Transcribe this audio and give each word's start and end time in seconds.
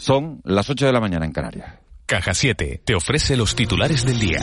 Son 0.00 0.40
las 0.44 0.70
8 0.70 0.86
de 0.86 0.92
la 0.94 1.00
mañana 1.00 1.26
en 1.26 1.32
Canarias. 1.32 1.74
Caja 2.06 2.32
7 2.32 2.80
te 2.82 2.94
ofrece 2.94 3.36
los 3.36 3.54
titulares 3.54 4.02
del 4.06 4.18
día. 4.18 4.40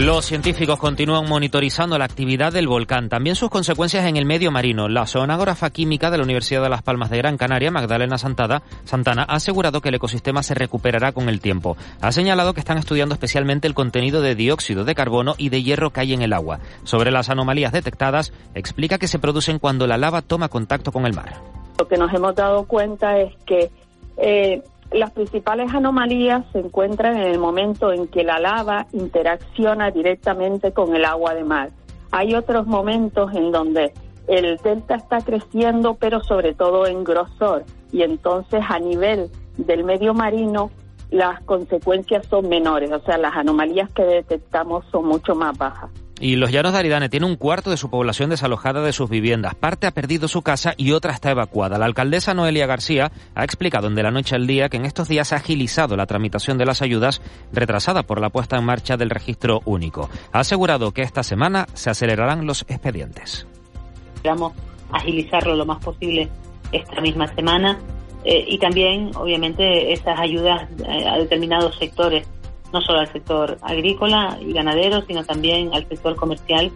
Los 0.00 0.26
científicos 0.26 0.76
continúan 0.80 1.28
monitorizando 1.28 1.96
la 1.98 2.04
actividad 2.04 2.52
del 2.52 2.66
volcán, 2.66 3.08
también 3.08 3.36
sus 3.36 3.48
consecuencias 3.48 4.06
en 4.06 4.16
el 4.16 4.26
medio 4.26 4.50
marino. 4.50 4.88
La 4.88 5.06
sonógrafa 5.06 5.70
química 5.70 6.10
de 6.10 6.16
la 6.16 6.24
Universidad 6.24 6.64
de 6.64 6.68
Las 6.68 6.82
Palmas 6.82 7.10
de 7.10 7.18
Gran 7.18 7.36
Canaria, 7.36 7.70
Magdalena 7.70 8.18
Santana, 8.18 8.64
Santana, 8.84 9.22
ha 9.22 9.36
asegurado 9.36 9.80
que 9.80 9.90
el 9.90 9.94
ecosistema 9.94 10.42
se 10.42 10.54
recuperará 10.54 11.12
con 11.12 11.28
el 11.28 11.40
tiempo. 11.40 11.76
Ha 12.00 12.10
señalado 12.10 12.54
que 12.54 12.60
están 12.60 12.78
estudiando 12.78 13.14
especialmente 13.14 13.68
el 13.68 13.74
contenido 13.74 14.20
de 14.20 14.34
dióxido 14.34 14.84
de 14.84 14.96
carbono 14.96 15.36
y 15.38 15.50
de 15.50 15.62
hierro 15.62 15.92
que 15.92 16.00
hay 16.00 16.12
en 16.12 16.22
el 16.22 16.32
agua. 16.32 16.58
Sobre 16.82 17.12
las 17.12 17.30
anomalías 17.30 17.70
detectadas, 17.70 18.32
explica 18.56 18.98
que 18.98 19.06
se 19.06 19.20
producen 19.20 19.60
cuando 19.60 19.86
la 19.86 19.96
lava 19.96 20.22
toma 20.22 20.48
contacto 20.48 20.90
con 20.90 21.06
el 21.06 21.14
mar. 21.14 21.61
Lo 21.78 21.88
que 21.88 21.96
nos 21.96 22.12
hemos 22.12 22.34
dado 22.34 22.64
cuenta 22.64 23.18
es 23.18 23.34
que 23.44 23.70
eh, 24.16 24.62
las 24.92 25.10
principales 25.12 25.72
anomalías 25.72 26.44
se 26.52 26.60
encuentran 26.60 27.16
en 27.16 27.28
el 27.28 27.38
momento 27.38 27.92
en 27.92 28.08
que 28.08 28.24
la 28.24 28.38
lava 28.38 28.86
interacciona 28.92 29.90
directamente 29.90 30.72
con 30.72 30.94
el 30.94 31.04
agua 31.04 31.34
de 31.34 31.44
mar. 31.44 31.70
Hay 32.10 32.34
otros 32.34 32.66
momentos 32.66 33.34
en 33.34 33.52
donde 33.52 33.94
el 34.28 34.58
delta 34.58 34.96
está 34.96 35.20
creciendo, 35.20 35.94
pero 35.94 36.22
sobre 36.22 36.54
todo 36.54 36.86
en 36.86 37.04
grosor, 37.04 37.64
y 37.90 38.02
entonces 38.02 38.62
a 38.68 38.78
nivel 38.78 39.30
del 39.56 39.84
medio 39.84 40.14
marino 40.14 40.70
las 41.10 41.42
consecuencias 41.42 42.26
son 42.26 42.48
menores, 42.48 42.90
o 42.90 43.00
sea, 43.00 43.18
las 43.18 43.36
anomalías 43.36 43.90
que 43.92 44.02
detectamos 44.02 44.84
son 44.90 45.06
mucho 45.06 45.34
más 45.34 45.56
bajas. 45.58 45.90
Y 46.22 46.36
los 46.36 46.52
llanos 46.52 46.72
de 46.72 46.78
Aridane 46.78 47.08
tiene 47.08 47.26
un 47.26 47.34
cuarto 47.34 47.68
de 47.68 47.76
su 47.76 47.90
población 47.90 48.30
desalojada 48.30 48.80
de 48.80 48.92
sus 48.92 49.10
viviendas. 49.10 49.56
Parte 49.56 49.88
ha 49.88 49.90
perdido 49.90 50.28
su 50.28 50.42
casa 50.42 50.72
y 50.76 50.92
otra 50.92 51.12
está 51.12 51.32
evacuada. 51.32 51.78
La 51.78 51.86
alcaldesa 51.86 52.32
Noelia 52.32 52.68
García 52.68 53.10
ha 53.34 53.42
explicado 53.42 53.88
en 53.88 53.96
De 53.96 54.04
la 54.04 54.12
Noche 54.12 54.36
al 54.36 54.46
Día 54.46 54.68
que 54.68 54.76
en 54.76 54.84
estos 54.84 55.08
días 55.08 55.32
ha 55.32 55.36
agilizado 55.36 55.96
la 55.96 56.06
tramitación 56.06 56.58
de 56.58 56.64
las 56.64 56.80
ayudas 56.80 57.20
retrasada 57.52 58.04
por 58.04 58.20
la 58.20 58.30
puesta 58.30 58.56
en 58.56 58.64
marcha 58.64 58.96
del 58.96 59.10
registro 59.10 59.62
único. 59.64 60.08
Ha 60.30 60.38
asegurado 60.38 60.92
que 60.92 61.02
esta 61.02 61.24
semana 61.24 61.66
se 61.74 61.90
acelerarán 61.90 62.46
los 62.46 62.62
expedientes. 62.68 63.48
Esperamos 64.14 64.52
agilizarlo 64.92 65.56
lo 65.56 65.66
más 65.66 65.82
posible 65.84 66.28
esta 66.70 67.00
misma 67.00 67.26
semana 67.34 67.80
eh, 68.24 68.44
y 68.46 68.58
también, 68.58 69.10
obviamente, 69.16 69.92
esas 69.92 70.20
ayudas 70.20 70.68
eh, 70.86 71.04
a 71.04 71.18
determinados 71.18 71.76
sectores 71.78 72.28
no 72.72 72.80
solo 72.80 73.00
al 73.00 73.12
sector 73.12 73.58
agrícola 73.62 74.38
y 74.40 74.52
ganadero, 74.52 75.02
sino 75.02 75.24
también 75.24 75.70
al 75.74 75.88
sector 75.88 76.16
comercial, 76.16 76.72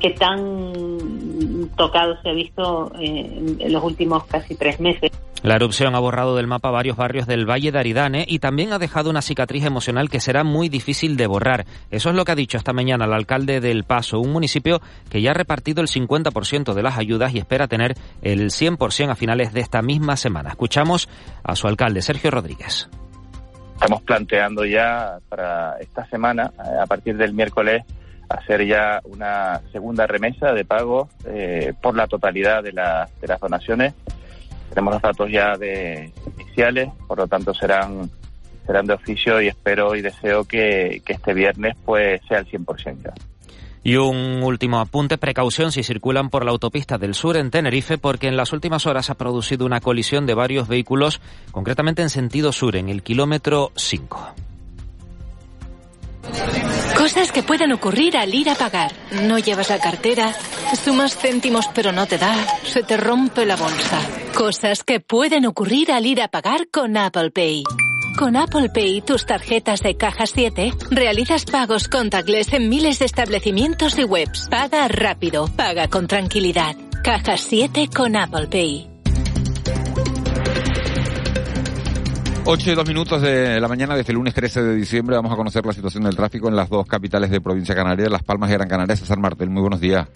que 0.00 0.10
tan 0.10 1.70
tocado 1.76 2.20
se 2.22 2.30
ha 2.30 2.32
visto 2.32 2.92
eh, 2.98 3.56
en 3.58 3.72
los 3.72 3.82
últimos 3.82 4.24
casi 4.24 4.54
tres 4.54 4.80
meses. 4.80 5.10
La 5.42 5.54
erupción 5.54 5.94
ha 5.94 6.00
borrado 6.00 6.34
del 6.34 6.48
mapa 6.48 6.70
varios 6.70 6.96
barrios 6.96 7.26
del 7.28 7.48
Valle 7.48 7.70
de 7.70 7.78
Aridane 7.78 8.24
y 8.26 8.40
también 8.40 8.72
ha 8.72 8.78
dejado 8.78 9.08
una 9.08 9.22
cicatriz 9.22 9.64
emocional 9.64 10.10
que 10.10 10.20
será 10.20 10.42
muy 10.42 10.68
difícil 10.68 11.16
de 11.16 11.28
borrar. 11.28 11.64
Eso 11.90 12.10
es 12.10 12.16
lo 12.16 12.24
que 12.24 12.32
ha 12.32 12.36
dicho 12.36 12.58
esta 12.58 12.72
mañana 12.72 13.04
el 13.04 13.12
alcalde 13.12 13.60
del 13.60 13.84
Paso, 13.84 14.18
un 14.18 14.32
municipio 14.32 14.80
que 15.08 15.22
ya 15.22 15.30
ha 15.30 15.34
repartido 15.34 15.80
el 15.80 15.86
50% 15.86 16.74
de 16.74 16.82
las 16.82 16.98
ayudas 16.98 17.34
y 17.34 17.38
espera 17.38 17.68
tener 17.68 17.94
el 18.22 18.50
100% 18.50 19.10
a 19.10 19.14
finales 19.14 19.52
de 19.52 19.60
esta 19.60 19.80
misma 19.80 20.16
semana. 20.16 20.50
Escuchamos 20.50 21.08
a 21.44 21.54
su 21.54 21.68
alcalde, 21.68 22.02
Sergio 22.02 22.32
Rodríguez. 22.32 22.88
Estamos 23.80 24.02
planteando 24.02 24.64
ya 24.64 25.20
para 25.28 25.76
esta 25.78 26.04
semana, 26.08 26.52
eh, 26.58 26.80
a 26.82 26.86
partir 26.86 27.16
del 27.16 27.32
miércoles, 27.32 27.84
hacer 28.28 28.66
ya 28.66 29.00
una 29.04 29.60
segunda 29.70 30.04
remesa 30.04 30.52
de 30.52 30.64
pago 30.64 31.08
eh, 31.24 31.74
por 31.80 31.94
la 31.94 32.08
totalidad 32.08 32.60
de, 32.64 32.72
de 32.72 33.28
las 33.28 33.40
donaciones. 33.40 33.94
Tenemos 34.70 34.94
los 34.94 35.02
datos 35.02 35.30
ya 35.30 35.56
de 35.56 36.12
iniciales, 36.36 36.90
por 37.06 37.18
lo 37.18 37.28
tanto 37.28 37.54
serán 37.54 38.10
serán 38.66 38.84
de 38.84 38.94
oficio 38.94 39.40
y 39.40 39.46
espero 39.46 39.94
y 39.94 40.02
deseo 40.02 40.44
que, 40.44 41.00
que 41.04 41.12
este 41.12 41.32
viernes 41.32 41.76
pues 41.84 42.20
sea 42.26 42.40
el 42.40 42.50
100% 42.50 43.04
ya. 43.04 43.14
Y 43.88 43.96
un 43.96 44.42
último 44.42 44.80
apunte, 44.80 45.16
precaución 45.16 45.72
si 45.72 45.82
circulan 45.82 46.28
por 46.28 46.44
la 46.44 46.50
autopista 46.50 46.98
del 46.98 47.14
sur 47.14 47.38
en 47.38 47.50
Tenerife, 47.50 47.96
porque 47.96 48.28
en 48.28 48.36
las 48.36 48.52
últimas 48.52 48.84
horas 48.84 49.08
ha 49.08 49.14
producido 49.14 49.64
una 49.64 49.80
colisión 49.80 50.26
de 50.26 50.34
varios 50.34 50.68
vehículos, 50.68 51.22
concretamente 51.52 52.02
en 52.02 52.10
sentido 52.10 52.52
sur, 52.52 52.76
en 52.76 52.90
el 52.90 53.02
kilómetro 53.02 53.72
5. 53.76 54.34
Cosas 56.98 57.32
que 57.32 57.42
pueden 57.42 57.72
ocurrir 57.72 58.18
al 58.18 58.34
ir 58.34 58.50
a 58.50 58.56
pagar. 58.56 58.92
No 59.24 59.38
llevas 59.38 59.70
la 59.70 59.78
cartera, 59.78 60.34
sumas 60.84 61.16
céntimos 61.16 61.66
pero 61.74 61.90
no 61.90 62.04
te 62.04 62.18
da, 62.18 62.34
se 62.64 62.82
te 62.82 62.98
rompe 62.98 63.46
la 63.46 63.56
bolsa. 63.56 64.02
Cosas 64.36 64.84
que 64.84 65.00
pueden 65.00 65.46
ocurrir 65.46 65.92
al 65.92 66.04
ir 66.04 66.20
a 66.20 66.28
pagar 66.28 66.68
con 66.70 66.94
Apple 66.98 67.30
Pay. 67.30 67.64
Con 68.18 68.34
Apple 68.34 68.68
Pay, 68.68 69.02
tus 69.02 69.26
tarjetas 69.26 69.80
de 69.80 69.96
Caja 69.96 70.26
7, 70.26 70.72
realizas 70.90 71.44
pagos 71.44 71.86
contactless 71.86 72.52
en 72.52 72.68
miles 72.68 72.98
de 72.98 73.04
establecimientos 73.04 73.96
y 73.96 74.02
webs. 74.02 74.48
Paga 74.50 74.88
rápido, 74.88 75.46
paga 75.56 75.86
con 75.86 76.08
tranquilidad. 76.08 76.74
Caja 77.04 77.36
7 77.36 77.88
con 77.94 78.16
Apple 78.16 78.48
Pay. 78.50 78.90
8 82.44 82.72
y 82.72 82.74
2 82.74 82.88
minutos 82.88 83.22
de 83.22 83.60
la 83.60 83.68
mañana, 83.68 83.94
desde 83.94 84.10
el 84.10 84.16
lunes 84.16 84.34
13 84.34 84.62
de 84.64 84.74
diciembre, 84.74 85.14
vamos 85.14 85.32
a 85.32 85.36
conocer 85.36 85.64
la 85.64 85.72
situación 85.72 86.02
del 86.02 86.16
tráfico 86.16 86.48
en 86.48 86.56
las 86.56 86.68
dos 86.68 86.88
capitales 86.88 87.30
de 87.30 87.40
provincia 87.40 87.76
canaria, 87.76 88.08
Las 88.08 88.24
Palmas 88.24 88.50
y 88.50 88.54
Gran 88.54 88.68
Canaria. 88.68 88.96
César 88.96 89.20
Martel, 89.20 89.48
muy 89.48 89.60
buenos 89.60 89.80
días. 89.80 90.08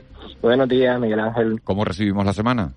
Buenos 0.43 0.69
días, 0.69 0.99
Miguel 0.99 1.21
Ángel. 1.21 1.61
¿Cómo 1.63 1.85
recibimos 1.85 2.27
la 2.27 2.33
semana? 2.33 2.73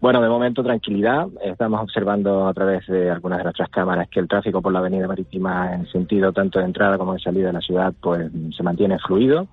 Bueno, 0.00 0.20
de 0.20 0.28
momento 0.28 0.62
tranquilidad. 0.62 1.26
Estamos 1.42 1.80
observando 1.80 2.46
a 2.46 2.54
través 2.54 2.86
de 2.86 3.10
algunas 3.10 3.38
de 3.38 3.44
nuestras 3.44 3.70
cámaras 3.70 4.08
que 4.08 4.20
el 4.20 4.28
tráfico 4.28 4.60
por 4.60 4.72
la 4.72 4.80
avenida 4.80 5.08
marítima 5.08 5.74
en 5.74 5.86
sentido 5.86 6.32
tanto 6.32 6.58
de 6.58 6.66
entrada 6.66 6.98
como 6.98 7.14
de 7.14 7.20
salida 7.20 7.46
de 7.46 7.54
la 7.54 7.60
ciudad 7.60 7.94
pues 8.00 8.30
se 8.54 8.62
mantiene 8.62 8.98
fluido. 8.98 9.48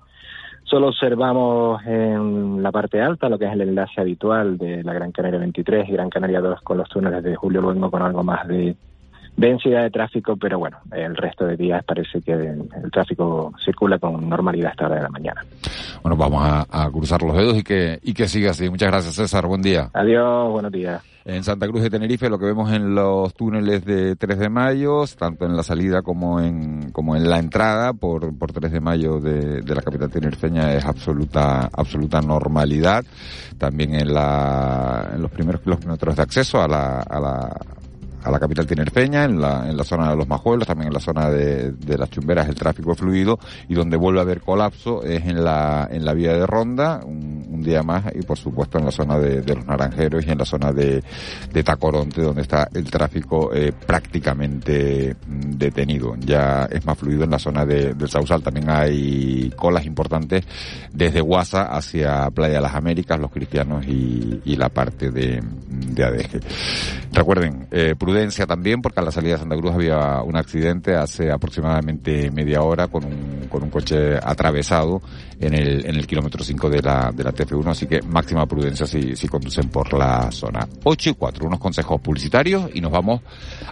Solo 0.64 0.88
observamos 0.88 1.82
en 1.86 2.62
la 2.62 2.72
parte 2.72 3.00
alta 3.00 3.28
lo 3.28 3.38
que 3.38 3.46
es 3.46 3.52
el 3.52 3.62
enlace 3.62 4.00
habitual 4.00 4.58
de 4.58 4.82
la 4.82 4.92
Gran 4.92 5.12
Canaria 5.12 5.38
23 5.38 5.88
y 5.88 5.92
Gran 5.92 6.10
Canaria 6.10 6.40
2 6.40 6.60
con 6.62 6.78
los 6.78 6.88
túneles 6.88 7.22
de 7.22 7.36
Julio 7.36 7.60
Luengo 7.60 7.90
con 7.90 8.02
algo 8.02 8.22
más 8.22 8.46
de 8.46 8.76
densidad 9.36 9.82
de 9.82 9.90
tráfico, 9.90 10.36
pero 10.36 10.58
bueno, 10.58 10.78
el 10.92 11.16
resto 11.16 11.46
de 11.46 11.56
días 11.56 11.84
parece 11.84 12.20
que 12.20 12.32
el 12.32 12.90
tráfico 12.92 13.52
circula 13.64 13.98
con 13.98 14.28
normalidad 14.28 14.70
esta 14.70 14.86
hora 14.86 14.96
de 14.96 15.02
la 15.02 15.08
mañana. 15.08 15.44
Bueno, 16.02 16.16
vamos 16.16 16.42
a, 16.44 16.90
cruzar 16.90 17.22
los 17.22 17.36
dedos 17.36 17.56
y 17.56 17.62
que, 17.62 17.98
y 18.02 18.14
que 18.14 18.28
siga 18.28 18.50
así. 18.50 18.68
Muchas 18.68 18.90
gracias, 18.90 19.14
César. 19.14 19.46
Buen 19.46 19.62
día. 19.62 19.90
Adiós, 19.92 20.50
buenos 20.50 20.70
días. 20.70 21.02
En 21.24 21.42
Santa 21.42 21.66
Cruz 21.66 21.82
de 21.82 21.88
Tenerife, 21.88 22.28
lo 22.28 22.38
que 22.38 22.44
vemos 22.44 22.70
en 22.70 22.94
los 22.94 23.32
túneles 23.32 23.82
de 23.86 24.14
3 24.14 24.38
de 24.38 24.48
mayo, 24.50 25.04
tanto 25.18 25.46
en 25.46 25.56
la 25.56 25.62
salida 25.62 26.02
como 26.02 26.38
en, 26.38 26.90
como 26.92 27.16
en 27.16 27.30
la 27.30 27.38
entrada 27.38 27.94
por, 27.94 28.36
por 28.36 28.52
3 28.52 28.70
de 28.70 28.80
mayo 28.80 29.20
de, 29.20 29.62
de 29.62 29.74
la 29.74 29.80
capital 29.80 30.10
tinerfeña 30.10 30.74
es 30.74 30.84
absoluta, 30.84 31.70
absoluta 31.72 32.20
normalidad. 32.20 33.02
También 33.56 33.94
en 33.94 34.12
la, 34.12 35.12
en 35.14 35.22
los 35.22 35.30
primeros 35.30 35.62
kilómetros 35.62 36.14
de 36.14 36.22
acceso 36.22 36.60
a 36.60 36.68
la, 36.68 37.00
a 37.00 37.18
la, 37.18 37.56
a 38.24 38.30
la 38.30 38.40
capital 38.40 38.66
tinerfeña, 38.66 39.24
en 39.24 39.40
la, 39.40 39.68
en 39.68 39.76
la 39.76 39.84
zona 39.84 40.10
de 40.10 40.16
los 40.16 40.26
Majuelos, 40.26 40.66
también 40.66 40.88
en 40.88 40.94
la 40.94 41.00
zona 41.00 41.28
de, 41.28 41.72
de 41.72 41.98
las 41.98 42.08
Chumberas 42.10 42.48
el 42.48 42.54
tráfico 42.54 42.94
fluido 42.94 43.38
y 43.68 43.74
donde 43.74 43.98
vuelve 43.98 44.20
a 44.20 44.22
haber 44.22 44.40
colapso 44.40 45.02
es 45.02 45.26
en 45.26 45.44
la, 45.44 45.88
en 45.90 46.04
la 46.04 46.14
vía 46.14 46.32
de 46.32 46.46
Ronda, 46.46 47.00
un, 47.04 47.44
día 47.64 47.82
más 47.82 48.04
y 48.14 48.20
por 48.20 48.36
supuesto 48.36 48.78
en 48.78 48.84
la 48.84 48.90
zona 48.90 49.18
de, 49.18 49.40
de, 49.40 49.54
los 49.54 49.64
Naranjeros 49.64 50.26
y 50.26 50.30
en 50.30 50.36
la 50.36 50.44
zona 50.44 50.70
de, 50.70 51.02
de 51.50 51.62
Tacoronte 51.62 52.20
donde 52.20 52.42
está 52.42 52.68
el 52.74 52.90
tráfico 52.90 53.54
eh, 53.54 53.72
prácticamente 53.86 55.16
mm, 55.26 55.52
detenido. 55.52 56.14
Ya 56.18 56.68
es 56.70 56.84
más 56.84 56.98
fluido 56.98 57.24
en 57.24 57.30
la 57.30 57.38
zona 57.38 57.64
de, 57.64 57.94
del 57.94 58.08
Sausal, 58.10 58.42
también 58.42 58.68
hay 58.68 59.50
colas 59.56 59.86
importantes 59.86 60.44
desde 60.92 61.22
Guasa 61.22 61.62
hacia 61.74 62.28
Playa 62.30 62.56
de 62.56 62.60
las 62.60 62.74
Américas, 62.74 63.18
los 63.18 63.30
cristianos 63.30 63.86
y, 63.86 64.42
y 64.44 64.56
la 64.56 64.68
parte 64.68 65.10
de, 65.10 65.42
de 65.68 66.04
Adeje. 66.04 66.40
Recuerden, 67.12 67.66
eh, 67.70 67.94
prudencia 68.14 68.46
también, 68.46 68.80
porque 68.80 69.00
a 69.00 69.02
la 69.02 69.10
salida 69.10 69.32
de 69.32 69.38
Santa 69.40 69.56
Cruz 69.56 69.72
había 69.72 70.22
un 70.22 70.36
accidente 70.36 70.94
hace 70.94 71.32
aproximadamente 71.32 72.30
media 72.30 72.62
hora 72.62 72.86
con 72.86 73.04
un, 73.04 73.48
con 73.50 73.64
un 73.64 73.70
coche 73.70 74.16
atravesado 74.22 75.02
en 75.40 75.52
el, 75.52 75.84
en 75.84 75.96
el 75.96 76.06
kilómetro 76.06 76.44
5 76.44 76.70
de 76.70 76.80
la, 76.80 77.10
de 77.12 77.24
la 77.24 77.32
TF1, 77.32 77.66
así 77.66 77.88
que 77.88 78.02
máxima 78.02 78.46
prudencia 78.46 78.86
si, 78.86 79.16
si 79.16 79.26
conducen 79.26 79.68
por 79.68 79.92
la 79.98 80.30
zona. 80.30 80.68
8 80.84 81.10
y 81.10 81.14
4, 81.14 81.44
unos 81.44 81.58
consejos 81.58 82.00
publicitarios 82.00 82.70
y 82.72 82.80
nos 82.80 82.92
vamos 82.92 83.20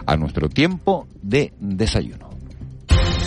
a 0.05 0.17
nuestro 0.17 0.49
tiempo 0.49 1.07
de 1.21 1.53
desayuno. 1.61 2.29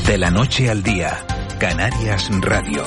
De 0.06 0.18
la 0.18 0.30
noche 0.30 0.68
al 0.68 0.82
día, 0.82 1.16
Canarias 1.58 2.28
Radio. 2.42 2.82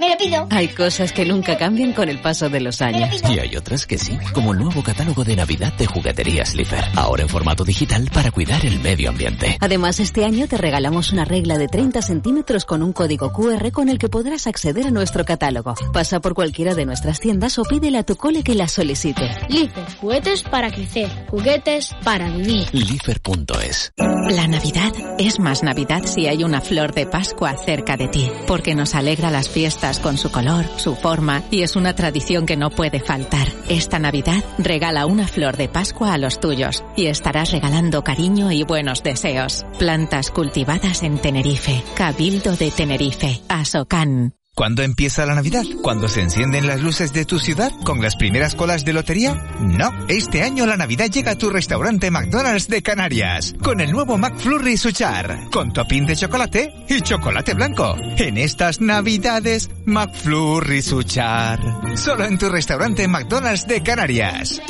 Me 0.00 0.10
lo 0.10 0.16
pido. 0.16 0.46
Hay 0.50 0.68
cosas 0.68 1.12
que 1.12 1.24
nunca 1.24 1.58
cambian 1.58 1.92
con 1.92 2.08
el 2.08 2.20
paso 2.20 2.48
de 2.48 2.60
los 2.60 2.80
años. 2.82 3.20
Y 3.28 3.40
hay 3.40 3.56
otras 3.56 3.84
que 3.84 3.98
sí, 3.98 4.16
como 4.32 4.52
el 4.52 4.60
nuevo 4.60 4.80
catálogo 4.80 5.24
de 5.24 5.34
Navidad 5.34 5.72
de 5.72 5.86
Juguetería 5.86 6.46
Slipper. 6.46 6.84
Ahora 6.94 7.22
en 7.22 7.28
formato 7.28 7.64
digital 7.64 8.08
para 8.14 8.30
cuidar 8.30 8.64
el 8.64 8.78
medio 8.78 9.08
ambiente. 9.08 9.58
Además, 9.58 9.98
este 9.98 10.24
año 10.24 10.46
te 10.46 10.56
regalamos 10.56 11.10
una 11.12 11.24
regla 11.24 11.58
de 11.58 11.66
30 11.66 12.00
centímetros 12.00 12.64
con 12.64 12.84
un 12.84 12.92
código 12.92 13.32
QR 13.32 13.72
con 13.72 13.88
el 13.88 13.98
que 13.98 14.08
podrás 14.08 14.46
acceder 14.46 14.86
a 14.86 14.92
nuestro 14.92 15.24
catálogo. 15.24 15.74
Pasa 15.92 16.20
por 16.20 16.34
cualquiera 16.34 16.76
de 16.76 16.86
nuestras 16.86 17.18
tiendas 17.18 17.58
o 17.58 17.64
pídele 17.64 17.98
a 17.98 18.04
tu 18.04 18.14
cole 18.14 18.44
que 18.44 18.54
la 18.54 18.68
solicite. 18.68 19.28
Slipper, 19.48 19.84
juguetes 20.00 20.44
para 20.44 20.70
crecer, 20.70 21.10
juguetes 21.28 21.90
para 22.04 22.30
vivir. 22.30 22.68
Lifer.es. 22.72 23.92
La 24.30 24.46
Navidad 24.46 24.92
es 25.18 25.40
más 25.40 25.64
Navidad 25.64 26.02
si 26.04 26.28
hay 26.28 26.44
una 26.44 26.60
flor 26.60 26.94
de 26.94 27.06
Pascua 27.06 27.56
cerca 27.56 27.96
de 27.96 28.06
ti, 28.06 28.30
porque 28.46 28.76
nos 28.76 28.94
alegra 28.94 29.32
las 29.32 29.48
fiestas 29.48 29.87
con 29.98 30.18
su 30.18 30.30
color, 30.30 30.66
su 30.76 30.94
forma 30.94 31.42
y 31.50 31.62
es 31.62 31.74
una 31.74 31.94
tradición 31.94 32.44
que 32.44 32.56
no 32.58 32.68
puede 32.70 33.00
faltar. 33.00 33.48
Esta 33.68 33.98
Navidad 33.98 34.44
regala 34.58 35.06
una 35.06 35.26
flor 35.26 35.56
de 35.56 35.68
Pascua 35.68 36.12
a 36.12 36.18
los 36.18 36.40
tuyos 36.40 36.84
y 36.96 37.06
estarás 37.06 37.50
regalando 37.52 38.04
cariño 38.04 38.52
y 38.52 38.64
buenos 38.64 39.02
deseos. 39.02 39.64
Plantas 39.78 40.30
cultivadas 40.30 41.02
en 41.02 41.18
Tenerife. 41.18 41.82
Cabildo 41.94 42.54
de 42.56 42.70
Tenerife. 42.70 43.40
Asocan. 43.48 44.37
¿Cuándo 44.58 44.82
empieza 44.82 45.24
la 45.24 45.36
Navidad? 45.36 45.62
¿Cuándo 45.84 46.08
se 46.08 46.20
encienden 46.20 46.66
las 46.66 46.82
luces 46.82 47.12
de 47.12 47.24
tu 47.24 47.38
ciudad 47.38 47.70
con 47.84 48.02
las 48.02 48.16
primeras 48.16 48.56
colas 48.56 48.84
de 48.84 48.92
lotería? 48.92 49.40
No, 49.60 49.88
este 50.08 50.42
año 50.42 50.66
la 50.66 50.76
Navidad 50.76 51.08
llega 51.08 51.30
a 51.30 51.38
tu 51.38 51.48
restaurante 51.48 52.10
McDonald's 52.10 52.66
de 52.66 52.82
Canarias 52.82 53.54
con 53.62 53.80
el 53.80 53.92
nuevo 53.92 54.18
McFlurry 54.18 54.76
Suchar, 54.76 55.48
con 55.52 55.72
topping 55.72 56.06
de 56.06 56.16
chocolate 56.16 56.74
y 56.88 57.00
chocolate 57.02 57.54
blanco. 57.54 57.94
En 58.16 58.36
estas 58.36 58.80
Navidades, 58.80 59.70
McFlurry 59.86 60.82
Suchar. 60.82 61.60
Solo 61.94 62.24
en 62.24 62.36
tu 62.36 62.48
restaurante 62.48 63.06
McDonald's 63.06 63.64
de 63.64 63.80
Canarias. 63.80 64.60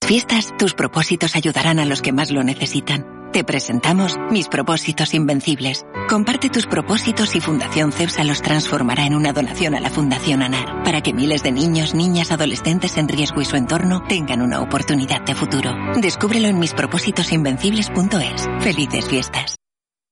Fiestas, 0.00 0.54
tus 0.58 0.72
propósitos 0.72 1.36
ayudarán 1.36 1.78
a 1.78 1.84
los 1.84 2.00
que 2.00 2.12
más 2.12 2.30
lo 2.30 2.42
necesitan. 2.42 3.17
Te 3.32 3.44
presentamos 3.44 4.16
Mis 4.30 4.48
Propósitos 4.48 5.12
Invencibles. 5.12 5.84
Comparte 6.08 6.48
tus 6.48 6.66
propósitos 6.66 7.36
y 7.36 7.40
Fundación 7.40 7.92
CEPSA 7.92 8.24
los 8.24 8.40
transformará 8.40 9.04
en 9.04 9.14
una 9.14 9.34
donación 9.34 9.74
a 9.74 9.80
la 9.80 9.90
Fundación 9.90 10.42
ANAR, 10.42 10.82
para 10.82 11.02
que 11.02 11.12
miles 11.12 11.42
de 11.42 11.52
niños, 11.52 11.94
niñas, 11.94 12.32
adolescentes 12.32 12.96
en 12.96 13.06
riesgo 13.06 13.42
y 13.42 13.44
su 13.44 13.56
entorno 13.56 14.02
tengan 14.08 14.40
una 14.40 14.62
oportunidad 14.62 15.20
de 15.20 15.34
futuro. 15.34 15.74
Descúbrelo 16.00 16.48
en 16.48 16.58
mispropósitosinvencibles.es. 16.58 18.48
Felices 18.60 19.06
fiestas. 19.06 19.58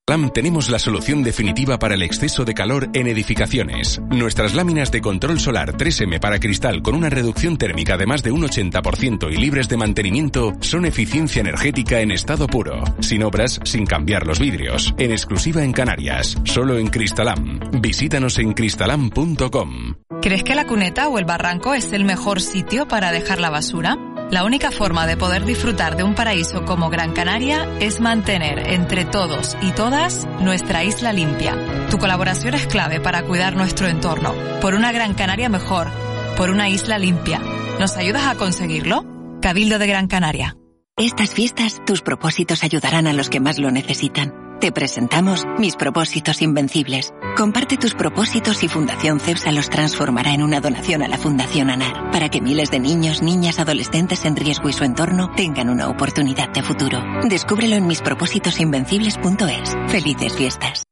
LAM 0.09 0.31
tenemos 0.31 0.71
la 0.71 0.79
solución 0.79 1.25
definitiva 1.25 1.81
para 1.81 1.97
el 1.97 2.03
exceso 2.03 2.45
de 2.45 2.55
calor 2.55 2.89
en 2.93 3.09
edificaciones. 3.09 4.01
Nuestras 4.09 4.55
láminas 4.55 4.93
de 4.93 5.01
control 5.01 5.41
solar 5.41 5.77
3M 5.77 6.21
para 6.21 6.39
cristal 6.39 6.81
con 6.81 6.95
una 6.95 7.11
reducción 7.11 7.59
térmica 7.59 7.97
de 7.97 8.07
más 8.07 8.23
de 8.23 8.31
un 8.31 8.43
80% 8.43 9.33
y 9.33 9.37
libres 9.37 9.69
de 9.69 9.77
mantenimiento 9.77 10.53
son 10.61 10.85
eficiencia 10.87 11.41
energética 11.41 12.03
en 12.03 12.13
estado 12.13 12.47
puro. 12.47 12.85
Sin 13.01 13.25
obras, 13.25 13.59
sin 13.65 13.85
cambiar 13.85 14.29
los 14.29 14.39
vidrios. 14.39 14.95
En 14.97 15.11
exclusiva 15.11 15.65
en 15.65 15.73
Canarias. 15.73 16.37
Solo 16.45 16.79
en 16.79 16.87
Cristalam. 16.87 17.59
Visítanos 17.81 18.39
en 18.39 18.53
cristalam.com. 18.53 19.97
¿Crees 20.23 20.45
que 20.45 20.55
la 20.55 20.69
cuneta 20.69 21.09
o 21.09 21.19
el 21.19 21.25
barranco 21.25 21.75
es 21.75 21.93
el 21.93 22.05
mejor 22.05 22.41
sitio 22.41 22.87
para 22.87 23.11
dejar 23.11 23.41
la 23.41 23.51
basura? 23.51 23.99
La 24.31 24.45
única 24.45 24.73
forma 24.73 25.07
de 25.07 25.17
poder 25.17 25.45
disfrutar 25.45 25.97
de 25.97 26.03
un 26.03 26.17
paraíso 26.17 26.65
como 26.65 26.91
Gran 26.91 27.13
Canaria 27.13 27.69
es 27.79 28.01
mantener 28.01 28.73
entre 28.73 29.05
todos 29.05 29.57
y 29.63 29.71
todas 29.71 29.96
nuestra 30.41 30.85
isla 30.85 31.13
limpia. 31.13 31.57
Tu 31.91 31.99
colaboración 31.99 32.55
es 32.55 32.67
clave 32.67 33.01
para 33.01 33.23
cuidar 33.23 33.57
nuestro 33.57 33.89
entorno, 33.89 34.35
por 34.61 34.75
una 34.75 34.93
Gran 34.93 35.15
Canaria 35.15 35.49
mejor, 35.49 35.89
por 36.37 36.51
una 36.51 36.69
isla 36.69 36.99
limpia. 36.99 37.41
¿Nos 37.81 37.97
ayudas 37.97 38.27
a 38.27 38.35
conseguirlo? 38.35 39.05
Cabildo 39.41 39.79
de 39.79 39.87
Gran 39.87 40.07
Canaria. 40.07 40.57
Estas 40.99 41.31
fiestas, 41.31 41.83
tus 41.87 42.03
propósitos 42.03 42.63
ayudarán 42.63 43.07
a 43.07 43.13
los 43.13 43.31
que 43.31 43.41
más 43.41 43.59
lo 43.59 43.71
necesitan. 43.71 44.46
Te 44.61 44.73
presentamos 44.73 45.45
Mis 45.59 45.77
Propósitos 45.77 46.41
Invencibles. 46.41 47.13
Comparte 47.37 47.77
tus 47.77 47.95
propósitos 47.95 48.65
y 48.65 48.69
Fundación 48.69 49.21
CEPSA 49.21 49.53
los 49.53 49.69
transformará 49.69 50.33
en 50.33 50.43
una 50.43 50.61
donación 50.61 51.03
a 51.03 51.09
la 51.09 51.19
Fundación 51.19 51.69
ANAR, 51.69 52.11
para 52.11 52.31
que 52.31 52.41
miles 52.41 52.71
de 52.71 52.81
niños, 52.81 53.21
niñas, 53.21 53.59
adolescentes 53.59 54.25
en 54.25 54.35
riesgo 54.35 54.71
y 54.71 54.73
su 54.73 54.85
entorno 54.85 55.31
tengan 55.37 55.69
una 55.69 55.89
oportunidad 55.89 56.49
de 56.49 56.63
futuro. 56.63 56.99
Descúbrelo 57.29 57.77
en 57.77 57.87
mispropósitosinvencibles.es. 57.87 59.75
Felices 59.89 60.35
fiestas. 60.35 60.85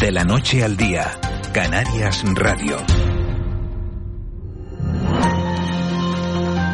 De 0.00 0.10
la 0.10 0.24
noche 0.24 0.64
al 0.64 0.78
día, 0.78 1.10
Canarias 1.52 2.24
Radio. 2.34 2.78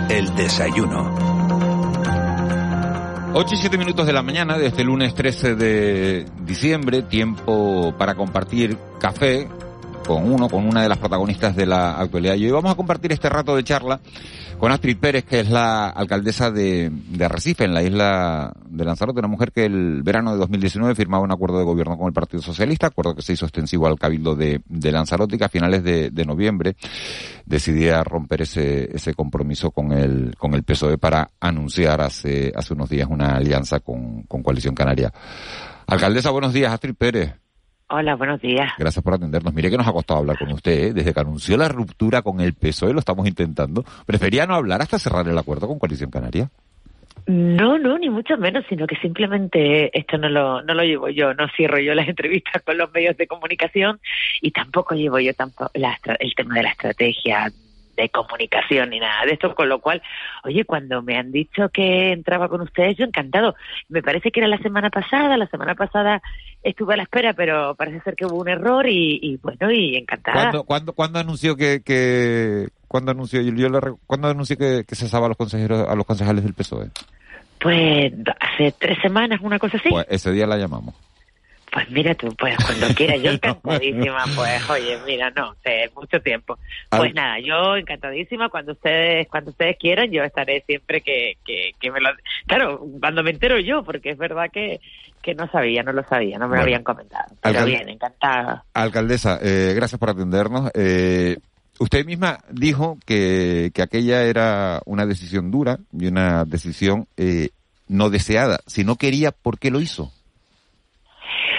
El 0.08 0.32
desayuno. 0.36 1.35
8 3.38 3.54
y 3.54 3.58
7 3.58 3.76
minutos 3.76 4.06
de 4.06 4.14
la 4.14 4.22
mañana 4.22 4.56
de 4.56 4.68
este 4.68 4.82
lunes 4.82 5.14
13 5.14 5.56
de 5.56 6.24
diciembre, 6.40 7.02
tiempo 7.02 7.94
para 7.98 8.14
compartir 8.14 8.78
café 8.98 9.46
con 10.06 10.30
uno, 10.30 10.48
con 10.48 10.66
una 10.66 10.82
de 10.82 10.88
las 10.88 10.98
protagonistas 10.98 11.56
de 11.56 11.66
la 11.66 11.98
actualidad. 11.98 12.34
Y 12.36 12.46
hoy 12.46 12.52
vamos 12.52 12.72
a 12.72 12.76
compartir 12.76 13.12
este 13.12 13.28
rato 13.28 13.56
de 13.56 13.64
charla 13.64 14.00
con 14.58 14.72
Astrid 14.72 14.96
Pérez, 14.98 15.24
que 15.24 15.40
es 15.40 15.50
la 15.50 15.88
alcaldesa 15.88 16.50
de, 16.50 16.90
de 16.90 17.28
Recife, 17.28 17.64
en 17.64 17.74
la 17.74 17.82
isla 17.82 18.52
de 18.68 18.84
Lanzarote, 18.84 19.18
una 19.18 19.28
mujer 19.28 19.52
que 19.52 19.64
el 19.64 20.02
verano 20.02 20.32
de 20.32 20.38
2019 20.38 20.94
firmaba 20.94 21.24
un 21.24 21.32
acuerdo 21.32 21.58
de 21.58 21.64
gobierno 21.64 21.98
con 21.98 22.06
el 22.06 22.12
Partido 22.12 22.42
Socialista, 22.42 22.86
acuerdo 22.86 23.14
que 23.14 23.22
se 23.22 23.34
hizo 23.34 23.44
extensivo 23.44 23.86
al 23.86 23.98
Cabildo 23.98 24.34
de, 24.34 24.62
de 24.66 24.92
Lanzarote 24.92 25.36
que 25.36 25.44
a 25.44 25.48
finales 25.48 25.82
de, 25.82 26.10
de 26.10 26.24
noviembre 26.24 26.76
decidía 27.44 28.02
romper 28.02 28.42
ese, 28.42 28.94
ese 28.94 29.14
compromiso 29.14 29.70
con 29.70 29.92
el, 29.92 30.34
con 30.38 30.54
el 30.54 30.62
PSOE 30.62 30.98
para 30.98 31.30
anunciar 31.40 32.00
hace, 32.00 32.52
hace 32.54 32.72
unos 32.72 32.88
días 32.88 33.08
una 33.10 33.36
alianza 33.36 33.80
con, 33.80 34.22
con 34.22 34.42
Coalición 34.42 34.74
Canaria. 34.74 35.12
Alcaldesa, 35.86 36.30
buenos 36.30 36.52
días, 36.52 36.72
Astrid 36.72 36.94
Pérez. 36.94 37.45
Hola, 37.88 38.16
buenos 38.16 38.40
días. 38.40 38.72
Gracias 38.78 39.02
por 39.04 39.14
atendernos. 39.14 39.54
Mire 39.54 39.70
que 39.70 39.76
nos 39.76 39.86
ha 39.86 39.92
costado 39.92 40.18
hablar 40.18 40.36
con 40.38 40.50
usted, 40.52 40.88
¿eh? 40.88 40.92
desde 40.92 41.14
que 41.14 41.20
anunció 41.20 41.56
la 41.56 41.68
ruptura 41.68 42.22
con 42.22 42.40
el 42.40 42.54
PSOE, 42.54 42.92
lo 42.92 42.98
estamos 42.98 43.28
intentando. 43.28 43.84
Prefería 44.04 44.44
no 44.44 44.54
hablar 44.54 44.82
hasta 44.82 44.98
cerrar 44.98 45.28
el 45.28 45.38
acuerdo 45.38 45.68
con 45.68 45.78
Coalición 45.78 46.10
Canaria. 46.10 46.50
No, 47.26 47.78
no, 47.78 47.98
ni 47.98 48.08
mucho 48.08 48.36
menos, 48.38 48.64
sino 48.68 48.86
que 48.86 48.96
simplemente 48.96 49.96
esto 49.96 50.18
no 50.18 50.28
lo, 50.28 50.62
no 50.62 50.74
lo 50.74 50.82
llevo 50.82 51.08
yo, 51.08 51.34
no 51.34 51.46
cierro 51.56 51.78
yo 51.78 51.94
las 51.94 52.08
entrevistas 52.08 52.62
con 52.62 52.76
los 52.76 52.92
medios 52.92 53.16
de 53.16 53.28
comunicación 53.28 54.00
y 54.40 54.50
tampoco 54.50 54.94
llevo 54.94 55.20
yo 55.20 55.34
tampoco 55.34 55.70
la, 55.74 55.98
el 56.18 56.34
tema 56.34 56.54
de 56.54 56.62
la 56.64 56.70
estrategia 56.70 57.52
de 57.96 58.08
comunicación 58.08 58.90
ni 58.90 59.00
nada 59.00 59.24
de 59.24 59.32
esto, 59.32 59.54
con 59.54 59.68
lo 59.68 59.80
cual, 59.80 60.02
oye, 60.44 60.64
cuando 60.64 61.02
me 61.02 61.16
han 61.16 61.32
dicho 61.32 61.68
que 61.70 62.12
entraba 62.12 62.48
con 62.48 62.60
ustedes, 62.60 62.96
yo 62.96 63.04
encantado. 63.04 63.54
Me 63.88 64.02
parece 64.02 64.30
que 64.30 64.40
era 64.40 64.48
la 64.48 64.58
semana 64.58 64.90
pasada, 64.90 65.36
la 65.36 65.46
semana 65.46 65.74
pasada 65.74 66.22
estuve 66.62 66.94
a 66.94 66.96
la 66.96 67.04
espera, 67.04 67.32
pero 67.32 67.74
parece 67.74 68.00
ser 68.00 68.16
que 68.16 68.26
hubo 68.26 68.40
un 68.40 68.48
error 68.48 68.86
y, 68.88 69.18
y 69.22 69.36
bueno, 69.38 69.70
y 69.70 69.96
encantada. 69.96 70.42
¿Cuándo, 70.42 70.64
cuándo, 70.64 70.92
cuándo 70.92 71.18
anunció 71.18 71.56
que, 71.56 71.82
que 71.82 72.68
cuándo 72.88 73.12
anunció 73.12 73.40
yo, 73.40 73.52
yo 73.52 73.68
le, 73.68 73.80
cuándo 74.06 74.28
anunció 74.28 74.56
que, 74.56 74.84
que 74.86 74.94
cesaba 74.94 75.26
a 75.26 75.28
los 75.28 75.38
consejeros, 75.38 75.88
a 75.88 75.94
los 75.94 76.06
concejales 76.06 76.44
del 76.44 76.54
PSOE? 76.54 76.90
Pues 77.58 78.12
hace 78.40 78.72
tres 78.78 78.98
semanas, 79.00 79.40
una 79.42 79.58
cosa 79.58 79.78
así. 79.78 79.88
Pues 79.88 80.06
ese 80.10 80.30
día 80.32 80.46
la 80.46 80.56
llamamos. 80.56 80.94
Pues 81.76 81.90
mira 81.90 82.14
tú, 82.14 82.34
pues 82.38 82.56
cuando 82.64 82.86
quieras, 82.94 83.20
yo 83.20 83.32
encantadísima, 83.32 84.24
pues 84.34 84.70
oye, 84.70 84.98
mira, 85.04 85.30
no, 85.36 85.54
sé, 85.62 85.90
mucho 85.94 86.22
tiempo. 86.22 86.58
Pues 86.88 87.12
nada, 87.12 87.38
yo 87.38 87.76
encantadísima, 87.76 88.48
cuando 88.48 88.72
ustedes 88.72 89.28
cuando 89.28 89.50
ustedes 89.50 89.76
quieran, 89.78 90.10
yo 90.10 90.22
estaré 90.24 90.64
siempre 90.66 91.02
que, 91.02 91.36
que, 91.44 91.72
que 91.78 91.90
me 91.90 92.00
lo... 92.00 92.08
Claro, 92.46 92.82
cuando 92.98 93.22
me 93.22 93.32
entero 93.32 93.60
yo, 93.60 93.82
porque 93.82 94.08
es 94.08 94.16
verdad 94.16 94.46
que, 94.50 94.80
que 95.20 95.34
no 95.34 95.50
sabía, 95.50 95.82
no 95.82 95.92
lo 95.92 96.02
sabía, 96.04 96.38
no 96.38 96.48
me 96.48 96.56
lo 96.56 96.62
habían 96.62 96.82
comentado. 96.82 97.36
Pero 97.42 97.66
bien, 97.66 97.86
encantada. 97.90 98.64
Alcaldesa, 98.72 99.38
eh, 99.42 99.74
gracias 99.76 99.98
por 99.98 100.08
atendernos. 100.08 100.70
Eh, 100.72 101.36
usted 101.78 102.06
misma 102.06 102.38
dijo 102.48 102.96
que, 103.04 103.70
que 103.74 103.82
aquella 103.82 104.22
era 104.22 104.80
una 104.86 105.04
decisión 105.04 105.50
dura 105.50 105.78
y 105.92 106.06
una 106.06 106.46
decisión 106.46 107.06
eh, 107.18 107.50
no 107.86 108.08
deseada. 108.08 108.60
Si 108.66 108.82
no 108.82 108.96
quería, 108.96 109.30
¿por 109.30 109.58
qué 109.58 109.70
lo 109.70 109.82
hizo? 109.82 110.10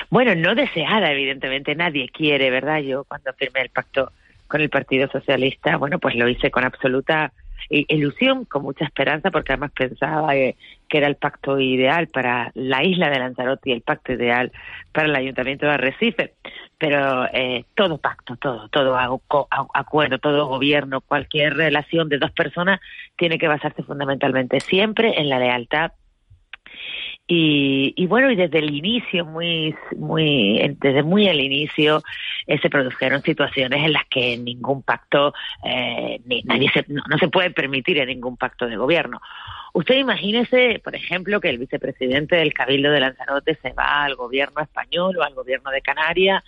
Bueno, 0.10 0.36
no 0.36 0.56
deseada, 0.56 1.12
evidentemente, 1.12 1.76
nadie 1.76 2.10
quiere, 2.10 2.50
¿verdad? 2.50 2.80
Yo 2.80 3.04
cuando 3.04 3.34
firmé 3.34 3.62
el 3.62 3.70
pacto 3.70 4.12
con 4.48 4.62
el 4.62 4.70
Partido 4.70 5.10
Socialista, 5.10 5.78
bueno, 5.78 6.00
pues 6.00 6.16
lo 6.16 6.30
hice 6.30 6.50
con 6.50 6.64
absoluta 6.64 7.34
ilusión, 7.70 8.46
con 8.46 8.64
mucha 8.64 8.86
esperanza, 8.86 9.32
porque 9.32 9.54
además 9.54 9.72
pensaba 9.72 10.32
que 10.32 10.56
era 10.90 11.08
el 11.08 11.16
pacto 11.16 11.60
ideal 11.60 12.08
para 12.08 12.52
la 12.54 12.84
isla 12.84 13.10
de 13.10 13.20
Lanzarote 13.20 13.70
y 13.70 13.74
el 13.74 13.82
pacto 13.82 14.14
ideal 14.14 14.52
para 14.94 15.08
el 15.08 15.16
Ayuntamiento 15.16 15.66
de 15.66 15.74
Arrecife. 15.74 16.34
Pero 16.78 17.26
eh, 17.34 17.66
todo 17.76 17.98
pacto, 17.98 18.38
todo, 18.38 18.70
todo 18.70 18.96
acuerdo, 19.74 20.20
todo 20.20 20.46
gobierno, 20.46 21.02
cualquier 21.02 21.56
relación 21.56 22.08
de 22.08 22.20
dos 22.20 22.32
personas 22.32 22.80
tiene 23.18 23.38
que 23.38 23.48
basarse 23.48 23.84
fundamentalmente 23.84 24.60
siempre 24.60 25.20
en 25.20 25.28
la 25.28 25.40
lealtad 25.40 25.92
y, 27.30 27.94
y, 27.98 28.08
bueno, 28.08 28.32
y 28.32 28.38
desde 28.38 28.60
el 28.60 28.74
inicio, 28.74 29.26
muy, 29.26 29.76
muy, 29.98 30.78
desde 30.80 31.04
muy 31.04 31.28
el 31.28 31.42
inicio, 31.42 32.02
eh, 32.46 32.58
se 32.60 32.70
produjeron 32.70 33.22
situaciones 33.22 33.84
en 33.84 33.92
las 33.92 34.06
que 34.06 34.38
ningún 34.38 34.82
pacto, 34.82 35.34
eh, 35.66 36.22
ni, 36.26 36.42
nadie 36.44 36.70
se, 36.74 36.86
no, 36.88 37.04
se 37.20 37.28
puede 37.28 37.52
permitir 37.52 37.98
en 37.98 38.08
ningún 38.08 38.38
pacto 38.38 38.66
de 38.66 38.78
gobierno. 38.78 39.22
Usted 39.74 39.96
imagínese, 39.96 40.80
por 40.82 40.96
ejemplo, 40.96 41.42
que 41.42 41.50
el 41.50 41.58
vicepresidente 41.58 42.38
del 42.38 42.54
Cabildo 42.54 42.92
de 42.92 43.02
Lanzarote 43.02 43.60
se 43.62 43.74
va 43.74 44.06
al 44.06 44.16
gobierno 44.16 44.62
español 44.62 45.18
o 45.18 45.24
al 45.24 45.34
gobierno 45.34 45.70
de 45.70 45.82
Canarias 45.82 46.44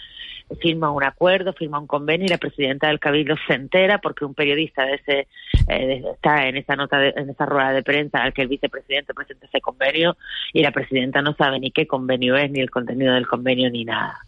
firma 0.57 0.91
un 0.91 1.03
acuerdo, 1.03 1.53
firma 1.53 1.79
un 1.79 1.87
convenio 1.87 2.25
y 2.25 2.29
la 2.29 2.37
presidenta 2.37 2.87
del 2.87 2.99
Cabildo 2.99 3.35
se 3.47 3.53
entera 3.53 3.99
porque 3.99 4.25
un 4.25 4.33
periodista 4.33 4.85
de 4.85 4.95
ese 4.95 5.27
eh, 5.67 6.03
está 6.13 6.47
en 6.47 6.57
esa 6.57 6.75
nota, 6.75 7.05
en 7.05 7.29
esa 7.29 7.45
rueda 7.45 7.71
de 7.71 7.83
prensa 7.83 8.23
al 8.23 8.33
que 8.33 8.41
el 8.41 8.47
vicepresidente 8.47 9.13
presenta 9.13 9.45
ese 9.45 9.61
convenio 9.61 10.17
y 10.53 10.61
la 10.61 10.71
presidenta 10.71 11.21
no 11.21 11.33
sabe 11.33 11.59
ni 11.59 11.71
qué 11.71 11.85
convenio 11.85 12.35
es, 12.35 12.49
ni 12.51 12.59
el 12.59 12.71
contenido 12.71 13.13
del 13.13 13.27
convenio, 13.27 13.69
ni 13.69 13.85
nada. 13.85 14.19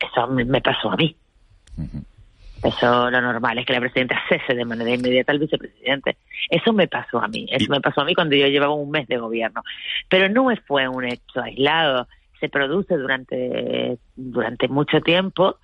Eso 0.00 0.28
me, 0.28 0.60
pasó 0.60 0.92
a 0.92 0.96
mí. 0.96 1.16
Eso 2.62 3.10
lo 3.10 3.20
normal 3.20 3.58
es 3.58 3.66
que 3.66 3.72
la 3.72 3.80
presidenta 3.80 4.20
cese 4.28 4.54
de 4.54 4.64
manera 4.64 4.90
inmediata 4.90 5.32
al 5.32 5.38
vicepresidente. 5.38 6.16
Eso 6.50 6.72
me 6.72 6.88
pasó 6.88 7.20
a 7.20 7.28
mí. 7.28 7.46
Eso 7.50 7.70
me 7.70 7.80
pasó 7.80 8.00
a 8.00 8.04
mí 8.04 8.14
cuando 8.14 8.36
yo 8.36 8.46
llevaba 8.46 8.74
un 8.74 8.90
mes 8.90 9.06
de 9.08 9.18
gobierno. 9.18 9.62
Pero 10.08 10.28
no 10.28 10.48
fue 10.66 10.88
un 10.88 11.04
hecho 11.04 11.40
aislado 11.42 12.08
se 12.40 12.48
produce 12.48 12.96
durante, 12.96 13.98
durante 14.16 14.68
mucho 14.68 15.00
tiempo 15.00 15.58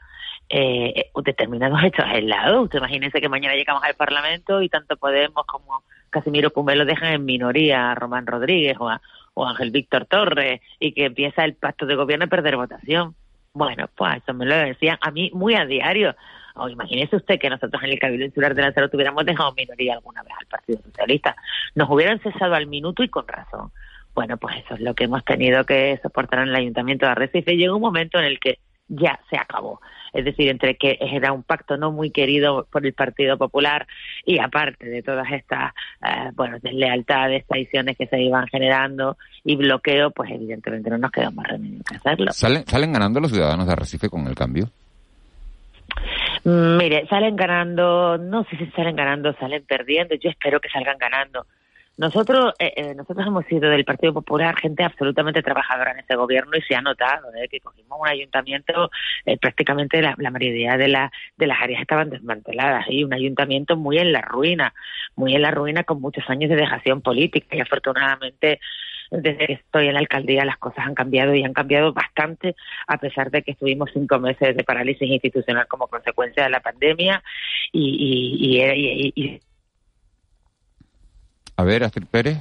eh, 0.49 1.11
determinados 1.25 1.83
hechos 1.83 2.05
aislados. 2.07 2.65
Usted 2.65 2.79
imagínese 2.79 3.21
que 3.21 3.29
mañana 3.29 3.55
llegamos 3.55 3.83
al 3.83 3.95
Parlamento 3.95 4.63
y 4.63 4.69
tanto 4.69 4.97
Podemos 4.97 5.47
como 5.47 5.83
Casimiro 6.11 6.53
lo 6.55 6.85
dejan 6.85 7.13
en 7.13 7.25
minoría 7.25 7.91
a 7.91 7.95
Román 7.95 8.27
Rodríguez 8.27 8.77
o 8.79 8.89
a, 8.89 9.01
o 9.35 9.47
Ángel 9.47 9.71
Víctor 9.71 10.07
Torres 10.07 10.61
y 10.79 10.93
que 10.93 11.07
empieza 11.07 11.45
el 11.45 11.55
pacto 11.55 11.87
de 11.87 11.97
gobierno 11.97 12.27
a 12.27 12.29
perder 12.29 12.57
votación. 12.57 13.15
Bueno, 13.53 13.89
pues 13.97 14.17
eso 14.23 14.35
me 14.35 14.47
lo 14.47 14.57
decían 14.57 14.99
a 15.01 15.11
mí 15.11 15.31
muy 15.33 15.55
a 15.55 15.65
diario. 15.65 16.15
O 16.57 16.69
imagínese 16.69 17.17
usted 17.17 17.41
que 17.41 17.51
nosotros 17.51 17.83
en 17.83 17.91
el 17.91 17.99
Cabildo 17.99 18.27
Insular 18.27 18.55
de 18.55 18.63
Lanzarote 18.63 18.93
tuviéramos 18.93 19.25
dejado 19.27 19.53
minoría 19.55 19.95
alguna 19.95 20.23
vez 20.23 20.33
al 20.39 20.47
Partido 20.47 20.81
Socialista. 20.83 21.35
Nos 21.75 21.91
hubieran 21.91 22.21
cesado 22.21 22.55
al 22.55 22.69
minuto 22.69 23.03
y 23.03 23.09
con 23.09 23.27
razón. 23.27 23.73
Bueno, 24.15 24.37
pues 24.37 24.57
eso 24.65 24.75
es 24.75 24.81
lo 24.81 24.95
que 24.95 25.05
hemos 25.05 25.25
tenido 25.25 25.65
que 25.65 25.99
soportar 26.03 26.41
en 26.41 26.49
el 26.49 26.57
Ayuntamiento 26.57 27.07
de 27.07 27.13
Arrecife. 27.13 27.57
Llegó 27.57 27.77
un 27.77 27.83
momento 27.83 28.19
en 28.19 28.27
el 28.27 28.39
que 28.39 28.59
ya 28.89 29.19
se 29.31 29.37
acabó. 29.37 29.81
Es 30.13 30.25
decir, 30.25 30.49
entre 30.49 30.77
que 30.77 30.97
era 31.01 31.33
un 31.33 31.43
pacto 31.43 31.77
no 31.77 31.91
muy 31.91 32.11
querido 32.11 32.67
por 32.71 32.87
el 32.87 32.93
Partido 32.93 33.37
Popular 33.37 33.87
y 34.25 34.39
aparte 34.39 34.87
de 34.87 35.03
todas 35.03 35.27
estas, 35.33 35.73
eh, 36.07 36.31
bueno, 36.35 36.59
deslealtades, 36.63 37.45
traiciones 37.47 37.97
que 37.97 38.07
se 38.07 38.21
iban 38.21 38.47
generando 38.47 39.17
y 39.43 39.57
bloqueo, 39.57 40.13
pues 40.13 40.31
evidentemente 40.31 40.91
no 40.91 40.99
nos 40.99 41.11
quedó 41.11 41.33
más 41.33 41.49
remedio 41.49 41.83
que 41.89 41.97
hacerlo. 41.97 42.33
¿Salen, 42.33 42.65
¿Salen 42.67 42.93
ganando 42.93 43.19
los 43.19 43.33
ciudadanos 43.33 43.67
de 43.67 43.73
Arrecife 43.73 44.09
con 44.09 44.27
el 44.29 44.37
cambio? 44.37 44.69
Mm, 46.45 46.77
mire, 46.77 47.07
salen 47.09 47.35
ganando, 47.35 48.19
no 48.19 48.45
sé 48.45 48.57
si 48.57 48.67
salen 48.73 48.95
ganando, 48.95 49.33
salen 49.35 49.65
perdiendo, 49.67 50.15
yo 50.15 50.31
espero 50.31 50.61
que 50.61 50.69
salgan 50.69 50.99
ganando 50.99 51.47
nosotros, 51.97 52.55
eh, 52.59 52.73
eh, 52.77 52.95
nosotros 52.95 53.25
hemos 53.27 53.47
sido 53.47 53.71
del 53.71 53.85
Partido 53.85 54.13
Popular 54.13 54.57
gente 54.57 54.83
absolutamente 54.83 55.43
trabajadora 55.43 55.93
en 55.93 56.01
este 56.01 56.17
gobierno 56.17 56.57
y 56.57 56.63
se 56.63 56.75
ha 56.75 56.83
notado 56.83 57.29
¿eh? 57.37 57.49
que 57.49 57.61
cogimos 57.61 58.01
un 58.01 58.09
ayuntamiento, 58.09 58.91
eh, 59.25 59.39
prácticamente 59.39 60.03
la, 60.03 60.17
mayoría 60.17 60.77
de, 60.77 60.89
la, 60.89 61.13
de 61.37 61.47
las 61.47 61.63
áreas 61.63 61.81
estaban 61.81 62.11
desmanteladas 62.11 62.87
y 62.89 63.05
un 63.05 63.15
ayuntamiento 63.15 63.77
muy 63.77 63.99
en 63.99 64.13
la 64.13 64.23
ruina, 64.23 64.75
muy 65.15 65.37
en 65.37 65.43
la 65.43 65.53
ruina 65.53 65.85
con 65.85 66.01
muchos 66.01 66.29
años 66.29 66.51
de 66.51 66.57
dejación 66.57 67.01
política 67.01 67.57
y 67.57 67.61
afortunadamente 67.61 68.59
desde 69.13 69.47
que 69.47 69.53
estoy 69.53 69.87
en 69.87 69.95
la 69.95 70.01
alcaldía 70.01 70.45
las 70.45 70.59
cosas 70.59 70.87
han 70.87 70.95
cambiado 70.95 71.35
y 71.35 71.45
han 71.45 71.53
cambiado 71.53 71.93
bastante 71.93 72.57
a 72.89 72.99
pesar 72.99 73.31
de 73.31 73.43
que 73.43 73.53
estuvimos 73.53 73.91
cinco 73.93 74.19
meses 74.19 74.57
de 74.57 74.65
parálisis 74.65 75.09
institucional 75.09 75.69
como 75.69 75.87
consecuencia 75.87 76.43
de 76.43 76.51
la 76.51 76.61
pandemia 76.61 77.23
y, 77.71 78.51
y, 78.51 79.13
y 79.15 79.41
a 81.57 81.65
ver, 81.65 81.85
Astrid 81.85 82.07
Pérez. 82.07 82.39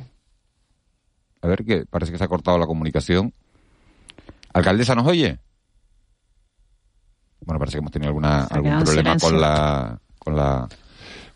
A 1.42 1.48
ver, 1.48 1.66
que 1.66 1.86
parece 1.86 2.12
que 2.12 2.18
se 2.18 2.24
ha 2.24 2.28
cortado 2.28 2.58
la 2.58 2.66
comunicación. 2.66 3.34
¿Alcaldesa 4.54 4.96
nos 4.96 5.08
oye? 5.08 5.40
Bueno, 7.42 7.60
parece 7.60 7.76
que 7.76 7.80
hemos 7.80 7.92
tenido 7.92 8.10
alguna, 8.10 8.46
algún 8.46 8.84
problema 8.84 9.18
con 9.18 9.42
la, 9.42 10.00
con 10.18 10.36
la 10.36 10.68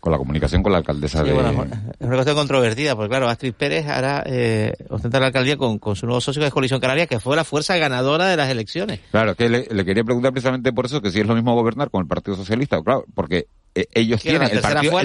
con 0.00 0.12
la 0.12 0.18
comunicación 0.18 0.62
con 0.62 0.72
la 0.72 0.78
alcaldesa 0.78 1.22
de... 1.22 1.32
Bueno, 1.32 1.50
es 1.52 2.06
una 2.06 2.14
cuestión 2.14 2.36
controvertida, 2.36 2.94
porque 2.94 3.08
claro, 3.08 3.28
Astrid 3.28 3.52
Pérez 3.52 3.86
ahora 3.88 4.22
eh, 4.26 4.74
ostenta 4.88 5.18
la 5.18 5.26
alcaldía 5.26 5.56
con, 5.56 5.78
con, 5.78 5.96
su 5.96 6.06
nuevo 6.06 6.20
socio 6.20 6.40
que 6.40 6.46
es 6.46 6.52
Coalición 6.52 6.80
Canaria, 6.80 7.06
que 7.06 7.18
fue 7.18 7.34
la 7.36 7.44
fuerza 7.44 7.76
ganadora 7.76 8.26
de 8.26 8.36
las 8.36 8.48
elecciones. 8.48 9.00
Claro, 9.10 9.34
que 9.34 9.48
le, 9.48 9.66
le, 9.70 9.84
quería 9.84 10.04
preguntar 10.04 10.32
precisamente 10.32 10.72
por 10.72 10.86
eso, 10.86 11.00
que 11.02 11.10
si 11.10 11.20
es 11.20 11.26
lo 11.26 11.34
mismo 11.34 11.54
gobernar 11.54 11.90
con 11.90 12.02
el 12.02 12.06
Partido 12.06 12.36
Socialista, 12.36 12.80
claro, 12.82 13.04
porque 13.14 13.46
eh, 13.74 13.86
ellos 13.94 14.22
tienen, 14.22 14.42
el 14.42 14.60
partido, 14.60 15.00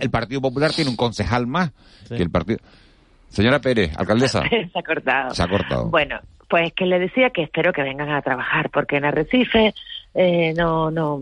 el 0.00 0.10
partido, 0.10 0.40
Popular 0.40 0.72
tiene 0.72 0.90
un 0.90 0.96
concejal 0.96 1.46
más 1.46 1.72
que 2.08 2.22
el 2.22 2.30
partido... 2.30 2.58
Señora 3.28 3.58
Pérez, 3.58 3.90
alcaldesa. 3.96 4.42
Se 4.72 4.78
ha 4.78 4.82
cortado. 4.82 5.34
Se 5.34 5.42
ha 5.42 5.48
cortado. 5.48 5.88
Bueno, 5.88 6.20
pues 6.48 6.72
que 6.72 6.86
le 6.86 7.00
decía 7.00 7.30
que 7.30 7.42
espero 7.42 7.72
que 7.72 7.82
vengan 7.82 8.10
a 8.10 8.22
trabajar, 8.22 8.70
porque 8.70 8.96
en 8.96 9.06
Arrecife 9.06 9.74
eh, 10.14 10.54
no, 10.56 10.90
no 10.90 11.20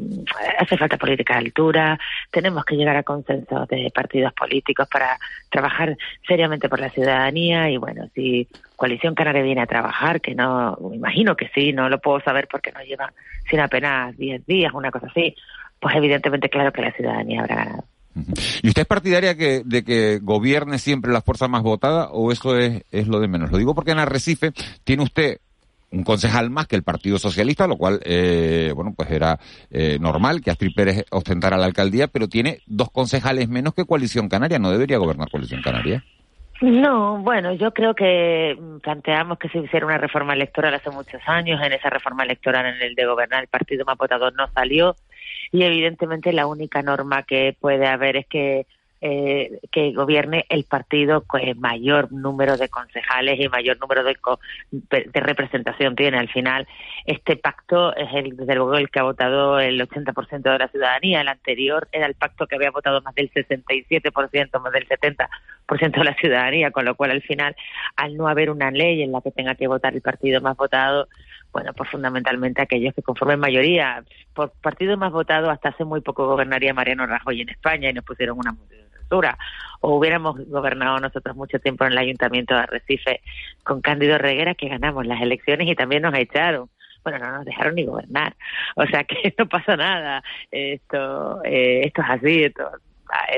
hace 0.59 0.77
falta 0.77 0.99
política 0.99 1.35
de 1.35 1.47
altura, 1.47 1.99
tenemos 2.31 2.65
que 2.65 2.77
llegar 2.77 2.97
a 2.97 3.03
consensos 3.03 3.67
de 3.69 3.91
partidos 3.95 4.33
políticos 4.35 4.87
para 4.91 5.19
trabajar 5.51 5.97
seriamente 6.27 6.69
por 6.69 6.81
la 6.81 6.91
ciudadanía 6.91 7.71
y 7.71 7.79
bueno, 7.79 8.09
si 8.15 8.47
Coalición 8.77 9.15
Canaria 9.15 9.43
viene 9.43 9.63
a 9.63 9.67
trabajar, 9.67 10.21
que 10.21 10.35
no, 10.35 10.77
me 10.91 10.97
imagino 10.97 11.37
que 11.37 11.51
sí, 11.55 11.73
no 11.73 11.89
lo 11.89 12.01
puedo 12.01 12.21
saber 12.21 12.49
porque 12.51 12.73
no 12.73 12.81
llevan 12.83 13.11
sin 13.49 13.61
apenas 13.61 14.17
10 14.17 14.47
días, 14.47 14.73
una 14.75 14.91
cosa 14.91 15.07
así, 15.07 15.35
pues 15.81 15.97
evidentemente 15.97 16.49
claro 16.49 16.73
que 16.73 16.83
la 16.83 16.93
ciudadanía 16.93 17.41
habrá 17.41 17.57
ganado. 17.57 17.85
¿Y 18.63 18.69
usted 18.69 18.83
es 18.83 18.87
partidaria 18.89 19.37
que, 19.37 19.63
de 19.65 19.85
que 19.85 20.19
gobierne 20.21 20.79
siempre 20.79 21.13
la 21.13 21.23
fuerza 21.23 21.49
más 21.49 21.63
votada 21.63 22.11
o 22.11 22.31
eso 22.31 22.59
es, 22.59 22.85
es 22.91 23.09
lo 23.09 23.21
de 23.21 23.29
menos? 23.29 23.51
Lo 23.51 23.59
digo 23.59 23.75
porque 23.75 23.93
en 23.93 23.99
Arrecife 23.99 24.53
tiene 24.85 25.03
usted 25.03 25.39
un 25.93 26.05
concejal 26.05 26.51
más 26.51 26.67
que 26.67 26.77
el 26.77 26.83
Partido 26.83 27.19
Socialista, 27.19 27.67
lo 27.67 27.77
cual, 27.77 28.01
eh, 28.05 28.73
bueno, 28.75 28.95
pues 28.97 29.11
era 29.11 29.39
eh, 29.71 29.99
normal 30.01 30.41
que 30.41 30.51
Astrid 30.51 30.75
Pérez 30.75 31.05
ostentara 31.11 31.57
la 31.57 31.67
alcaldía, 31.67 32.09
pero 32.09 32.29
tiene 32.29 32.59
dos 32.67 32.91
concejales 32.91 33.49
menos 33.49 33.75
que 33.75 33.85
Coalición 33.85 34.29
Canaria. 34.29 34.59
¿No 34.59 34.71
debería 34.71 34.99
gobernar 34.99 35.31
Coalición 35.31 35.63
Canaria? 35.63 36.03
No, 36.63 37.19
bueno, 37.19 37.53
yo 37.55 37.73
creo 37.73 37.95
que 37.95 38.57
planteamos 38.83 39.39
que 39.39 39.49
se 39.49 39.59
hiciera 39.59 39.85
una 39.85 39.99
reforma 39.99 40.33
electoral 40.33 40.73
hace 40.75 40.91
muchos 40.91 41.21
años. 41.27 41.61
En 41.61 41.73
esa 41.73 41.91
reforma 41.91 42.23
electoral, 42.23 42.67
en 42.67 42.81
el 42.81 42.95
de 42.95 43.05
gobernar, 43.05 43.43
el 43.43 43.49
partido 43.49 43.85
más 43.85 43.97
no 43.99 44.49
salió 44.55 44.97
y 45.51 45.65
evidentemente 45.65 46.33
la 46.33 46.47
única 46.47 46.83
norma 46.83 47.25
que 47.25 47.57
puede 47.61 47.87
haber 47.87 48.17
es 48.17 48.27
que 48.27 48.67
eh, 49.04 49.59
que 49.73 49.92
gobierne 49.92 50.47
el 50.49 50.62
partido 50.62 51.25
que 51.25 51.56
mayor 51.56 52.12
número 52.12 52.56
de 52.56 52.68
concejales 52.68 53.40
y 53.40 53.49
mayor 53.49 53.80
número 53.80 54.04
de, 54.04 54.16
de 54.71 55.21
representación 55.21 55.97
tiene. 55.97 56.18
Al 56.18 56.28
final, 56.28 56.68
este 57.04 57.35
pacto 57.35 57.97
es 57.97 58.09
el, 58.14 58.37
desde 58.37 58.54
luego 58.54 58.76
el 58.76 58.90
que 58.90 59.00
ha 59.00 59.02
votado 59.02 59.59
el 59.59 59.80
80% 59.80 60.42
de 60.42 60.59
la 60.59 60.68
ciudadanía. 60.68 61.21
El 61.21 61.26
anterior 61.26 61.88
era 61.90 62.06
el 62.06 62.14
pacto 62.14 62.47
que 62.47 62.54
había 62.54 62.71
votado 62.71 63.02
más 63.02 63.12
del 63.16 63.28
67%, 63.32 64.61
más 64.61 64.73
del 64.73 64.88
70% 64.88 65.28
de 65.99 66.04
la 66.04 66.14
ciudadanía, 66.14 66.71
con 66.71 66.85
lo 66.85 66.94
cual 66.94 67.11
al 67.11 67.23
final, 67.23 67.56
al 67.97 68.16
no 68.16 68.28
haber 68.28 68.50
una 68.50 68.71
ley 68.71 69.02
en 69.02 69.11
la 69.11 69.21
que 69.21 69.32
tenga 69.32 69.56
que 69.56 69.66
votar 69.66 69.94
el 69.94 70.00
partido 70.00 70.40
más 70.40 70.56
votado, 70.56 71.09
bueno, 71.52 71.73
pues 71.75 71.90
fundamentalmente 71.90 72.62
aquellos 72.62 72.94
que 72.94 73.02
conformen 73.02 73.40
mayoría. 73.40 74.04
Por 74.32 74.52
partido 74.62 74.97
más 74.97 75.11
votado, 75.11 75.50
hasta 75.50 75.71
hace 75.71 75.85
muy 75.85 76.02
poco 76.02 76.28
gobernaría 76.28 76.73
Mariano 76.73 77.04
Rajoy 77.04 77.40
en 77.40 77.49
España 77.49 77.90
y 77.90 77.94
nos 77.94 78.04
pusieron 78.04 78.38
una 78.38 78.52
O 79.81 79.97
hubiéramos 79.97 80.38
gobernado 80.49 80.99
nosotros 80.99 81.37
mucho 81.37 81.59
tiempo 81.59 81.85
en 81.85 81.92
el 81.92 81.99
Ayuntamiento 81.99 82.54
de 82.54 82.61
Arrecife 82.61 83.21
con 83.64 83.81
Cándido 83.81 84.19
Reguera, 84.19 84.54
que 84.54 84.69
ganamos 84.69 85.07
las 85.07 85.21
elecciones 85.21 85.69
y 85.69 85.75
también 85.75 86.02
nos 86.02 86.14
echaron 86.14 86.69
bueno, 87.04 87.19
no 87.19 87.33
nos 87.38 87.45
dejaron 87.45 87.75
ni 87.75 87.85
gobernar. 87.85 88.37
O 88.76 88.87
sea 88.87 89.02
que 89.04 89.35
no 89.37 89.49
pasa 89.49 89.76
nada. 89.76 90.23
Esto, 90.50 91.42
eh, 91.45 91.83
esto 91.85 92.00
es 92.02 92.11
así. 92.11 92.45
Esto, 92.45 92.71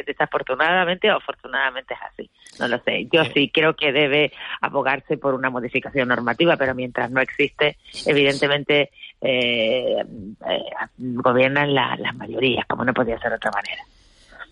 desafortunadamente 0.06 1.10
o 1.10 1.16
afortunadamente 1.16 1.94
es 1.94 2.00
así. 2.02 2.30
No 2.60 2.68
lo 2.68 2.78
sé. 2.80 3.08
Yo 3.12 3.24
sí 3.24 3.50
creo 3.52 3.74
que 3.74 3.92
debe 3.92 4.32
abogarse 4.60 5.16
por 5.16 5.34
una 5.34 5.50
modificación 5.50 6.08
normativa, 6.08 6.56
pero 6.56 6.74
mientras 6.74 7.10
no 7.10 7.20
existe, 7.20 7.76
evidentemente 8.06 8.90
eh, 9.20 10.04
eh, 10.48 10.64
gobiernan 10.98 11.74
las 11.74 12.14
mayorías, 12.14 12.66
como 12.66 12.84
no 12.84 12.94
podía 12.94 13.18
ser 13.18 13.30
de 13.30 13.36
otra 13.36 13.50
manera. 13.50 13.82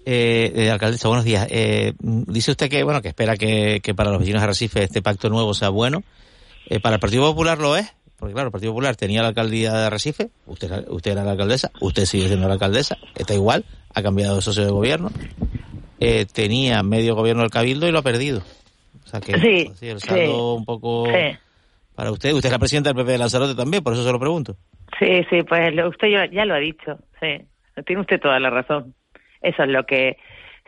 Eh, 0.04 0.52
eh, 0.54 0.70
alcaldesa, 0.70 1.08
buenos 1.08 1.24
días. 1.24 1.46
Eh, 1.50 1.92
dice 2.00 2.50
usted 2.50 2.68
que 2.68 2.82
bueno 2.82 3.02
que 3.02 3.08
espera 3.08 3.36
que, 3.36 3.80
que, 3.82 3.94
para 3.94 4.10
los 4.10 4.18
vecinos 4.18 4.40
de 4.40 4.44
Arrecife 4.44 4.82
este 4.82 5.02
pacto 5.02 5.28
nuevo 5.28 5.54
sea 5.54 5.68
bueno. 5.68 6.02
Eh, 6.68 6.80
¿Para 6.80 6.96
el 6.96 7.00
Partido 7.00 7.24
Popular 7.24 7.58
lo 7.58 7.76
es? 7.76 7.94
Porque 8.18 8.34
claro, 8.34 8.48
el 8.48 8.52
Partido 8.52 8.72
Popular 8.72 8.96
tenía 8.96 9.22
la 9.22 9.28
alcaldía 9.28 9.72
de 9.72 9.86
Arrecife, 9.86 10.30
usted, 10.46 10.88
usted 10.88 11.12
era 11.12 11.24
la 11.24 11.32
alcaldesa, 11.32 11.70
usted 11.80 12.04
sigue 12.04 12.28
siendo 12.28 12.46
la 12.46 12.54
alcaldesa, 12.54 12.96
está 13.16 13.34
igual, 13.34 13.64
ha 13.94 14.02
cambiado 14.02 14.36
de 14.36 14.42
socio 14.42 14.64
de 14.64 14.70
gobierno. 14.70 15.10
Eh, 15.98 16.26
tenía 16.32 16.82
medio 16.82 17.14
gobierno 17.14 17.42
del 17.42 17.50
Cabildo 17.50 17.86
y 17.86 17.92
lo 17.92 17.98
ha 17.98 18.02
perdido. 18.02 18.42
O 19.04 19.08
sea 19.08 19.20
que 19.20 19.38
sí, 19.38 19.70
así, 19.72 19.88
el 19.88 20.00
saldo 20.00 20.24
sí, 20.24 20.58
un 20.58 20.64
poco 20.64 21.06
sí. 21.06 21.36
para 21.94 22.10
usted. 22.10 22.32
Usted 22.32 22.48
es 22.48 22.52
la 22.52 22.58
presidenta 22.58 22.90
del 22.90 22.96
PP 22.96 23.12
de 23.12 23.18
Lanzarote 23.18 23.54
también, 23.54 23.84
por 23.84 23.92
eso 23.92 24.04
se 24.04 24.12
lo 24.12 24.18
pregunto. 24.18 24.56
Sí, 24.98 25.24
sí, 25.30 25.42
pues 25.42 25.72
usted 25.84 26.08
ya, 26.08 26.26
ya 26.30 26.44
lo 26.44 26.54
ha 26.54 26.58
dicho, 26.58 26.98
sí. 27.20 27.44
Tiene 27.86 28.02
usted 28.02 28.20
toda 28.20 28.38
la 28.38 28.50
razón. 28.50 28.94
Eso 29.42 29.62
es 29.64 29.68
lo 29.68 29.84
que 29.84 30.16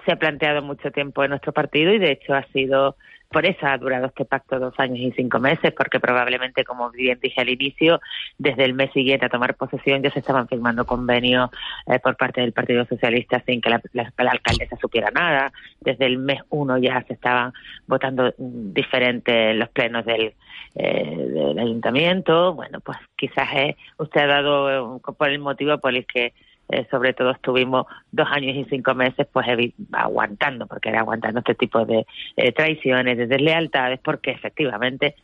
se 0.05 0.13
ha 0.13 0.17
planteado 0.17 0.63
mucho 0.63 0.91
tiempo 0.91 1.25
en 1.25 1.31
nuestro 1.31 1.53
partido 1.53 1.93
y 1.93 1.99
de 1.99 2.11
hecho 2.13 2.35
ha 2.35 2.43
sido, 2.53 2.97
por 3.31 3.47
eso 3.47 3.67
ha 3.67 3.79
durado 3.79 4.07
este 4.07 4.25
pacto 4.27 4.59
dos 4.59 4.75
años 4.79 4.99
y 4.99 5.13
cinco 5.13 5.39
meses, 5.39 5.73
porque 5.73 5.99
probablemente, 5.99 6.63
como 6.65 6.91
bien 6.91 7.19
dije 7.23 7.41
al 7.41 7.49
inicio, 7.49 8.01
desde 8.37 8.65
el 8.65 8.75
mes 8.75 8.93
siguiente 8.93 9.25
a 9.27 9.31
tomar 9.31 9.55
posesión 9.55 10.03
ya 10.03 10.11
se 10.11 10.19
estaban 10.19 10.47
firmando 10.47 10.85
convenios 10.85 11.49
eh, 11.87 11.99
por 12.01 12.17
parte 12.17 12.43
del 12.43 12.53
Partido 12.53 12.85
Socialista 12.85 13.43
sin 13.47 13.61
que 13.63 13.71
la, 13.71 13.81
la- 13.95 14.13
alcaldesa 14.31 14.77
supiera 14.77 15.11
nada. 15.11 15.53
Desde 15.81 16.05
el 16.07 16.19
mes 16.19 16.43
uno 16.51 16.77
ya 16.77 17.03
se 17.07 17.15
estaban 17.15 17.53
votando 17.87 18.35
mm, 18.37 18.73
diferentes 18.75 19.57
los 19.57 19.71
plenos 19.71 20.05
del, 20.05 20.35
eh, 20.75 21.17
del 21.17 21.59
ayuntamiento. 21.59 22.53
Bueno, 22.53 22.81
pues 22.81 22.99
quizás 23.17 23.49
eh, 23.55 23.77
usted 23.97 24.21
ha 24.21 24.27
dado 24.27 24.97
eh, 24.97 25.01
por 25.17 25.29
el 25.31 25.39
motivo 25.39 25.79
por 25.79 25.95
el 25.95 26.05
que 26.07 26.35
eh, 26.69 26.87
sobre 26.91 27.13
todo 27.13 27.31
estuvimos 27.31 27.87
dos 28.11 28.29
años 28.31 28.57
y 28.57 28.65
cinco 28.65 28.95
meses 28.95 29.27
pues 29.33 29.47
aguantando, 29.93 30.67
porque 30.67 30.89
era 30.89 31.01
aguantando 31.01 31.41
este 31.41 31.55
tipo 31.55 31.85
de 31.85 32.07
eh, 32.37 32.53
traiciones, 32.53 33.19
de 33.19 33.27
deslealtades, 33.27 34.01
porque 34.01 34.31
efectivamente 34.31 35.15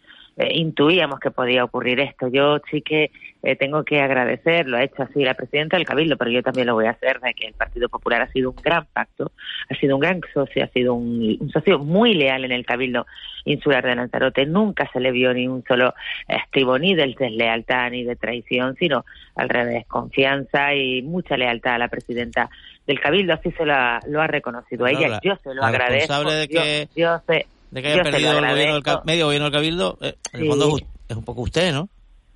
eh, 0.40 0.52
intuíamos 0.54 1.20
que 1.20 1.30
podía 1.30 1.64
ocurrir 1.64 2.00
esto. 2.00 2.28
Yo 2.28 2.59
sí 2.70 2.82
que 2.82 3.11
eh, 3.42 3.56
tengo 3.56 3.85
que 3.85 4.00
agradecer, 4.00 4.66
lo 4.68 4.76
ha 4.76 4.82
hecho 4.82 5.02
así 5.02 5.23
la 5.25 5.35
presidenta 5.35 5.76
del 5.76 5.87
Cabildo, 5.87 6.16
pero 6.16 6.30
yo 6.30 6.42
también 6.42 6.66
lo 6.66 6.75
voy 6.75 6.87
a 6.87 6.90
hacer, 6.90 7.20
de 7.20 7.32
que 7.35 7.47
el 7.47 7.54
Partido 7.54 7.88
Popular 7.88 8.23
ha 8.23 8.32
sido 8.32 8.50
un 8.50 8.56
gran 8.62 8.87
pacto, 8.92 9.32
ha 9.68 9.75
sido 9.76 9.97
un 9.97 10.00
gran 10.00 10.20
socio, 10.35 10.64
ha 10.64 10.68
sido 10.68 10.94
un, 10.94 11.37
un 11.40 11.50
socio 11.50 11.78
muy 11.78 12.14
leal 12.14 12.44
en 12.44 12.52
el 12.52 12.64
Cabildo 12.66 13.06
Insular 13.44 13.85
de 13.85 13.94
Lanzarote. 13.94 14.44
Nunca 14.47 14.88
se 14.92 15.00
le 15.00 15.11
vio 15.12 15.32
ni 15.32 15.49
un 15.49 15.64
solo 15.66 15.94
estribo 16.28 16.78
ni 16.78 16.94
de 16.94 17.14
deslealtad 17.18 17.90
ni 17.90 18.04
de 18.04 18.16
traición, 18.16 18.76
sino 18.76 19.04
al 19.37 19.49
revés, 19.49 19.87
confianza 19.87 20.75
y 20.75 21.02
mucha 21.02 21.37
lealtad 21.37 21.75
a 21.75 21.78
la 21.78 21.88
presidenta 21.88 22.50
del 22.87 23.00
Cabildo. 23.00 23.35
Así 23.35 23.50
se 23.52 23.64
lo 23.64 23.73
ha, 23.75 24.00
lo 24.06 24.20
ha 24.20 24.26
reconocido 24.26 24.87
ella. 24.87 25.09
la- 25.09 25.20
yo 25.23 25.37
se 25.42 25.54
lo 25.54 25.62
la 25.62 25.68
agradezco. 25.68 26.12
responsable 26.14 26.35
de 26.35 26.47
yo- 26.49 26.62
que- 26.62 26.88
yo, 26.94 27.18
sé, 27.26 27.47
De 27.70 27.82
que 27.82 27.88
haya 27.88 27.96
yo 27.98 28.02
perdido 28.10 28.30
el 28.38 28.44
gobierno 28.52 28.74
del 28.74 28.82
medio 29.04 29.24
gobierno 29.26 29.44
del 29.46 29.52
Cabildo, 29.52 29.98
eh, 30.00 30.14
en 30.32 30.40
el 30.40 30.46
fondo 30.48 30.76
es, 31.08 31.16
un 31.16 31.24
poco 31.24 31.42
usted, 31.42 31.72
¿no? 31.72 31.88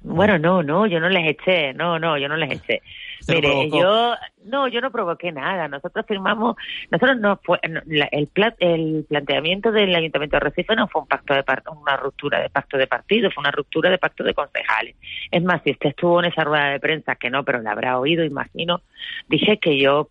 Bueno, 0.06 0.38
no, 0.38 0.62
no, 0.62 0.86
yo 0.86 1.00
no 1.00 1.08
les 1.08 1.26
eché, 1.30 1.72
no, 1.72 1.98
no, 1.98 2.18
yo 2.18 2.28
no 2.28 2.36
les 2.36 2.50
eché. 2.52 2.82
Mire, 3.36 3.48
yo, 3.80 4.14
no, 4.44 4.68
yo 4.68 4.80
no 4.82 4.90
provoqué 4.92 5.32
nada. 5.32 5.66
Nosotros 5.66 6.04
firmamos, 6.06 6.56
nosotros 6.90 7.18
no 7.18 7.40
fue, 7.42 7.58
la- 7.86 8.08
el, 8.12 8.26
pla- 8.26 8.54
el 8.58 9.06
planteamiento 9.08 9.72
del 9.72 9.94
Ayuntamiento 9.94 10.36
de 10.36 10.40
Recife 10.40 10.76
no 10.76 10.88
fue 10.88 11.00
un 11.00 11.08
pacto 11.08 11.32
de 11.32 11.42
una 11.80 11.96
ruptura 11.96 12.38
de 12.40 12.50
pacto 12.50 12.76
de 12.76 12.86
partido, 12.86 13.30
fue 13.30 13.40
una 13.40 13.50
ruptura 13.50 13.88
de 13.88 13.96
pacto 13.96 14.24
de 14.24 14.34
concejales. 14.34 14.94
Es 15.30 15.42
más, 15.42 15.62
si 15.64 15.70
usted 15.70 15.88
estuvo 15.90 16.20
en 16.22 16.30
esa 16.30 16.44
rueda 16.44 16.66
de 16.68 16.80
prensa, 16.80 17.16
que 17.16 17.30
no, 17.30 17.42
pero 17.42 17.62
la 17.62 17.72
habrá 17.72 17.98
oído, 17.98 18.24
imagino, 18.24 18.82
dije 19.28 19.58
que 19.58 19.78
yo 19.78 20.10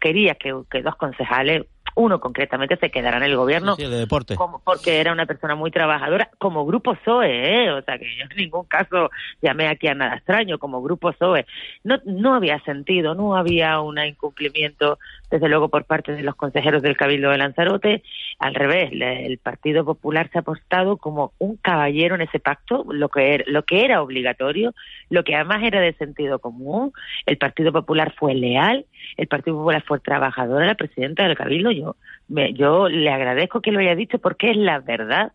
quería 0.00 0.36
que, 0.36 0.54
que 0.70 0.80
dos 0.80 0.96
concejales, 0.96 1.66
uno 1.96 2.20
concretamente, 2.20 2.76
se 2.76 2.90
quedara 2.90 3.16
en 3.18 3.22
el 3.22 3.36
gobierno 3.36 3.76
Sí, 3.76 3.84
sí, 3.84 3.90
de 3.90 3.96
deporte. 3.98 4.34
como 4.36 4.60
porque 4.60 5.00
era 5.00 5.12
una 5.12 5.26
persona 5.26 5.54
muy 5.54 5.70
trabajadora, 5.70 6.30
como 6.38 6.66
grupo 6.66 6.96
SOE, 7.04 7.64
¿eh? 7.64 7.70
o 7.72 7.82
sea 7.82 7.98
que 7.98 8.16
yo 8.16 8.24
en 8.30 8.36
ningún 8.36 8.64
caso 8.64 9.10
llamé 9.40 9.68
aquí 9.68 9.86
a 9.88 9.94
nada 9.94 10.16
extraño, 10.16 10.58
como 10.58 10.82
grupo 10.82 11.12
SOE. 11.12 11.46
No, 11.84 11.98
no 12.04 12.34
había 12.34 12.58
sentido, 12.64 13.14
no 13.14 13.36
había 13.36 13.80
un 13.80 13.98
incumplimiento, 13.98 14.98
desde 15.34 15.48
luego, 15.48 15.68
por 15.68 15.84
parte 15.84 16.12
de 16.12 16.22
los 16.22 16.36
consejeros 16.36 16.80
del 16.80 16.96
Cabildo 16.96 17.30
de 17.30 17.38
Lanzarote. 17.38 18.04
Al 18.38 18.54
revés, 18.54 18.90
el 18.92 19.38
Partido 19.38 19.84
Popular 19.84 20.30
se 20.30 20.38
ha 20.38 20.42
apostado 20.42 20.96
como 20.96 21.32
un 21.40 21.56
caballero 21.56 22.14
en 22.14 22.20
ese 22.20 22.38
pacto, 22.38 22.84
lo 22.88 23.08
que, 23.08 23.34
era, 23.34 23.44
lo 23.48 23.64
que 23.64 23.84
era 23.84 24.00
obligatorio, 24.00 24.74
lo 25.10 25.24
que 25.24 25.34
además 25.34 25.64
era 25.64 25.80
de 25.80 25.92
sentido 25.94 26.38
común. 26.38 26.92
El 27.26 27.36
Partido 27.36 27.72
Popular 27.72 28.14
fue 28.16 28.34
leal, 28.34 28.86
el 29.16 29.26
Partido 29.26 29.56
Popular 29.56 29.82
fue 29.84 29.98
trabajador, 29.98 30.64
la 30.64 30.76
presidenta 30.76 31.26
del 31.26 31.36
Cabildo. 31.36 31.72
Yo, 31.72 31.96
me, 32.28 32.52
yo 32.52 32.88
le 32.88 33.10
agradezco 33.10 33.60
que 33.60 33.72
lo 33.72 33.80
haya 33.80 33.96
dicho 33.96 34.20
porque 34.20 34.52
es 34.52 34.56
la 34.56 34.78
verdad. 34.78 35.32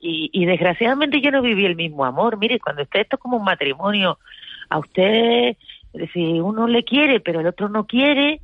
y, 0.00 0.30
y 0.32 0.46
desgraciadamente 0.46 1.20
yo 1.20 1.30
no 1.30 1.42
viví 1.42 1.64
el 1.64 1.76
mismo 1.76 2.04
amor. 2.04 2.38
Mire, 2.38 2.58
cuando 2.58 2.82
usted 2.82 3.02
esto 3.02 3.14
es 3.14 3.22
como 3.22 3.36
un 3.36 3.44
matrimonio, 3.44 4.18
a 4.68 4.80
usted, 4.80 5.56
si 6.12 6.40
uno 6.40 6.66
le 6.66 6.82
quiere, 6.82 7.20
pero 7.20 7.38
el 7.38 7.46
otro 7.46 7.68
no 7.68 7.86
quiere, 7.86 8.40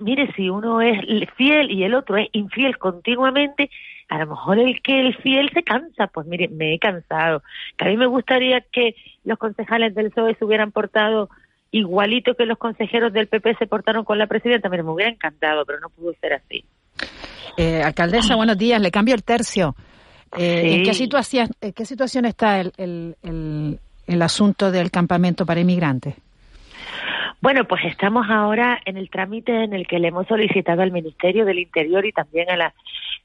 mire, 0.00 0.32
si 0.34 0.48
uno 0.48 0.80
es 0.80 0.98
fiel 1.36 1.70
y 1.70 1.84
el 1.84 1.94
otro 1.94 2.16
es 2.16 2.28
infiel 2.32 2.78
continuamente, 2.78 3.70
a 4.08 4.18
lo 4.18 4.26
mejor 4.26 4.58
el 4.58 4.82
que 4.82 5.00
el 5.00 5.16
fiel 5.16 5.50
se 5.54 5.62
cansa. 5.62 6.06
Pues 6.08 6.26
mire, 6.26 6.48
me 6.48 6.74
he 6.74 6.78
cansado. 6.78 7.42
Que 7.76 7.86
a 7.86 7.88
mí 7.88 7.96
me 7.96 8.06
gustaría 8.06 8.60
que 8.60 8.94
los 9.24 9.38
concejales 9.38 9.94
del 9.94 10.10
PSOE 10.10 10.34
se 10.34 10.44
hubieran 10.44 10.72
portado 10.72 11.30
igualito 11.70 12.34
que 12.34 12.44
los 12.44 12.58
consejeros 12.58 13.12
del 13.12 13.28
PP 13.28 13.56
se 13.56 13.66
portaron 13.66 14.04
con 14.04 14.18
la 14.18 14.26
presidenta. 14.26 14.68
Mire, 14.68 14.82
me 14.82 14.90
hubiera 14.90 15.10
encantado, 15.10 15.64
pero 15.64 15.80
no 15.80 15.88
pudo 15.88 16.12
ser 16.20 16.34
así. 16.34 16.64
Eh, 17.56 17.82
alcaldesa, 17.82 18.36
buenos 18.36 18.58
días. 18.58 18.80
Le 18.80 18.90
cambio 18.90 19.14
el 19.14 19.24
tercio. 19.24 19.74
Eh, 20.36 20.76
¿En 20.76 20.82
qué 20.84 20.94
situación, 20.94 21.48
en 21.60 21.72
qué 21.72 21.84
situación 21.84 22.24
está 22.24 22.60
el, 22.60 22.72
el, 22.76 23.16
el, 23.22 23.80
el 24.06 24.22
asunto 24.22 24.70
del 24.70 24.90
campamento 24.90 25.44
para 25.44 25.60
inmigrantes? 25.60 26.14
Bueno, 27.42 27.64
pues 27.64 27.84
estamos 27.86 28.30
ahora 28.30 28.80
en 28.84 28.96
el 28.96 29.10
trámite 29.10 29.64
en 29.64 29.72
el 29.72 29.84
que 29.88 29.98
le 29.98 30.08
hemos 30.08 30.28
solicitado 30.28 30.80
al 30.82 30.92
Ministerio 30.92 31.44
del 31.44 31.58
Interior 31.58 32.06
y 32.06 32.12
también 32.12 32.48
a 32.48 32.56
la 32.56 32.72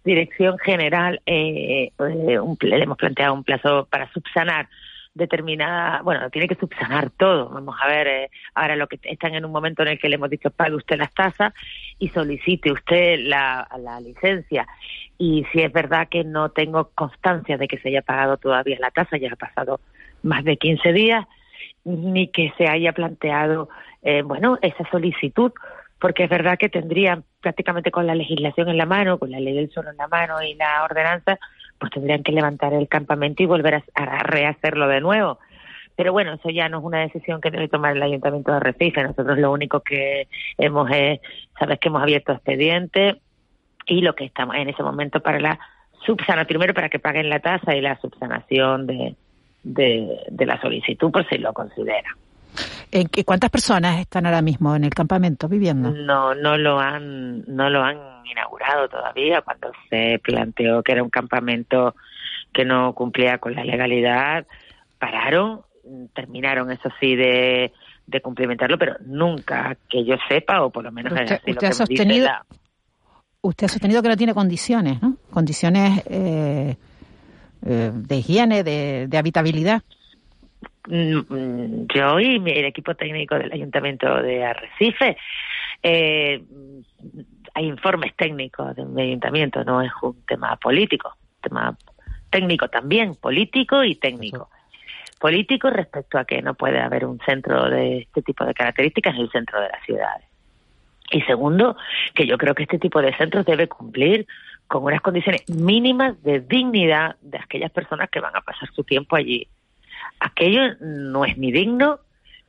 Dirección 0.03 0.58
General, 0.58 1.21
eh, 1.27 1.91
eh, 1.99 2.39
un 2.39 2.58
le 2.60 2.82
hemos 2.82 2.97
planteado 2.97 3.36
un 3.36 3.43
plazo 3.43 3.88
para 3.91 4.12
subsanar 4.12 4.69
determinada, 5.13 6.01
bueno, 6.01 6.32
tiene 6.32 6.47
que 6.47 6.56
subsanar 6.56 7.12
todo. 7.12 7.49
Vamos 7.49 7.75
a 7.80 7.88
ver, 7.88 8.08
eh, 8.08 8.32
ahora 8.56 8.75
lo 8.75 8.88
que 8.88 8.99
están 9.03 9.36
en 9.36 9.45
un 9.45 9.51
momento 9.51 9.84
en 9.84 9.89
el 9.89 9.99
que 9.99 10.10
le 10.10 10.15
hemos 10.15 10.32
dicho 10.32 10.49
pague 10.49 10.73
usted 10.73 10.97
las 10.97 11.13
tasas 11.13 11.53
y 11.99 12.10
solicite 12.10 12.71
usted 12.71 13.19
la, 13.19 13.67
la 13.77 13.99
licencia. 13.99 14.67
Y 15.19 15.45
si 15.51 15.62
es 15.62 15.71
verdad 15.71 16.08
que 16.10 16.23
no 16.23 16.49
tengo 16.49 16.89
constancia 16.95 17.56
de 17.56 17.67
que 17.67 17.77
se 17.77 17.89
haya 17.89 18.01
pagado 18.01 18.38
todavía 18.38 18.77
la 18.80 18.89
tasa, 18.89 19.17
ya 19.17 19.32
ha 19.32 19.36
pasado 19.36 19.80
más 20.23 20.43
de 20.43 20.58
15 20.58 20.91
días, 20.91 21.27
ni 21.84 22.30
que 22.30 22.51
se 22.58 22.67
haya 22.67 22.91
planteado, 22.93 23.69
eh, 24.09 24.21
bueno, 24.21 24.57
esa 24.61 24.89
solicitud, 24.89 25.51
porque 25.99 26.23
es 26.23 26.29
verdad 26.29 26.57
que 26.57 26.69
tendrían 26.69 27.25
prácticamente 27.41 27.91
con 27.91 28.07
la 28.07 28.15
legislación 28.15 28.69
en 28.69 28.77
la 28.77 28.85
mano, 28.85 29.19
con 29.19 29.31
la 29.31 29.41
ley 29.41 29.53
del 29.53 29.69
suelo 29.69 29.89
en 29.89 29.97
la 29.97 30.07
mano 30.07 30.41
y 30.41 30.53
la 30.53 30.81
ordenanza, 30.85 31.37
pues 31.77 31.91
tendrían 31.91 32.23
que 32.23 32.31
levantar 32.31 32.71
el 32.71 32.87
campamento 32.87 33.43
y 33.43 33.47
volver 33.47 33.83
a, 33.95 34.23
rehacerlo 34.23 34.87
de 34.87 35.01
nuevo. 35.01 35.39
Pero 35.97 36.13
bueno, 36.13 36.31
eso 36.35 36.49
ya 36.49 36.69
no 36.69 36.77
es 36.77 36.85
una 36.85 37.01
decisión 37.01 37.41
que 37.41 37.51
debe 37.51 37.67
tomar 37.67 37.97
el 37.97 38.01
Ayuntamiento 38.01 38.53
de 38.53 38.61
Recife. 38.61 39.03
Nosotros 39.03 39.37
lo 39.39 39.51
único 39.51 39.81
que 39.81 40.29
hemos 40.57 40.89
es, 40.89 41.19
sabes 41.59 41.77
que 41.77 41.89
hemos 41.89 42.01
abierto 42.01 42.31
expediente 42.31 43.19
y 43.87 43.99
lo 43.99 44.15
que 44.15 44.23
estamos 44.23 44.55
en 44.55 44.69
ese 44.69 44.83
momento 44.83 45.19
para 45.19 45.41
la 45.41 45.59
subsanación, 46.05 46.47
primero 46.47 46.73
para 46.73 46.87
que 46.87 46.99
paguen 46.99 47.29
la 47.29 47.41
tasa 47.41 47.75
y 47.75 47.81
la 47.81 47.99
subsanación 47.99 48.87
de, 48.87 49.15
de, 49.63 50.17
de 50.29 50.45
la 50.45 50.61
solicitud, 50.61 51.11
por 51.11 51.27
si 51.27 51.39
lo 51.39 51.51
considera. 51.51 52.15
¿En 52.91 53.08
qué, 53.10 53.23
¿Cuántas 53.26 53.50
personas 53.50 54.00
están 54.00 54.26
ahora 54.26 54.41
mismo 54.41 54.76
en 54.76 54.84
el 54.86 54.93
campamento 54.93 55.47
viviendo? 55.47 55.91
No, 55.91 56.34
no 56.36 56.58
lo 56.58 56.80
han, 56.80 57.43
no 57.47 57.69
lo 57.69 57.84
han 57.84 57.97
inaugurado 58.26 58.88
todavía. 58.88 59.41
Cuando 59.41 59.71
se 59.89 60.19
planteó 60.23 60.82
que 60.84 60.93
era 60.93 61.04
un 61.04 61.10
campamento 61.10 61.95
que 62.54 62.63
no 62.65 62.93
cumplía 62.93 63.38
con 63.39 63.54
la 63.56 63.63
legalidad, 63.65 64.45
pararon, 65.00 65.62
terminaron 66.13 66.71
eso 66.71 66.89
sí 67.00 67.15
de, 67.15 67.73
de 68.08 68.21
cumplimentarlo, 68.21 68.78
pero 68.78 68.95
nunca 69.06 69.78
que 69.89 70.06
yo 70.06 70.15
sepa, 70.30 70.63
o 70.63 70.69
por 70.69 70.84
lo 70.84 70.91
menos 70.91 71.12
Usted, 71.13 71.26
así 71.26 71.41
lo 71.47 71.52
usted 71.52 71.60
que 71.60 71.67
ha 71.67 71.73
sostenido, 71.73 72.26
la- 72.26 72.45
usted 73.41 73.65
ha 73.65 73.69
sostenido 73.69 74.02
que 74.02 74.10
no 74.10 74.17
tiene 74.17 74.34
condiciones, 74.34 75.02
¿no? 75.02 75.17
Condiciones 75.30 76.04
eh, 76.10 76.78
eh, 77.65 77.91
de 77.93 78.15
higiene, 78.15 78.63
de, 78.63 79.08
de 79.08 79.17
habitabilidad. 79.17 79.84
Mm, 80.88 81.88
yo 81.93 82.19
y 82.19 82.36
el 82.36 82.65
equipo 82.65 82.95
técnico 82.95 83.36
del 83.36 83.52
Ayuntamiento 83.52 84.21
de 84.21 84.45
Arrecife. 84.45 85.17
Eh, 85.84 86.41
hay 87.54 87.65
informes 87.65 88.15
técnicos 88.15 88.76
de 88.76 88.86
mi 88.86 89.02
ayuntamiento, 89.04 89.63
no 89.63 89.82
es 89.82 89.91
un 90.02 90.23
tema 90.26 90.56
político, 90.58 91.15
tema 91.41 91.76
técnico 92.30 92.67
también, 92.69 93.15
político 93.15 93.84
y 93.84 93.95
técnico. 93.95 94.50
Político 95.19 95.69
respecto 95.69 96.19
a 96.19 96.26
que 96.26 96.41
no 96.41 96.54
puede 96.54 96.80
haber 96.80 97.06
un 97.06 97.19
centro 97.26 97.69
de 97.69 98.00
este 98.00 98.21
tipo 98.21 98.45
de 98.45 98.54
características 98.54 99.15
en 99.15 99.21
el 99.21 99.32
centro 99.32 99.60
de 99.60 99.69
las 99.69 99.84
ciudades. 99.84 100.26
Y 101.10 101.21
segundo, 101.21 101.76
que 102.13 102.28
yo 102.28 102.38
creo 102.38 102.54
que 102.54 102.63
este 102.63 102.80
tipo 102.80 103.02
de 103.02 103.15
centros 103.15 103.45
debe 103.45 103.67
cumplir 103.67 104.28
con 104.67 104.84
unas 104.84 105.02
condiciones 105.02 105.50
mínimas 105.50 106.21
de 106.23 106.41
dignidad 106.41 107.15
de 107.21 107.39
aquellas 107.39 107.71
personas 107.71 108.10
que 108.10 108.19
van 108.19 108.36
a 108.36 108.41
pasar 108.41 108.69
su 108.73 108.84
tiempo 108.84 109.15
allí. 109.15 109.47
Aquello 110.19 110.75
no 110.80 111.25
es 111.25 111.38
ni 111.38 111.51
digno 111.51 111.99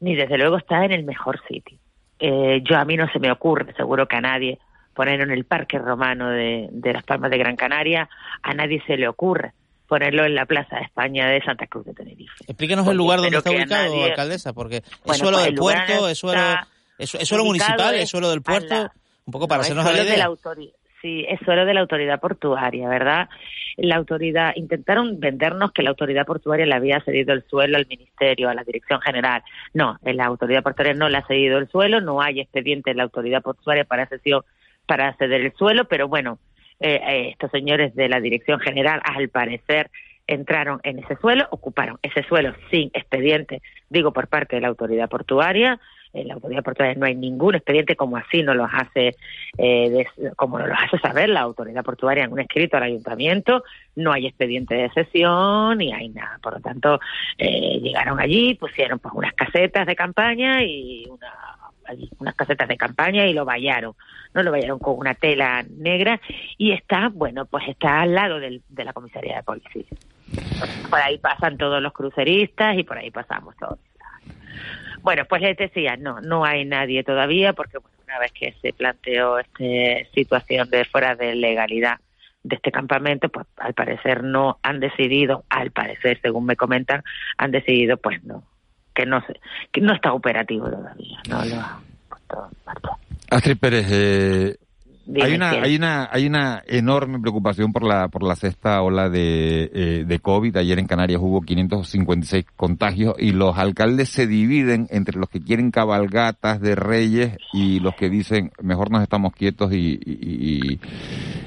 ni 0.00 0.14
desde 0.14 0.38
luego 0.38 0.58
está 0.58 0.84
en 0.84 0.92
el 0.92 1.04
mejor 1.04 1.40
sitio. 1.48 1.78
Eh, 2.20 2.62
yo 2.68 2.76
a 2.76 2.84
mí 2.84 2.96
no 2.96 3.08
se 3.12 3.18
me 3.18 3.30
ocurre, 3.30 3.74
seguro 3.74 4.06
que 4.06 4.16
a 4.16 4.20
nadie, 4.20 4.58
ponerlo 4.94 5.24
en 5.24 5.30
el 5.30 5.44
Parque 5.44 5.78
Romano 5.78 6.30
de, 6.30 6.68
de 6.70 6.92
Las 6.92 7.04
Palmas 7.04 7.30
de 7.30 7.38
Gran 7.38 7.56
Canaria, 7.56 8.08
a 8.42 8.54
nadie 8.54 8.82
se 8.86 8.96
le 8.96 9.08
ocurre 9.08 9.52
ponerlo 9.88 10.24
en 10.26 10.34
la 10.34 10.44
Plaza 10.44 10.76
de 10.76 10.82
España 10.82 11.28
de 11.28 11.42
Santa 11.42 11.66
Cruz 11.66 11.86
de 11.86 11.94
Tenerife. 11.94 12.44
Explíquenos 12.46 12.86
el 12.86 12.96
lugar 12.96 13.20
donde 13.20 13.38
está 13.38 13.50
ubicado, 13.50 14.04
alcaldesa, 14.04 14.52
porque 14.52 14.76
es 14.76 15.16
suelo 15.16 15.38
pues 15.38 15.46
del 15.46 15.54
puerto, 15.54 16.08
es 16.08 16.18
suelo, 16.18 16.42
es, 16.98 17.10
suelo 17.10 17.44
municipal, 17.44 17.94
es 17.94 18.08
suelo 18.08 18.28
del 18.28 18.42
puerto, 18.42 18.90
un 19.24 19.32
poco 19.32 19.48
para 19.48 19.62
hacernos 19.62 19.84
la 19.86 20.02
idea. 20.02 20.28
Sí, 21.00 21.24
es 21.28 21.38
suelo 21.44 21.64
de 21.64 21.74
la 21.74 21.80
autoridad 21.80 22.20
portuaria, 22.20 22.88
¿verdad? 22.88 23.28
La 23.76 23.94
autoridad, 23.96 24.52
intentaron 24.56 25.20
vendernos 25.20 25.70
que 25.70 25.84
la 25.84 25.90
autoridad 25.90 26.26
portuaria 26.26 26.66
le 26.66 26.74
había 26.74 27.00
cedido 27.00 27.32
el 27.34 27.44
suelo 27.44 27.76
al 27.76 27.86
ministerio, 27.86 28.48
a 28.48 28.54
la 28.54 28.64
dirección 28.64 29.00
general. 29.00 29.44
No, 29.74 29.96
la 30.02 30.24
autoridad 30.24 30.64
portuaria 30.64 30.94
no 30.94 31.08
le 31.08 31.18
ha 31.18 31.26
cedido 31.26 31.58
el 31.58 31.68
suelo, 31.68 32.00
no 32.00 32.20
hay 32.20 32.40
expediente 32.40 32.90
en 32.90 32.96
la 32.96 33.04
autoridad 33.04 33.42
portuaria 33.42 33.84
para 33.84 34.06
cesión, 34.06 34.42
para 34.86 35.14
ceder 35.14 35.42
el 35.42 35.52
suelo, 35.52 35.84
pero 35.84 36.08
bueno, 36.08 36.40
eh, 36.80 37.00
eh, 37.06 37.28
estos 37.30 37.52
señores 37.52 37.94
de 37.94 38.08
la 38.08 38.20
dirección 38.20 38.58
general, 38.58 39.00
al 39.04 39.28
parecer, 39.28 39.90
entraron 40.26 40.80
en 40.82 40.98
ese 40.98 41.16
suelo, 41.16 41.46
ocuparon 41.50 41.98
ese 42.02 42.22
suelo 42.24 42.54
sin 42.70 42.90
expediente, 42.92 43.62
digo 43.88 44.12
por 44.12 44.28
parte 44.28 44.56
de 44.56 44.62
la 44.62 44.68
autoridad 44.68 45.08
portuaria, 45.08 45.80
en 46.20 46.28
la 46.28 46.34
autoridad 46.34 46.62
portuaria 46.62 46.94
no 46.94 47.06
hay 47.06 47.14
ningún 47.14 47.54
expediente 47.54 47.96
como 47.96 48.16
así 48.16 48.42
no 48.42 48.54
los 48.54 48.68
hace 48.72 49.16
eh, 49.56 50.06
como 50.36 50.58
nos 50.58 50.68
lo 50.68 50.74
hace 50.74 50.98
saber 50.98 51.28
la 51.28 51.40
autoridad 51.40 51.84
portuaria 51.84 52.24
en 52.24 52.32
un 52.32 52.40
escrito 52.40 52.76
al 52.76 52.84
ayuntamiento 52.84 53.64
no 53.96 54.12
hay 54.12 54.26
expediente 54.26 54.74
de 54.74 54.90
sesión 54.90 55.78
ni 55.78 55.92
hay 55.92 56.08
nada 56.08 56.38
por 56.42 56.54
lo 56.54 56.60
tanto 56.60 57.00
eh, 57.36 57.78
llegaron 57.80 58.20
allí 58.20 58.54
pusieron 58.54 58.98
pues 58.98 59.14
unas 59.14 59.34
casetas 59.34 59.86
de 59.86 59.96
campaña 59.96 60.62
y 60.62 61.06
una 61.08 61.32
unas 62.18 62.34
casetas 62.34 62.68
de 62.68 62.76
campaña 62.76 63.26
y 63.26 63.32
lo 63.32 63.44
vallaron, 63.44 63.94
¿no? 64.34 64.42
Lo 64.42 64.50
vallaron 64.50 64.78
con 64.78 64.98
una 64.98 65.14
tela 65.14 65.64
negra 65.68 66.20
y 66.56 66.72
está, 66.72 67.08
bueno, 67.08 67.46
pues 67.46 67.68
está 67.68 68.00
al 68.02 68.14
lado 68.14 68.38
del, 68.40 68.62
de 68.68 68.84
la 68.84 68.92
comisaría 68.92 69.36
de 69.36 69.42
policía. 69.42 69.84
Por 70.90 71.00
ahí 71.00 71.18
pasan 71.18 71.56
todos 71.56 71.82
los 71.82 71.92
cruceristas 71.92 72.76
y 72.76 72.84
por 72.84 72.98
ahí 72.98 73.10
pasamos 73.10 73.56
todos. 73.56 73.78
Bueno, 75.02 75.24
pues 75.28 75.42
les 75.42 75.56
decía, 75.56 75.96
no, 75.96 76.20
no 76.20 76.44
hay 76.44 76.64
nadie 76.64 77.04
todavía 77.04 77.52
porque 77.52 77.78
una 78.04 78.18
vez 78.18 78.32
que 78.32 78.54
se 78.60 78.72
planteó 78.72 79.38
esta 79.38 80.10
situación 80.14 80.70
de 80.70 80.84
fuera 80.84 81.14
de 81.14 81.34
legalidad 81.34 81.98
de 82.42 82.56
este 82.56 82.70
campamento, 82.70 83.28
pues 83.28 83.46
al 83.56 83.74
parecer 83.74 84.22
no 84.24 84.58
han 84.62 84.80
decidido, 84.80 85.44
al 85.48 85.70
parecer, 85.70 86.18
según 86.22 86.46
me 86.46 86.56
comentan, 86.56 87.02
han 87.36 87.50
decidido 87.50 87.96
pues 87.96 88.22
no, 88.24 88.44
que 88.94 89.06
no 89.06 89.20
se, 89.26 89.40
que 89.72 89.80
no 89.80 89.94
está 89.94 90.12
operativo 90.12 90.70
todavía, 90.70 91.18
no 91.28 91.44
lo 91.44 91.54
han 91.56 91.82
puesto 92.08 92.48
Astrid 93.30 93.58
Pérez, 93.58 93.86
eh, 93.90 94.56
hay 95.22 95.34
una, 95.34 95.50
hay 95.50 95.76
una, 95.76 96.08
hay 96.12 96.26
una 96.26 96.62
enorme 96.66 97.18
preocupación 97.18 97.72
por 97.72 97.82
la, 97.82 98.08
por 98.08 98.22
la 98.22 98.36
sexta 98.36 98.82
ola 98.82 99.08
de, 99.08 99.70
eh, 99.72 100.04
de 100.06 100.18
COVID. 100.18 100.56
Ayer 100.56 100.78
en 100.78 100.86
Canarias 100.86 101.20
hubo 101.22 101.40
556 101.40 102.44
contagios 102.56 103.14
y 103.18 103.32
los 103.32 103.56
alcaldes 103.56 104.10
se 104.10 104.26
dividen 104.26 104.86
entre 104.90 105.18
los 105.18 105.30
que 105.30 105.40
quieren 105.40 105.70
cabalgatas 105.70 106.60
de 106.60 106.74
reyes 106.74 107.36
y 107.54 107.80
los 107.80 107.94
que 107.94 108.10
dicen 108.10 108.50
mejor 108.62 108.90
nos 108.90 109.02
estamos 109.02 109.32
quietos 109.32 109.72
y, 109.72 109.98
y, 110.04 110.78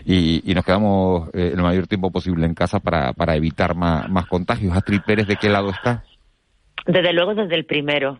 y, 0.05 0.53
nos 0.55 0.65
quedamos 0.65 1.29
eh, 1.33 1.51
el 1.53 1.61
mayor 1.61 1.87
tiempo 1.87 2.11
posible 2.11 2.45
en 2.45 2.55
casa 2.55 2.79
para, 2.79 3.13
para 3.13 3.35
evitar 3.35 3.75
más, 3.75 4.09
más 4.09 4.25
contagios. 4.25 4.75
Astrid 4.75 5.01
Pérez, 5.05 5.27
¿de 5.27 5.35
qué 5.35 5.49
lado 5.49 5.69
está? 5.69 6.03
Desde 6.87 7.13
luego 7.13 7.35
desde 7.35 7.55
el 7.55 7.65
primero. 7.65 8.19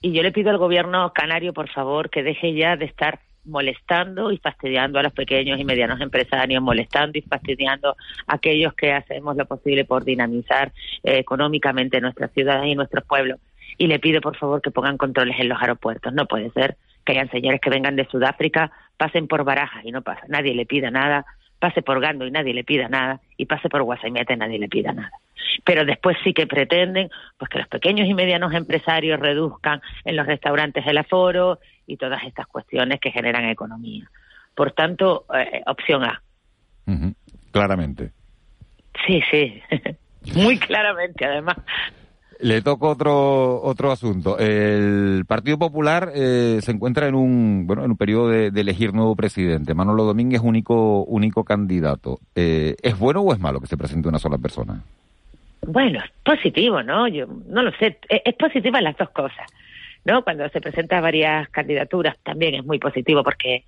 Y 0.00 0.12
yo 0.12 0.22
le 0.22 0.32
pido 0.32 0.50
al 0.50 0.58
gobierno 0.58 1.12
canario, 1.14 1.52
por 1.52 1.70
favor, 1.70 2.10
que 2.10 2.24
deje 2.24 2.54
ya 2.54 2.76
de 2.76 2.86
estar 2.86 3.20
molestando 3.44 4.30
y 4.30 4.38
fastidiando 4.38 4.98
a 4.98 5.02
los 5.02 5.12
pequeños 5.12 5.58
y 5.58 5.64
medianos 5.64 6.00
empresarios, 6.00 6.62
molestando 6.62 7.18
y 7.18 7.22
fastidiando 7.22 7.96
a 8.26 8.34
aquellos 8.34 8.74
que 8.74 8.92
hacemos 8.92 9.36
lo 9.36 9.46
posible 9.46 9.84
por 9.84 10.04
dinamizar 10.04 10.72
eh, 11.02 11.18
económicamente 11.18 12.00
nuestras 12.00 12.32
ciudades 12.32 12.66
y 12.66 12.74
nuestros 12.74 13.04
pueblos. 13.04 13.40
Y 13.78 13.86
le 13.86 13.98
pido, 13.98 14.20
por 14.20 14.36
favor, 14.36 14.60
que 14.60 14.70
pongan 14.70 14.98
controles 14.98 15.36
en 15.40 15.48
los 15.48 15.60
aeropuertos. 15.60 16.12
No 16.12 16.26
puede 16.26 16.50
ser 16.50 16.76
que 17.04 17.12
hayan 17.12 17.30
señores 17.30 17.60
que 17.60 17.70
vengan 17.70 17.96
de 17.96 18.06
Sudáfrica, 18.06 18.70
pasen 18.96 19.26
por 19.26 19.44
Barajas 19.44 19.84
y 19.84 19.90
no 19.90 20.02
pasa, 20.02 20.22
nadie 20.28 20.54
le 20.54 20.66
pida 20.66 20.90
nada, 20.90 21.24
pase 21.58 21.82
por 21.82 22.00
Gando 22.00 22.26
y 22.26 22.30
nadie 22.30 22.54
le 22.54 22.64
pida 22.64 22.88
nada, 22.88 23.20
y 23.36 23.46
pase 23.46 23.68
por 23.68 23.82
Guasaimete 23.82 24.34
y 24.34 24.36
nadie 24.36 24.58
le 24.58 24.68
pida 24.68 24.92
nada. 24.92 25.12
Pero 25.64 25.84
después 25.84 26.16
sí 26.24 26.32
que 26.32 26.46
pretenden 26.46 27.08
pues 27.38 27.48
que 27.48 27.58
los 27.58 27.68
pequeños 27.68 28.08
y 28.08 28.14
medianos 28.14 28.52
empresarios 28.52 29.20
reduzcan 29.20 29.80
en 30.04 30.16
los 30.16 30.26
restaurantes 30.26 30.86
el 30.86 30.98
aforo, 30.98 31.58
y 31.86 31.96
todas 31.96 32.22
estas 32.24 32.46
cuestiones 32.46 33.00
que 33.00 33.10
generan 33.10 33.48
economía. 33.48 34.08
Por 34.54 34.72
tanto, 34.72 35.24
eh, 35.34 35.62
opción 35.66 36.04
A. 36.04 36.22
Claramente. 37.52 38.10
Sí, 39.06 39.22
sí, 39.30 39.62
muy 40.34 40.58
claramente 40.58 41.24
además. 41.24 41.56
Le 42.40 42.60
toco 42.60 42.88
otro 42.88 43.62
otro 43.62 43.92
asunto. 43.92 44.36
El 44.36 45.24
Partido 45.28 45.58
Popular 45.58 46.10
eh, 46.12 46.58
se 46.60 46.72
encuentra 46.72 47.06
en 47.06 47.14
un 47.14 47.66
bueno 47.68 47.84
en 47.84 47.92
un 47.92 47.96
periodo 47.96 48.30
de, 48.30 48.48
elegir 48.48 48.92
nuevo 48.92 49.14
presidente. 49.14 49.74
Manolo 49.74 50.04
Domínguez 50.04 50.40
único 50.42 51.04
único 51.04 51.44
candidato. 51.44 52.18
Eh, 52.34 52.74
¿Es 52.82 52.98
bueno 52.98 53.20
o 53.20 53.32
es 53.32 53.38
malo 53.38 53.60
que 53.60 53.68
se 53.68 53.76
presente 53.76 54.08
una 54.08 54.18
sola 54.18 54.38
persona? 54.38 54.82
Bueno, 55.64 56.00
es 56.00 56.10
positivo, 56.24 56.82
¿no? 56.82 57.06
Yo 57.06 57.26
no 57.46 57.62
lo 57.62 57.70
sé. 57.72 57.98
Es, 58.08 58.22
es 58.24 58.34
positiva 58.34 58.80
las 58.80 58.96
dos 58.96 59.10
cosas. 59.10 59.46
¿No? 60.04 60.22
Cuando 60.24 60.48
se 60.48 60.60
presentan 60.60 61.02
varias 61.02 61.48
candidaturas 61.50 62.16
también 62.22 62.54
es 62.54 62.64
muy 62.64 62.78
positivo 62.78 63.22
porque 63.22 63.64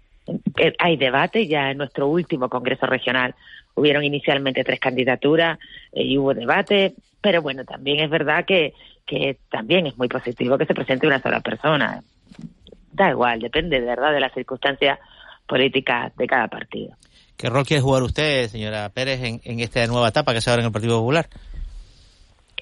eh, 0.56 0.72
hay 0.78 0.96
debate, 0.96 1.46
ya 1.46 1.70
en 1.70 1.78
nuestro 1.78 2.08
último 2.08 2.48
Congreso 2.48 2.86
Regional 2.86 3.34
hubieron 3.74 4.04
inicialmente 4.04 4.64
tres 4.64 4.80
candidaturas 4.80 5.58
eh, 5.92 6.02
y 6.02 6.18
hubo 6.18 6.34
debate, 6.34 6.94
pero 7.20 7.42
bueno, 7.42 7.64
también 7.64 8.00
es 8.00 8.10
verdad 8.10 8.44
que, 8.44 8.74
que 9.06 9.38
también 9.50 9.86
es 9.86 9.96
muy 9.96 10.08
positivo 10.08 10.58
que 10.58 10.66
se 10.66 10.74
presente 10.74 11.06
una 11.06 11.20
sola 11.20 11.40
persona. 11.40 12.02
Da 12.92 13.10
igual, 13.10 13.40
depende 13.40 13.80
de 13.80 13.86
verdad 13.86 14.12
de 14.12 14.20
las 14.20 14.32
circunstancias 14.32 14.98
políticas 15.46 16.14
de 16.16 16.26
cada 16.26 16.48
partido. 16.48 16.96
¿Qué 17.36 17.50
rol 17.50 17.66
quiere 17.66 17.82
jugar 17.82 18.04
usted, 18.04 18.48
señora 18.48 18.88
Pérez, 18.90 19.20
en, 19.22 19.40
en 19.44 19.60
esta 19.60 19.84
nueva 19.86 20.08
etapa 20.08 20.32
que 20.32 20.40
se 20.40 20.50
abre 20.50 20.62
en 20.62 20.66
el 20.66 20.72
Partido 20.72 21.00
Popular? 21.00 21.28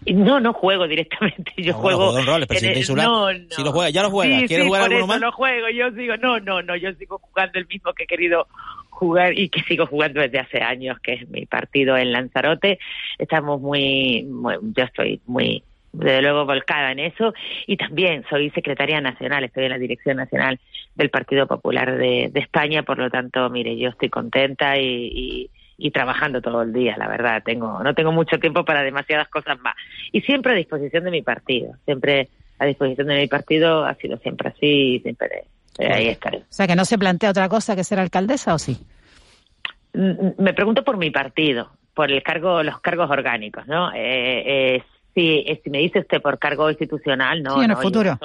No, 0.06 0.40
no 0.40 0.52
juego 0.52 0.86
directamente. 0.88 1.52
Yo 1.56 1.74
juego. 1.74 2.12
No, 2.12 2.24
roles, 2.24 2.48
no, 2.90 3.32
no. 3.32 3.38
Si 3.50 3.62
lo 3.62 3.72
juega, 3.72 3.90
ya 3.90 4.02
lo 4.02 4.10
juega. 4.10 4.40
Sí, 4.40 4.46
¿Quieres 4.48 4.66
jugar 4.66 4.82
alguno 4.82 5.06
más? 5.06 5.20
No 5.20 5.32
juego. 5.32 5.68
Yo 5.68 5.90
sigo. 5.92 6.16
No, 6.16 6.40
no, 6.40 6.62
no. 6.62 6.76
Yo 6.76 6.92
sigo 6.94 7.18
jugando 7.18 7.58
el 7.58 7.66
mismo 7.66 7.92
que 7.92 8.04
he 8.04 8.06
querido 8.06 8.46
jugar 8.90 9.38
y 9.38 9.48
que 9.48 9.62
sigo 9.62 9.86
jugando 9.86 10.20
desde 10.20 10.38
hace 10.38 10.60
años, 10.60 10.98
que 11.00 11.14
es 11.14 11.28
mi 11.28 11.46
partido 11.46 11.96
en 11.96 12.12
Lanzarote. 12.12 12.78
Estamos 13.18 13.60
muy, 13.60 14.26
yo 14.76 14.84
estoy 14.84 15.20
muy, 15.26 15.62
desde 15.92 16.22
luego, 16.22 16.46
volcada 16.46 16.92
en 16.92 17.00
eso. 17.00 17.34
Y 17.66 17.76
también 17.76 18.24
soy 18.30 18.50
secretaria 18.50 19.00
nacional, 19.00 19.44
estoy 19.44 19.64
en 19.64 19.70
la 19.70 19.78
dirección 19.78 20.16
nacional 20.18 20.60
del 20.94 21.10
Partido 21.10 21.46
Popular 21.46 21.96
de, 21.96 22.30
de 22.32 22.40
España. 22.40 22.82
Por 22.82 22.98
lo 22.98 23.10
tanto, 23.10 23.48
mire, 23.50 23.76
yo 23.76 23.88
estoy 23.88 24.08
contenta 24.08 24.78
y, 24.78 25.10
y 25.12 25.50
y 25.76 25.90
trabajando 25.90 26.40
todo 26.40 26.62
el 26.62 26.72
día, 26.72 26.96
la 26.96 27.08
verdad. 27.08 27.42
Tengo, 27.44 27.82
no 27.82 27.94
tengo 27.94 28.12
mucho 28.12 28.38
tiempo 28.38 28.64
para 28.64 28.82
demasiadas 28.82 29.28
cosas 29.28 29.58
más. 29.60 29.74
Y 30.12 30.20
siempre 30.22 30.52
a 30.52 30.56
disposición 30.56 31.04
de 31.04 31.10
mi 31.10 31.22
partido. 31.22 31.74
Siempre 31.84 32.28
a 32.58 32.66
disposición 32.66 33.08
de 33.08 33.16
mi 33.16 33.26
partido 33.26 33.84
ha 33.84 33.94
sido 33.94 34.18
siempre 34.18 34.50
así 34.50 35.00
siempre 35.02 35.44
eh, 35.78 35.92
ahí 35.92 36.08
estaré. 36.08 36.38
O 36.38 36.44
sea, 36.48 36.66
que 36.66 36.76
no 36.76 36.84
se 36.84 36.98
plantea 36.98 37.30
otra 37.30 37.48
cosa 37.48 37.74
que 37.74 37.84
ser 37.84 37.98
alcaldesa 37.98 38.54
o 38.54 38.58
sí? 38.58 38.78
Mm, 39.94 40.10
mm, 40.10 40.34
me 40.38 40.54
pregunto 40.54 40.84
por 40.84 40.96
mi 40.96 41.10
partido, 41.10 41.70
por 41.94 42.10
el 42.10 42.22
cargo, 42.22 42.62
los 42.62 42.80
cargos 42.80 43.10
orgánicos, 43.10 43.66
¿no? 43.66 43.92
Eh, 43.92 44.76
eh, 44.76 44.82
si, 45.14 45.44
si 45.62 45.70
me 45.70 45.78
dice 45.78 46.00
usted 46.00 46.20
por 46.20 46.38
cargo 46.38 46.70
institucional, 46.70 47.42
no. 47.42 47.58
Sí, 47.58 47.64
en 47.64 47.70
el 47.70 47.76
futuro. 47.76 48.18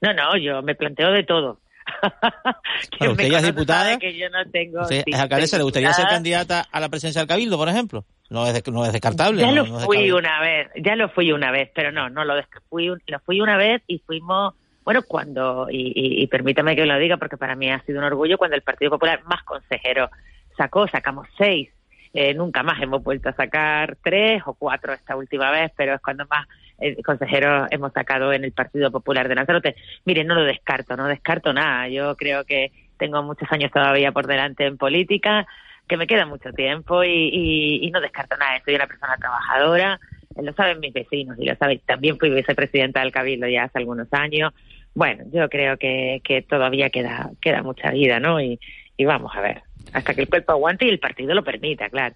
No, 0.00 0.14
no, 0.14 0.36
yo 0.36 0.62
me 0.62 0.74
planteo 0.74 1.10
de 1.10 1.24
todo. 1.24 1.58
usted 3.10 3.30
ya 3.30 3.38
es 3.38 3.44
diputada. 3.44 3.98
Que 3.98 4.16
yo 4.16 4.28
no 4.30 4.44
tengo, 4.50 4.80
alcaldesa, 5.12 5.58
¿le 5.58 5.64
gustaría 5.64 5.92
ser 5.92 6.06
candidata 6.06 6.66
a 6.70 6.80
la 6.80 6.88
presidencia 6.88 7.20
del 7.20 7.28
Cabildo, 7.28 7.56
por 7.56 7.68
ejemplo? 7.68 8.04
No 8.30 8.46
es, 8.46 8.66
no 8.68 8.84
es 8.84 8.92
descartable. 8.92 9.42
Ya 9.42 9.52
lo 9.52 9.64
fui 9.80 10.10
una 10.10 10.40
vez, 10.40 10.68
ya 10.76 10.96
lo 10.96 11.08
fui 11.08 11.32
una 11.32 11.50
vez, 11.50 11.70
pero 11.74 11.92
no, 11.92 12.08
no 12.08 12.24
lo 12.24 12.34
fui, 12.68 12.86
lo 12.88 13.18
fui 13.20 13.40
una 13.40 13.56
vez 13.56 13.82
y 13.86 13.98
fuimos, 13.98 14.54
bueno, 14.84 15.02
cuando, 15.06 15.68
y, 15.70 16.26
permítame 16.28 16.74
que 16.74 16.86
lo 16.86 16.98
diga 16.98 17.16
porque 17.16 17.36
para 17.36 17.54
mí 17.54 17.70
ha 17.70 17.80
sido 17.84 17.98
un 17.98 18.04
orgullo, 18.04 18.38
cuando 18.38 18.56
el 18.56 18.62
Partido 18.62 18.90
Popular 18.92 19.22
más 19.24 19.42
consejero 19.44 20.10
sacó, 20.56 20.88
sacamos 20.88 21.28
seis. 21.36 21.70
Eh, 22.14 22.32
nunca 22.32 22.62
más 22.62 22.80
hemos 22.80 23.02
vuelto 23.02 23.28
a 23.28 23.32
sacar 23.32 23.96
tres 24.02 24.40
o 24.46 24.54
cuatro 24.54 24.92
esta 24.92 25.16
última 25.16 25.50
vez, 25.50 25.72
pero 25.76 25.94
es 25.94 26.00
cuando 26.00 26.24
más 26.26 26.46
eh, 26.78 27.02
consejeros 27.02 27.66
hemos 27.72 27.92
sacado 27.92 28.32
en 28.32 28.44
el 28.44 28.52
Partido 28.52 28.92
Popular 28.92 29.28
de 29.28 29.34
Lanzarote. 29.34 29.74
Mire, 30.04 30.22
no 30.22 30.36
lo 30.36 30.44
descarto, 30.44 30.96
no 30.96 31.08
descarto 31.08 31.52
nada. 31.52 31.88
Yo 31.88 32.14
creo 32.16 32.44
que 32.44 32.70
tengo 32.96 33.20
muchos 33.24 33.50
años 33.50 33.72
todavía 33.72 34.12
por 34.12 34.28
delante 34.28 34.64
en 34.64 34.78
política, 34.78 35.44
que 35.88 35.96
me 35.96 36.06
queda 36.06 36.24
mucho 36.24 36.52
tiempo 36.52 37.02
y, 37.02 37.80
y 37.82 37.90
no 37.90 38.00
descarto 38.00 38.36
nada. 38.36 38.62
Soy 38.64 38.76
una 38.76 38.86
persona 38.86 39.16
trabajadora, 39.16 39.98
lo 40.36 40.52
saben 40.52 40.78
mis 40.78 40.92
vecinos 40.92 41.36
y 41.40 41.46
lo 41.46 41.56
saben. 41.56 41.80
También 41.84 42.16
fui 42.16 42.30
vicepresidenta 42.30 43.00
del 43.00 43.10
Cabildo 43.10 43.48
ya 43.48 43.64
hace 43.64 43.78
algunos 43.78 44.06
años. 44.12 44.52
Bueno, 44.94 45.24
yo 45.32 45.48
creo 45.48 45.76
que, 45.76 46.20
que 46.22 46.42
todavía 46.42 46.90
queda, 46.90 47.30
queda 47.40 47.64
mucha 47.64 47.90
vida, 47.90 48.20
¿no? 48.20 48.40
Y, 48.40 48.60
y 48.96 49.04
vamos 49.04 49.32
a 49.34 49.40
ver, 49.40 49.62
hasta 49.92 50.14
que 50.14 50.22
el 50.22 50.28
cuerpo 50.28 50.52
aguante 50.52 50.86
y 50.86 50.90
el 50.90 50.98
partido 50.98 51.34
lo 51.34 51.44
permita, 51.44 51.88
claro. 51.88 52.14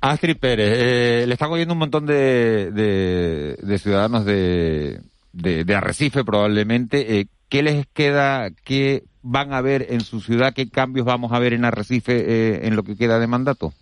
Astrid 0.00 0.36
Pérez, 0.36 0.72
eh, 0.76 1.24
le 1.26 1.32
están 1.32 1.50
oyendo 1.50 1.72
un 1.72 1.80
montón 1.80 2.06
de, 2.06 2.70
de, 2.70 3.78
ciudadanos 3.78 4.24
de, 4.24 5.00
de, 5.32 5.74
Arrecife 5.74 6.24
probablemente. 6.24 7.18
Eh, 7.18 7.26
¿Qué 7.48 7.62
les 7.62 7.86
queda, 7.86 8.50
qué 8.64 9.04
van 9.22 9.52
a 9.52 9.60
ver 9.60 9.86
en 9.90 10.00
su 10.00 10.20
ciudad, 10.20 10.52
qué 10.54 10.68
cambios 10.68 11.06
vamos 11.06 11.32
a 11.32 11.38
ver 11.38 11.52
en 11.52 11.64
Arrecife 11.64 12.12
eh, 12.12 12.66
en 12.66 12.76
lo 12.76 12.82
que 12.82 12.96
queda 12.96 13.18
de 13.18 13.26
mandato? 13.26 13.72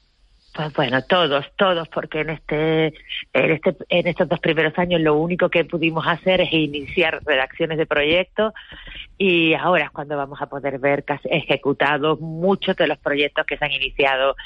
Pues 0.55 0.73
bueno, 0.73 1.03
todos, 1.03 1.45
todos, 1.57 1.88
porque 1.88 2.21
en 2.21 2.31
este, 2.31 2.87
en 3.33 3.51
este, 3.51 3.77
en 3.88 4.07
estos 4.07 4.29
dos 4.29 4.38
primeros 4.38 4.79
años 4.79 5.01
lo 5.01 5.17
único 5.17 5.49
que 5.49 5.64
pudimos 5.64 6.07
hacer 6.07 6.40
es 6.43 6.53
iniciar 6.53 7.19
redacciones 7.25 7.77
de 7.77 7.87
proyectos 7.87 8.53
y 9.19 9.55
ahora 9.55 9.87
es 9.87 9.90
cuando 9.90 10.17
vamos 10.17 10.40
a 10.40 10.47
poder 10.47 10.79
ver 10.79 11.03
casi 11.03 11.29
ejecutados 11.29 12.21
muchos 12.21 12.77
de 12.77 12.87
los 12.87 12.99
proyectos 12.99 13.45
que 13.47 13.57
se 13.57 13.64
han 13.64 13.73
iniciado 13.73 14.37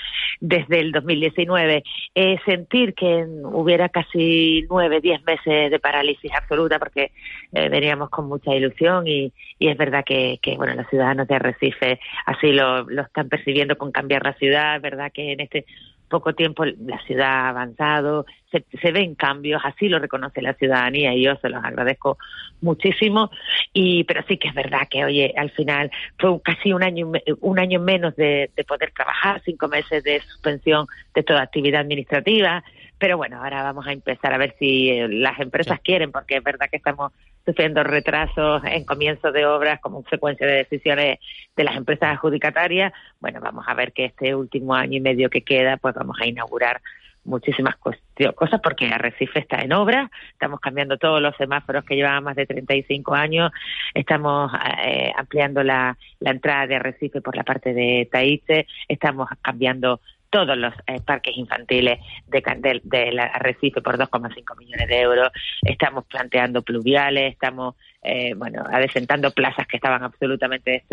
desde 0.41 0.81
el 0.81 0.93
2019. 0.93 1.85
Eh, 2.15 2.39
sentir 2.47 2.95
que 2.95 3.27
hubiera 3.45 3.91
casi 3.91 4.65
nueve, 4.71 5.03
diez 5.03 5.23
meses 5.25 5.71
de 5.71 5.79
parálisis 5.79 6.33
absoluta 6.33 6.79
porque 6.79 7.13
eh, 7.53 7.69
veníamos 7.69 8.09
con 8.09 8.29
mucha 8.29 8.55
ilusión 8.55 9.07
y, 9.07 9.31
y 9.59 9.69
es 9.69 9.77
verdad 9.77 10.05
que, 10.07 10.39
que, 10.41 10.57
bueno, 10.57 10.75
los 10.75 10.89
ciudadanos 10.89 11.29
de 11.29 11.35
Arrecife 11.35 12.01
así 12.25 12.53
lo, 12.53 12.85
lo 12.85 13.03
están 13.03 13.29
percibiendo 13.29 13.77
con 13.77 13.93
cambiar 13.93 14.23
la 14.23 14.33
ciudad, 14.33 14.77
es 14.77 14.83
verdad 14.83 15.13
que 15.13 15.33
en 15.33 15.41
este 15.41 15.67
poco 16.09 16.35
tiempo 16.35 16.65
la 16.65 16.99
ciudad 17.07 17.29
ha 17.29 17.49
avanzado, 17.51 18.27
se, 18.51 18.93
ven 18.93 19.15
cambios, 19.15 19.63
así 19.65 19.89
lo 19.89 19.99
reconoce 19.99 20.43
la 20.43 20.55
ciudadanía 20.55 21.15
y 21.15 21.25
yo 21.25 21.37
se 21.37 21.49
los 21.49 21.63
agradezco 21.65 22.19
muchísimo. 22.61 23.31
Y 23.73 24.05
pero 24.05 24.25
sí 24.27 24.39
que 24.39 24.49
es 24.49 24.55
verdad 24.55 24.89
que 24.91 25.05
oye, 25.05 25.35
al 25.37 25.51
final 25.51 25.91
fue 26.19 26.41
casi 26.43 26.73
un 26.73 26.83
año 26.83 27.13
un 27.41 27.59
año 27.59 27.81
menos 27.81 28.17
de, 28.17 28.51
de 28.57 28.65
poder 28.65 28.93
trabajar, 28.93 29.43
cinco 29.45 29.69
meses 29.69 30.03
de 30.03 30.21
suspensión 30.21 30.87
de 31.15 31.23
toda 31.23 31.43
actividad 31.43 31.83
administrativa. 31.83 32.65
Pero 32.99 33.17
bueno, 33.17 33.43
ahora 33.43 33.63
vamos 33.63 33.87
a 33.87 33.93
empezar 33.93 34.33
a 34.33 34.39
ver 34.39 34.55
si 34.59 34.91
eh, 34.91 35.09
las 35.09 35.39
empresas 35.41 35.81
quieren, 35.81 36.11
porque 36.11 36.37
es 36.37 36.43
verdad 36.43 36.69
que 36.71 36.77
estamos 36.77 37.13
sufriendo 37.47 37.83
retrasos 37.85 38.63
en 38.65 38.85
comienzo 38.85 39.33
de 39.33 39.47
obras 39.47 39.81
como 39.81 40.03
consecuencia 40.03 40.47
de 40.47 40.55
decisiones 40.55 41.19
de 41.57 41.65
las 41.65 41.77
empresas 41.77 42.15
adjudicatarias. 42.15 42.93
Bueno, 43.21 43.41
vamos 43.41 43.65
a 43.69 43.75
ver 43.75 43.93
que 43.93 44.07
este 44.07 44.35
último 44.35 44.75
año 44.75 44.97
y 44.97 45.01
medio 45.01 45.31
que 45.31 45.43
queda, 45.43 45.77
pues 45.77 45.95
vamos 45.95 46.17
a 46.21 46.27
inaugurar 46.27 46.81
muchísimas 47.25 47.77
cosas 47.77 48.61
porque 48.63 48.87
Arrecife 48.87 49.39
está 49.39 49.61
en 49.61 49.73
obra, 49.73 50.11
estamos 50.33 50.61
cambiando 50.61 50.97
todos 50.97 51.21
los 51.21 51.37
semáforos 51.37 51.85
que 51.85 51.95
llevaban 51.95 52.25
más 52.25 52.37
de 52.37 52.47
35 52.47 53.15
años, 53.15 53.53
estamos 53.95 54.51
eh, 54.85 55.13
ampliando 55.17 55.63
la, 55.63 55.97
la 56.21 56.31
entrada 56.31 56.67
de 56.67 56.77
Arrecife 56.77 57.21
por 57.21 57.37
la 57.37 57.45
parte 57.45 57.75
de 57.75 58.09
Taíce, 58.11 58.67
estamos 58.89 59.29
cambiando 59.43 60.01
todos 60.31 60.57
los 60.57 60.75
eh, 60.87 61.01
parques 61.05 61.37
infantiles 61.37 61.99
de, 62.27 62.43
de, 62.59 62.81
de 62.85 63.21
Arrecife 63.21 63.81
por 63.81 63.99
2,5 63.99 64.59
millones 64.59 64.89
de 64.89 65.01
euros. 65.01 65.29
Estamos 65.63 66.05
planteando 66.07 66.63
pluviales, 66.63 67.33
estamos 67.33 67.77
eh, 68.03 68.35
bueno, 68.35 68.65
adesentando 68.71 69.31
plazas 69.31 69.67
que 69.67 69.77
estaban 69.77 70.03
absolutamente 70.03 70.85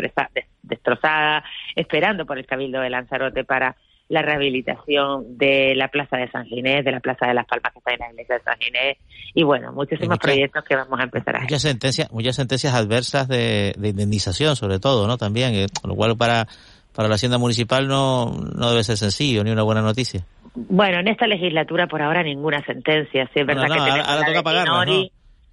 destrozadas, 0.64 1.44
esperando 1.76 2.26
por 2.26 2.38
el 2.38 2.46
Cabildo 2.46 2.82
de 2.82 2.90
Lanzarote 2.90 3.44
para 3.44 3.76
la 4.08 4.22
rehabilitación 4.22 5.38
de 5.38 5.74
la 5.76 5.88
Plaza 5.88 6.18
de 6.18 6.30
San 6.30 6.46
Ginés, 6.46 6.86
de 6.86 6.92
la 6.92 7.00
Plaza 7.00 7.28
de 7.28 7.34
las 7.34 7.46
Palmas 7.46 7.74
que 7.74 7.80
está 7.80 7.94
en 7.94 8.00
la 8.00 8.12
iglesia 8.12 8.36
de 8.36 8.44
San 8.44 8.58
Ginés, 8.60 8.98
y 9.34 9.44
bueno, 9.44 9.72
muchísimos 9.74 10.18
proyectos 10.20 10.64
que 10.64 10.76
vamos 10.76 11.00
a 11.00 11.04
empezar 11.04 11.36
a 11.36 11.42
muchas 11.42 11.62
sentencias 11.62 12.12
Muchas 12.12 12.36
sentencias 12.36 12.74
adversas 12.74 13.28
de, 13.28 13.74
indemnización, 13.82 14.56
sobre 14.56 14.80
todo, 14.80 15.08
¿no? 15.08 15.18
También, 15.18 15.56
eh, 15.56 15.68
lo 15.84 15.96
cual 15.96 16.16
para 16.16 16.48
para 16.96 17.10
la 17.10 17.16
Hacienda 17.16 17.38
Municipal 17.38 17.88
no, 17.88 18.32
no 18.56 18.70
debe 18.70 18.84
ser 18.84 18.98
sencillo 18.98 19.44
ni 19.44 19.52
una 19.52 19.64
buena 19.64 19.82
noticia. 19.82 20.26
Bueno, 20.56 21.00
en 21.00 21.10
esta 21.10 21.28
legislatura 21.28 21.88
por 21.88 22.02
ahora 22.02 22.24
ninguna 22.24 22.64
sentencia. 22.66 23.30
Sí, 23.34 23.42
es 23.42 23.46
verdad 23.46 23.68
que 23.68 23.80
ahora, 23.80 24.26
toca 24.26 24.44
pagarla, 24.44 24.74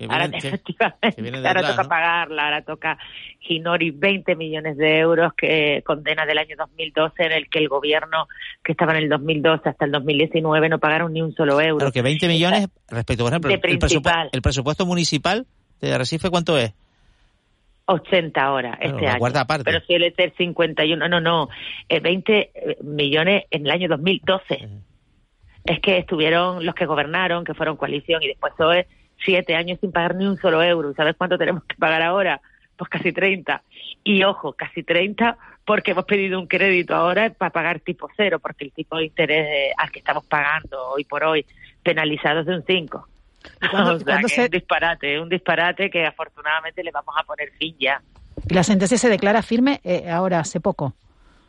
ahora, 0.08 0.24
efectivamente, 0.32 1.48
ahora 1.48 1.62
toca 1.62 1.84
pagarla, 1.84 2.44
ahora 2.44 2.62
toca 2.62 2.98
Ginori 3.40 3.90
20 3.90 4.36
millones 4.36 4.76
de 4.76 4.98
euros 5.00 5.32
que 5.36 5.82
condena 5.84 6.24
del 6.24 6.38
año 6.38 6.54
2012 6.56 7.24
en 7.24 7.32
el 7.32 7.48
que 7.48 7.58
el 7.58 7.68
gobierno 7.68 8.28
que 8.62 8.72
estaba 8.72 8.92
en 8.92 9.04
el 9.04 9.08
2012 9.08 9.68
hasta 9.68 9.84
el 9.84 9.90
2019 9.90 10.68
no 10.68 10.78
pagaron 10.78 11.12
ni 11.12 11.22
un 11.22 11.34
solo 11.34 11.60
euro. 11.60 11.78
Claro 11.78 11.92
que 11.92 12.02
20 12.02 12.28
millones 12.28 12.68
respecto, 12.88 13.24
por 13.24 13.32
ejemplo, 13.32 13.50
el, 13.50 13.60
el, 14.32 14.42
presupuesto 14.42 14.86
municipal 14.86 15.46
de 15.80 15.98
Recife, 15.98 16.30
¿cuánto 16.30 16.56
es? 16.56 16.72
80 17.86 18.52
horas 18.52 18.78
este 18.80 19.06
año. 19.06 19.18
Pero 19.64 19.80
si 19.86 19.94
el 19.94 20.04
ETER 20.04 20.32
51, 20.36 21.08
no, 21.08 21.20
no, 21.20 21.48
20 21.88 22.38
eh, 22.38 22.50
eh, 22.54 22.76
millones 22.82 23.44
en 23.50 23.66
el 23.66 23.70
año 23.70 23.88
2012. 23.88 24.68
Es 25.64 25.80
que 25.80 25.98
estuvieron 25.98 26.64
los 26.66 26.74
que 26.74 26.86
gobernaron, 26.86 27.44
que 27.44 27.54
fueron 27.54 27.76
coalición, 27.76 28.22
y 28.22 28.28
después 28.28 28.52
es 28.74 28.86
siete 29.24 29.54
años 29.54 29.78
sin 29.80 29.92
pagar 29.92 30.16
ni 30.16 30.26
un 30.26 30.36
solo 30.38 30.62
euro. 30.62 30.92
¿Sabes 30.94 31.14
cuánto 31.16 31.38
tenemos 31.38 31.62
que 31.64 31.76
pagar 31.76 32.02
ahora? 32.02 32.40
Pues 32.76 32.90
casi 32.90 33.12
30. 33.12 33.62
Y 34.02 34.24
ojo, 34.24 34.54
casi 34.54 34.82
30 34.82 35.38
porque 35.64 35.92
hemos 35.92 36.04
pedido 36.04 36.40
un 36.40 36.46
crédito 36.46 36.94
ahora 36.94 37.30
para 37.30 37.50
pagar 37.50 37.80
tipo 37.80 38.08
cero, 38.16 38.40
porque 38.40 38.64
el 38.64 38.72
tipo 38.72 38.96
de 38.96 39.04
interés 39.04 39.46
eh, 39.48 39.72
al 39.76 39.90
que 39.90 40.00
estamos 40.00 40.24
pagando 40.26 40.90
hoy 40.90 41.04
por 41.04 41.22
hoy 41.24 41.46
penalizado 41.82 42.40
es 42.40 42.46
de 42.46 42.56
un 42.56 42.64
5. 42.66 43.08
Cuando, 43.70 43.92
un 43.92 44.50
disparate, 44.50 45.20
un 45.20 45.28
disparate 45.28 45.90
que 45.90 46.06
afortunadamente 46.06 46.82
le 46.82 46.90
vamos 46.90 47.14
a 47.18 47.22
poner 47.24 47.50
fin 47.52 47.74
ya. 47.78 48.00
¿Y 48.48 48.54
la 48.54 48.62
sentencia 48.62 48.98
se 48.98 49.08
declara 49.08 49.42
firme 49.42 49.80
eh, 49.84 50.10
ahora, 50.10 50.40
hace 50.40 50.60
poco? 50.60 50.94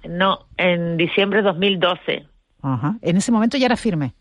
No, 0.03 0.47
en 0.57 0.97
diciembre 0.97 1.39
de 1.39 1.45
2012. 1.45 2.27
Ajá. 2.61 2.95
¿En 3.01 3.17
ese 3.17 3.31
momento 3.31 3.57
ya 3.57 3.65
era 3.65 3.77
firme? 3.77 4.13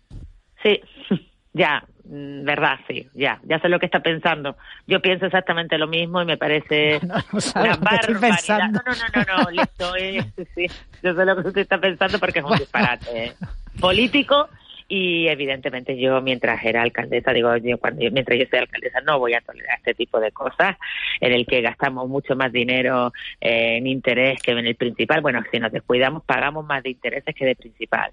Sí, 0.63 0.81
ya, 1.53 1.85
mm, 2.05 2.45
verdad, 2.45 2.79
sí, 2.89 3.09
ya, 3.15 3.41
ya 3.45 3.59
sé 3.61 3.69
lo 3.69 3.79
que 3.79 3.87
está 3.87 4.01
pensando. 4.01 4.57
Yo 4.87 5.01
pienso 5.01 5.27
exactamente 5.27 5.79
lo 5.79 5.89
mismo 5.89 6.23
y 6.23 6.25
me 6.25 6.37
parece 6.37 7.01
no, 7.07 7.15
una 7.57 7.77
barbaridad. 7.77 8.71
No, 8.71 8.81
no, 8.85 8.93
no, 9.15 9.45
no, 9.45 9.51
listo, 9.51 9.97
eh, 9.97 10.25
sí, 10.55 10.67
yo 11.03 11.15
sé 11.15 11.25
lo 11.25 11.43
que 11.43 11.49
usted 11.49 11.63
está 11.63 11.79
pensando 11.79 12.19
porque 12.19 12.41
es 12.41 12.45
un 12.45 12.57
disparate 12.57 13.25
eh. 13.25 13.35
político 13.81 14.49
y 14.95 15.27
evidentemente 15.27 15.97
yo 15.97 16.21
mientras 16.21 16.63
era 16.63 16.83
alcaldesa 16.83 17.33
digo 17.33 17.57
yo 17.57 17.79
cuando 17.79 18.03
mientras 18.11 18.39
yo 18.39 18.45
soy 18.51 18.59
alcaldesa 18.59 19.01
no 19.01 19.19
voy 19.19 19.33
a 19.33 19.41
tolerar 19.41 19.79
este 19.79 19.95
tipo 19.95 20.21
de 20.21 20.33
cosas 20.33 20.77
en 21.19 21.33
el 21.33 21.47
que 21.47 21.63
gastamos 21.63 22.11
mucho 22.11 22.37
más 22.37 22.53
dinero 22.53 23.11
en 23.41 23.87
interés 23.87 24.43
que 24.43 24.51
en 24.51 24.67
el 24.67 24.75
principal 24.75 25.23
bueno 25.23 25.41
si 25.51 25.59
nos 25.59 25.73
descuidamos 25.73 26.25
pagamos 26.25 26.67
más 26.67 26.83
de 26.83 26.91
intereses 26.91 27.35
que 27.35 27.47
de 27.47 27.57
principal. 27.57 28.11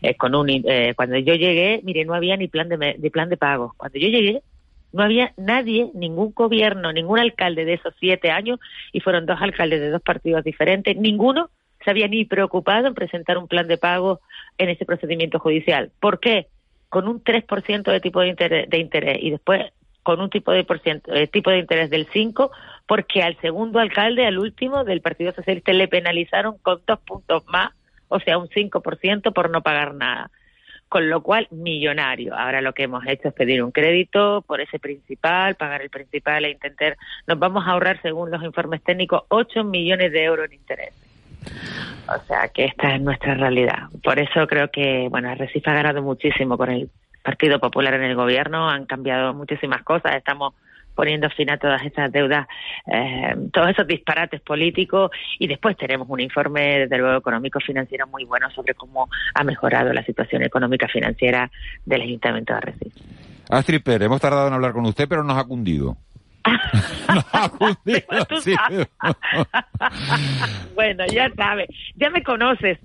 Eh, 0.00 0.14
con 0.14 0.34
un 0.34 0.48
eh, 0.48 0.94
cuando 0.96 1.18
yo 1.18 1.34
llegué 1.34 1.82
mire 1.84 2.06
no 2.06 2.14
había 2.14 2.38
ni 2.38 2.48
plan 2.48 2.70
de, 2.70 2.96
de 2.96 3.10
plan 3.10 3.28
de 3.28 3.36
pago 3.36 3.74
cuando 3.76 3.98
yo 3.98 4.08
llegué 4.08 4.40
no 4.94 5.02
había 5.02 5.32
nadie, 5.36 5.90
ningún 5.94 6.32
gobierno, 6.34 6.92
ningún 6.92 7.18
alcalde 7.18 7.64
de 7.64 7.74
esos 7.74 7.94
siete 7.98 8.30
años, 8.30 8.60
y 8.92 9.00
fueron 9.00 9.24
dos 9.24 9.40
alcaldes 9.40 9.80
de 9.80 9.88
dos 9.88 10.02
partidos 10.02 10.44
diferentes, 10.44 10.94
ninguno 10.98 11.48
se 11.84 11.90
había 11.90 12.08
ni 12.08 12.24
preocupado 12.24 12.86
en 12.86 12.94
presentar 12.94 13.38
un 13.38 13.48
plan 13.48 13.68
de 13.68 13.78
pago 13.78 14.20
en 14.58 14.68
ese 14.68 14.84
procedimiento 14.84 15.38
judicial. 15.38 15.90
¿Por 16.00 16.20
qué? 16.20 16.48
Con 16.88 17.08
un 17.08 17.22
3% 17.22 17.90
de 17.90 18.00
tipo 18.00 18.20
de 18.20 18.28
interés, 18.28 18.68
de 18.68 18.78
interés 18.78 19.18
y 19.20 19.30
después 19.30 19.72
con 20.02 20.20
un 20.20 20.30
tipo 20.30 20.52
de, 20.52 20.66
eh, 21.06 21.26
tipo 21.28 21.50
de 21.50 21.58
interés 21.58 21.90
del 21.90 22.06
5, 22.12 22.50
porque 22.86 23.22
al 23.22 23.40
segundo 23.40 23.78
alcalde, 23.78 24.26
al 24.26 24.38
último 24.38 24.84
del 24.84 25.00
Partido 25.00 25.32
Socialista, 25.32 25.72
le 25.72 25.88
penalizaron 25.88 26.58
con 26.58 26.82
dos 26.86 26.98
puntos 27.00 27.44
más, 27.46 27.70
o 28.08 28.18
sea, 28.20 28.38
un 28.38 28.48
5% 28.48 29.32
por 29.32 29.50
no 29.50 29.62
pagar 29.62 29.94
nada. 29.94 30.30
Con 30.88 31.08
lo 31.08 31.22
cual, 31.22 31.48
millonario. 31.50 32.36
Ahora 32.36 32.60
lo 32.60 32.74
que 32.74 32.82
hemos 32.82 33.06
hecho 33.06 33.28
es 33.28 33.34
pedir 33.34 33.62
un 33.62 33.70
crédito 33.70 34.42
por 34.42 34.60
ese 34.60 34.78
principal, 34.78 35.54
pagar 35.54 35.80
el 35.80 35.88
principal 35.88 36.44
e 36.44 36.50
intentar, 36.50 36.98
nos 37.26 37.38
vamos 37.38 37.66
a 37.66 37.70
ahorrar, 37.70 38.02
según 38.02 38.30
los 38.30 38.42
informes 38.42 38.82
técnicos, 38.82 39.22
8 39.28 39.64
millones 39.64 40.12
de 40.12 40.24
euros 40.24 40.46
en 40.46 40.54
interés. 40.54 41.01
O 42.08 42.26
sea 42.26 42.48
que 42.48 42.64
esta 42.64 42.94
es 42.94 43.00
nuestra 43.00 43.34
realidad. 43.34 43.88
Por 44.02 44.18
eso 44.18 44.46
creo 44.46 44.70
que, 44.70 45.08
bueno, 45.10 45.34
Recife 45.34 45.70
ha 45.70 45.74
ganado 45.74 46.02
muchísimo 46.02 46.58
con 46.58 46.70
el 46.70 46.90
Partido 47.22 47.60
Popular 47.60 47.94
en 47.94 48.02
el 48.02 48.16
gobierno, 48.16 48.68
han 48.68 48.86
cambiado 48.86 49.32
muchísimas 49.32 49.82
cosas, 49.82 50.16
estamos 50.16 50.54
poniendo 50.94 51.30
fin 51.30 51.50
a 51.50 51.56
todas 51.56 51.82
esas 51.82 52.12
deudas, 52.12 52.46
eh, 52.86 53.34
todos 53.52 53.70
esos 53.70 53.86
disparates 53.86 54.40
políticos 54.40 55.10
y 55.38 55.46
después 55.46 55.76
tenemos 55.76 56.08
un 56.10 56.20
informe, 56.20 56.80
desde 56.80 56.98
luego, 56.98 57.18
económico 57.18 57.60
financiero 57.60 58.06
muy 58.06 58.24
bueno 58.24 58.50
sobre 58.50 58.74
cómo 58.74 59.08
ha 59.34 59.44
mejorado 59.44 59.92
la 59.92 60.04
situación 60.04 60.42
económica 60.42 60.88
financiera 60.88 61.50
del 61.86 62.02
Ayuntamiento 62.02 62.54
de 62.54 62.60
Recife. 62.60 63.00
Astrid 63.48 63.82
Pérez, 63.82 64.06
hemos 64.06 64.20
tardado 64.20 64.48
en 64.48 64.54
hablar 64.54 64.72
con 64.72 64.84
usted, 64.86 65.08
pero 65.08 65.24
nos 65.24 65.38
ha 65.38 65.44
cundido. 65.44 65.96
sí. 68.42 68.54
bueno, 70.74 71.04
ya 71.12 71.30
sabes, 71.36 71.68
ya 71.96 72.10
me 72.10 72.22
conoces. 72.22 72.78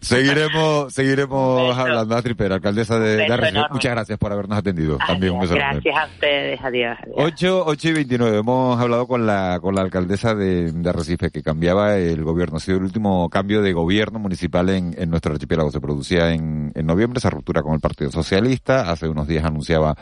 seguiremos 0.00 0.92
seguiremos 0.92 1.76
hablando. 1.76 2.16
Astrid 2.16 2.36
Pérez, 2.36 2.52
alcaldesa 2.56 2.98
de, 2.98 3.16
de 3.16 3.24
Arrecife. 3.24 3.48
enorme. 3.48 3.72
Muchas 3.74 3.92
gracias 3.92 4.18
por 4.18 4.32
habernos 4.32 4.58
atendido. 4.58 4.98
También 4.98 5.32
un 5.34 5.40
beso. 5.40 5.54
Gracias 5.54 5.96
a 5.96 6.06
ustedes, 6.06 6.60
adiós. 6.62 6.96
adiós. 7.02 7.16
8, 7.16 7.64
8 7.66 7.88
y 7.88 7.92
29. 7.92 8.38
Hemos 8.38 8.80
hablado 8.80 9.06
con 9.06 9.26
la, 9.26 9.58
con 9.60 9.74
la 9.74 9.82
alcaldesa 9.82 10.34
de, 10.34 10.72
de 10.72 10.88
Arrecife 10.88 11.30
que 11.30 11.42
cambiaba 11.42 11.96
el 11.96 12.22
gobierno. 12.24 12.56
Ha 12.56 12.60
sido 12.60 12.78
el 12.78 12.84
último 12.84 13.28
cambio 13.30 13.62
de 13.62 13.72
gobierno 13.72 14.18
municipal 14.18 14.68
en, 14.70 14.94
en 14.98 15.10
nuestro 15.10 15.32
archipiélago. 15.32 15.70
Se 15.70 15.80
producía 15.80 16.32
en, 16.32 16.72
en 16.74 16.86
noviembre 16.86 17.18
esa 17.18 17.30
ruptura 17.30 17.62
con 17.62 17.74
el 17.74 17.80
Partido 17.80 18.10
Socialista. 18.10 18.90
Hace 18.90 19.08
unos 19.08 19.26
días 19.26 19.44
anunciaba 19.44 19.94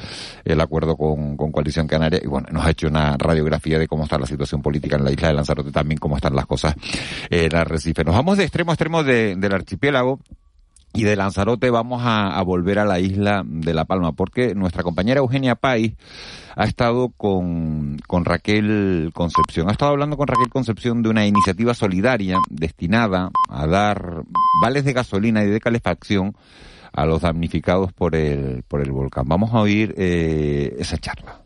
el 0.44 0.60
acuerdo 0.60 0.96
con, 0.96 1.36
con 1.36 1.52
Coalición 1.52 1.86
Canaria. 1.86 2.19
Y 2.22 2.26
bueno, 2.26 2.48
nos 2.52 2.64
ha 2.64 2.70
hecho 2.70 2.88
una 2.88 3.16
radiografía 3.16 3.78
de 3.78 3.88
cómo 3.88 4.04
está 4.04 4.18
la 4.18 4.26
situación 4.26 4.62
política 4.62 4.96
en 4.96 5.04
la 5.04 5.12
isla 5.12 5.28
de 5.28 5.34
Lanzarote, 5.34 5.72
también 5.72 5.98
cómo 5.98 6.16
están 6.16 6.34
las 6.34 6.46
cosas 6.46 6.74
en 7.30 7.54
Arrecife. 7.54 8.04
Nos 8.04 8.14
vamos 8.14 8.36
de 8.38 8.44
extremo 8.44 8.70
a 8.70 8.74
extremo 8.74 9.02
de- 9.02 9.36
del 9.36 9.52
archipiélago. 9.54 10.20
Y 10.92 11.04
de 11.04 11.14
Lanzarote 11.14 11.70
vamos 11.70 12.02
a, 12.04 12.42
volver 12.42 12.80
a 12.80 12.84
la 12.84 12.98
isla 12.98 13.44
de 13.46 13.74
La 13.74 13.84
Palma, 13.84 14.10
porque 14.10 14.56
nuestra 14.56 14.82
compañera 14.82 15.20
Eugenia 15.20 15.54
Pais 15.54 15.92
ha 16.56 16.64
estado 16.64 17.10
con, 17.16 17.98
con 18.08 18.24
Raquel 18.24 19.12
Concepción. 19.14 19.68
Ha 19.68 19.72
estado 19.72 19.92
hablando 19.92 20.16
con 20.16 20.26
Raquel 20.26 20.48
Concepción 20.48 21.00
de 21.04 21.08
una 21.08 21.24
iniciativa 21.26 21.74
solidaria 21.74 22.38
destinada 22.50 23.30
a 23.48 23.68
dar 23.68 24.24
vales 24.64 24.84
de 24.84 24.92
gasolina 24.92 25.44
y 25.44 25.46
de 25.46 25.60
calefacción 25.60 26.34
a 26.92 27.06
los 27.06 27.20
damnificados 27.20 27.92
por 27.92 28.16
el, 28.16 28.64
por 28.66 28.80
el 28.80 28.90
volcán. 28.90 29.28
Vamos 29.28 29.54
a 29.54 29.60
oír 29.60 29.94
eh, 29.96 30.74
esa 30.80 30.98
charla. 30.98 31.42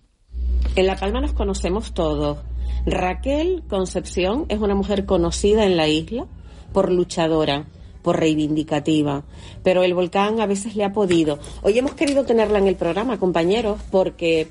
En 0.76 0.86
La 0.86 0.96
Palma 0.96 1.20
nos 1.20 1.32
conocemos 1.32 1.94
todos. 1.94 2.38
Raquel 2.86 3.62
Concepción 3.68 4.46
es 4.48 4.58
una 4.58 4.74
mujer 4.74 5.06
conocida 5.06 5.64
en 5.64 5.76
la 5.76 5.88
isla 5.88 6.26
por 6.72 6.92
luchadora, 6.92 7.66
por 8.02 8.18
reivindicativa, 8.18 9.24
pero 9.62 9.82
el 9.82 9.94
volcán 9.94 10.40
a 10.40 10.46
veces 10.46 10.76
le 10.76 10.84
ha 10.84 10.92
podido. 10.92 11.38
Hoy 11.62 11.78
hemos 11.78 11.94
querido 11.94 12.24
tenerla 12.24 12.58
en 12.58 12.66
el 12.66 12.76
programa, 12.76 13.18
compañeros, 13.18 13.80
porque 13.90 14.48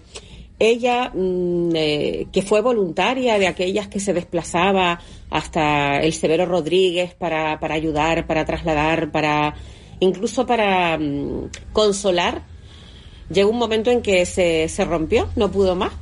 ella, 0.58 1.12
mm, 1.14 1.76
eh, 1.76 2.28
que 2.32 2.42
fue 2.42 2.62
voluntaria 2.62 3.38
de 3.38 3.48
aquellas 3.48 3.88
que 3.88 4.00
se 4.00 4.14
desplazaba 4.14 5.00
hasta 5.30 6.00
el 6.00 6.14
Severo 6.14 6.46
Rodríguez 6.46 7.14
para, 7.16 7.60
para 7.60 7.76
ayudar, 7.76 8.26
para 8.26 8.46
trasladar, 8.46 9.12
para 9.12 9.56
incluso 10.00 10.46
para 10.46 10.98
mm, 10.98 11.50
consolar 11.74 12.53
llegó 13.30 13.50
un 13.50 13.58
momento 13.58 13.92
en 13.92 14.02
que 14.02 14.26
se, 14.26 14.68
se 14.70 14.86
rompió, 14.86 15.30
no 15.36 15.52
pudo 15.52 15.76
más 15.76 15.94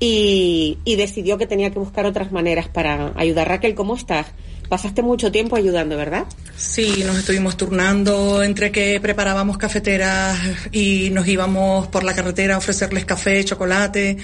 y, 0.00 0.78
y 0.84 0.96
decidió 0.96 1.38
que 1.38 1.46
tenía 1.46 1.70
que 1.70 1.78
buscar 1.78 2.06
otras 2.06 2.32
maneras 2.32 2.68
para 2.68 3.12
ayudar. 3.16 3.48
Raquel, 3.48 3.74
¿cómo 3.74 3.96
estás? 3.96 4.26
Pasaste 4.68 5.00
mucho 5.00 5.30
tiempo 5.30 5.54
ayudando, 5.54 5.96
¿verdad? 5.96 6.24
Sí, 6.56 7.04
nos 7.06 7.18
estuvimos 7.18 7.56
turnando 7.56 8.42
entre 8.42 8.72
que 8.72 8.98
preparábamos 9.00 9.58
cafeteras 9.58 10.38
y 10.72 11.10
nos 11.10 11.28
íbamos 11.28 11.86
por 11.86 12.02
la 12.02 12.14
carretera 12.14 12.56
a 12.56 12.58
ofrecerles 12.58 13.04
café, 13.04 13.44
chocolate, 13.44 14.16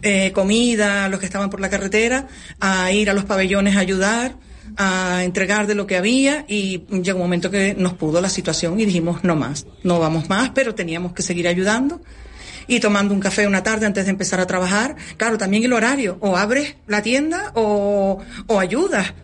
eh, 0.00 0.32
comida 0.32 1.04
a 1.04 1.08
los 1.10 1.20
que 1.20 1.26
estaban 1.26 1.50
por 1.50 1.60
la 1.60 1.68
carretera, 1.68 2.26
a 2.58 2.90
ir 2.90 3.10
a 3.10 3.14
los 3.14 3.24
pabellones 3.24 3.76
a 3.76 3.80
ayudar, 3.80 4.34
a 4.76 5.22
entregar 5.24 5.66
de 5.66 5.74
lo 5.74 5.86
que 5.86 5.96
había 5.96 6.44
y 6.48 6.84
llegó 7.02 7.18
un 7.18 7.24
momento 7.24 7.50
que 7.50 7.74
nos 7.74 7.94
pudo 7.94 8.20
la 8.20 8.28
situación 8.28 8.80
y 8.80 8.86
dijimos 8.86 9.24
no 9.24 9.36
más, 9.36 9.66
no 9.82 9.98
vamos 9.98 10.28
más, 10.28 10.50
pero 10.50 10.74
teníamos 10.74 11.12
que 11.12 11.22
seguir 11.22 11.48
ayudando 11.48 12.00
y 12.66 12.80
tomando 12.80 13.14
un 13.14 13.20
café 13.20 13.46
una 13.46 13.62
tarde 13.62 13.86
antes 13.86 14.04
de 14.04 14.10
empezar 14.10 14.40
a 14.40 14.46
trabajar. 14.46 14.96
Claro, 15.16 15.38
también 15.38 15.64
el 15.64 15.72
horario, 15.72 16.18
o 16.20 16.36
abres 16.36 16.76
la 16.86 17.02
tienda 17.02 17.52
o, 17.54 18.18
o 18.46 18.60
ayudas. 18.60 19.14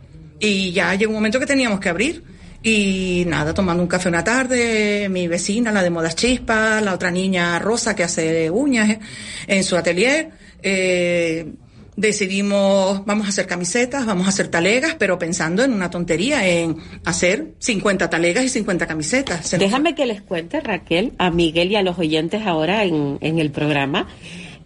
Y 0.41 0.73
ya 0.73 0.95
llegó 0.95 1.11
un 1.11 1.17
momento 1.17 1.41
que 1.41 1.47
teníamos 1.47 1.81
que 1.81 1.89
abrir. 1.89 2.25
Y 2.63 3.25
nada, 3.29 3.55
tomando 3.55 3.83
un 3.83 3.89
café 3.89 4.09
una 4.09 4.25
tarde, 4.25 5.09
mi 5.09 5.29
vecina, 5.29 5.71
la 5.71 5.83
de 5.83 5.91
Modas 5.91 6.17
Chispas, 6.17 6.83
la 6.83 6.93
otra 6.93 7.11
niña 7.11 7.59
Rosa 7.59 7.95
que 7.95 8.03
hace 8.03 8.51
uñas 8.51 8.99
en 9.47 9.63
su 9.63 9.77
atelier, 9.77 10.31
eh, 10.61 11.53
decidimos, 11.99 13.05
vamos 13.05 13.27
a 13.27 13.31
hacer 13.31 13.47
camisetas, 13.47 14.07
vamos 14.07 14.27
a 14.27 14.29
hacer 14.31 14.49
talegas, 14.49 14.95
pero 14.95 15.19
pensando 15.19 15.65
en 15.65 15.73
una 15.73 15.91
tontería, 15.91 16.49
en 16.49 16.77
hacer 17.05 17.55
50 17.59 18.09
talegas 18.09 18.45
y 18.45 18.49
50 18.49 18.87
camisetas. 18.87 19.49
Se 19.49 19.59
nos 19.59 19.67
Déjame 19.67 19.97
que 19.97 20.07
les 20.07 20.23
cuente, 20.23 20.61
Raquel, 20.61 21.13
a 21.19 21.31
Miguel 21.31 21.73
y 21.73 21.77
a 21.77 21.83
los 21.83 21.99
oyentes 21.99 22.47
ahora 22.47 22.85
en, 22.85 23.19
en 23.21 23.41
el 23.41 23.51
programa, 23.51 24.07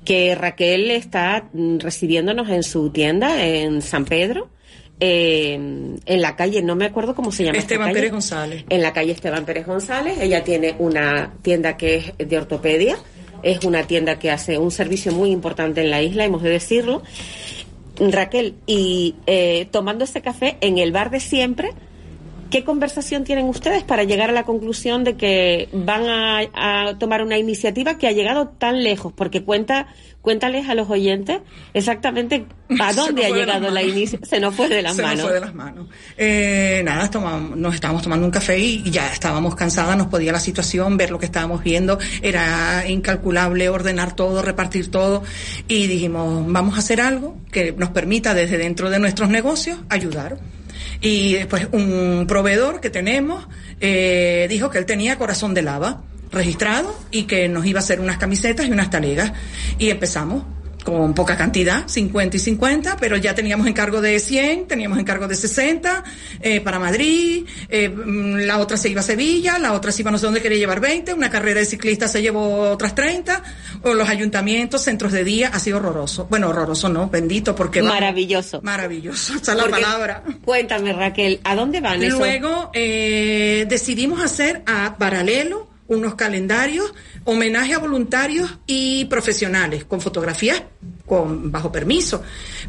que 0.04 0.34
Raquel 0.34 0.90
está 0.90 1.48
recibiéndonos 1.78 2.50
en 2.50 2.62
su 2.62 2.90
tienda 2.90 3.44
en 3.44 3.80
San 3.80 4.04
Pedro. 4.04 4.50
eh, 5.00 5.54
en 5.54 6.22
la 6.22 6.36
calle, 6.36 6.62
no 6.62 6.76
me 6.76 6.84
acuerdo 6.84 7.14
cómo 7.14 7.32
se 7.32 7.44
llama. 7.44 7.58
Esteban 7.58 7.88
calle. 7.88 7.94
Pérez 7.98 8.12
González. 8.12 8.64
En 8.68 8.82
la 8.82 8.92
calle 8.92 9.12
Esteban 9.12 9.44
Pérez 9.46 9.66
González. 9.66 10.18
Ella 10.20 10.44
tiene 10.44 10.76
una 10.78 11.32
tienda 11.40 11.76
que 11.78 12.12
es 12.18 12.28
de 12.28 12.36
ortopedia. 12.36 12.98
Es 13.42 13.64
una 13.64 13.84
tienda 13.84 14.18
que 14.18 14.30
hace 14.30 14.58
un 14.58 14.70
servicio 14.70 15.12
muy 15.12 15.30
importante 15.30 15.80
en 15.80 15.90
la 15.90 16.02
isla, 16.02 16.24
hemos 16.24 16.42
de 16.42 16.50
decirlo. 16.50 17.02
Raquel, 17.98 18.54
y 18.66 19.16
eh, 19.26 19.68
tomando 19.70 20.04
ese 20.04 20.22
café 20.22 20.56
en 20.60 20.78
el 20.78 20.92
bar 20.92 21.10
de 21.10 21.20
siempre, 21.20 21.72
¿qué 22.52 22.62
conversación 22.62 23.24
tienen 23.24 23.46
ustedes 23.46 23.82
para 23.82 24.04
llegar 24.04 24.30
a 24.30 24.32
la 24.32 24.44
conclusión 24.44 25.02
de 25.02 25.16
que 25.16 25.68
van 25.72 26.04
a, 26.08 26.40
a 26.54 26.98
tomar 26.98 27.22
una 27.24 27.36
iniciativa 27.38 27.98
que 27.98 28.06
ha 28.06 28.12
llegado 28.12 28.48
tan 28.48 28.84
lejos? 28.84 29.12
Porque 29.12 29.42
cuenta, 29.42 29.88
cuéntales 30.20 30.68
a 30.68 30.74
los 30.76 30.88
oyentes 30.90 31.40
exactamente 31.74 32.44
a 32.78 32.92
dónde 32.92 33.24
ha 33.26 33.30
llegado 33.30 33.68
la 33.70 33.80
manos. 33.80 33.96
iniciativa. 33.96 34.28
Se 34.28 34.38
nos 34.38 34.54
fue 34.54 34.68
de 34.68 34.82
las 34.82 34.94
Se 34.96 35.02
nos 35.02 35.10
manos. 35.10 35.24
fue 35.24 35.34
de 35.34 35.40
las 35.40 35.54
manos. 35.54 35.88
Eh, 36.16 36.82
nada, 36.84 37.10
tomamos- 37.10 37.56
nos 37.56 37.74
estábamos 37.74 38.02
tomando 38.02 38.26
un 38.26 38.30
café 38.30 38.58
y 38.58 38.82
ya 38.90 39.10
estábamos 39.12 39.54
cansadas, 39.56 39.96
nos 39.96 40.08
podía 40.08 40.30
la 40.30 40.38
situación, 40.40 40.96
ver 40.98 41.10
lo 41.10 41.18
que 41.18 41.26
estábamos 41.26 41.64
viendo, 41.64 41.98
era 42.22 42.84
incalculable 42.86 43.68
ordenar 43.70 44.14
todo, 44.14 44.42
repartir 44.42 44.90
todo 44.90 45.22
y 45.68 45.86
dijimos, 45.86 46.44
vamos 46.52 46.76
a 46.76 46.78
hacer 46.80 47.00
algo 47.00 47.38
que 47.50 47.72
nos 47.72 47.88
permita 47.90 48.34
desde 48.34 48.58
dentro 48.58 48.90
de 48.90 48.98
nuestros 48.98 49.30
negocios 49.30 49.78
ayudar. 49.88 50.36
Y 51.02 51.34
después 51.34 51.68
un 51.72 52.24
proveedor 52.28 52.80
que 52.80 52.88
tenemos 52.88 53.46
eh, 53.80 54.46
dijo 54.48 54.70
que 54.70 54.78
él 54.78 54.86
tenía 54.86 55.18
corazón 55.18 55.52
de 55.52 55.62
lava 55.62 56.04
registrado 56.30 56.96
y 57.10 57.24
que 57.24 57.48
nos 57.48 57.66
iba 57.66 57.80
a 57.80 57.82
hacer 57.82 58.00
unas 58.00 58.16
camisetas 58.16 58.66
y 58.66 58.70
unas 58.70 58.88
talegas. 58.88 59.32
Y 59.78 59.90
empezamos 59.90 60.44
con 60.84 61.14
poca 61.14 61.36
cantidad, 61.36 61.88
50 61.88 62.36
y 62.36 62.40
50, 62.40 62.96
pero 62.98 63.16
ya 63.16 63.34
teníamos 63.34 63.66
encargo 63.66 64.00
de 64.00 64.18
100, 64.18 64.66
teníamos 64.66 64.98
encargo 64.98 65.28
de 65.28 65.34
60 65.34 66.04
eh, 66.40 66.60
para 66.60 66.78
Madrid, 66.78 67.46
eh, 67.68 67.88
mm, 67.88 68.36
la 68.46 68.58
otra 68.58 68.76
se 68.76 68.88
iba 68.88 69.00
a 69.00 69.04
Sevilla, 69.04 69.58
la 69.58 69.72
otra 69.72 69.92
se 69.92 70.02
iba 70.02 70.10
no 70.10 70.18
sé 70.18 70.26
dónde 70.26 70.42
quería 70.42 70.58
llevar 70.58 70.80
20, 70.80 71.14
una 71.14 71.30
carrera 71.30 71.60
de 71.60 71.66
ciclistas 71.66 72.12
se 72.12 72.22
llevó 72.22 72.70
otras 72.70 72.94
30, 72.94 73.42
o 73.82 73.94
los 73.94 74.08
ayuntamientos, 74.08 74.82
centros 74.82 75.12
de 75.12 75.24
día, 75.24 75.50
ha 75.52 75.58
sido 75.58 75.78
horroroso. 75.78 76.26
Bueno, 76.28 76.48
horroroso 76.48 76.88
no, 76.88 77.08
bendito, 77.08 77.54
porque... 77.54 77.82
Maravilloso. 77.82 78.60
Maravilloso, 78.62 79.34
esa 79.34 79.52
es 79.52 79.58
la 79.58 79.68
palabra. 79.68 80.22
Cuéntame, 80.44 80.92
Raquel, 80.92 81.40
¿a 81.44 81.54
dónde 81.54 81.80
van? 81.80 82.06
Luego 82.08 82.70
eh, 82.74 83.66
decidimos 83.68 84.22
hacer 84.22 84.62
a 84.66 84.96
paralelo 84.98 85.71
unos 85.88 86.14
calendarios, 86.14 86.94
homenaje 87.24 87.74
a 87.74 87.78
voluntarios 87.78 88.58
y 88.66 89.04
profesionales, 89.06 89.84
con 89.84 90.00
fotografías 90.00 90.62
con 91.06 91.52
bajo 91.52 91.70
permiso. 91.70 92.22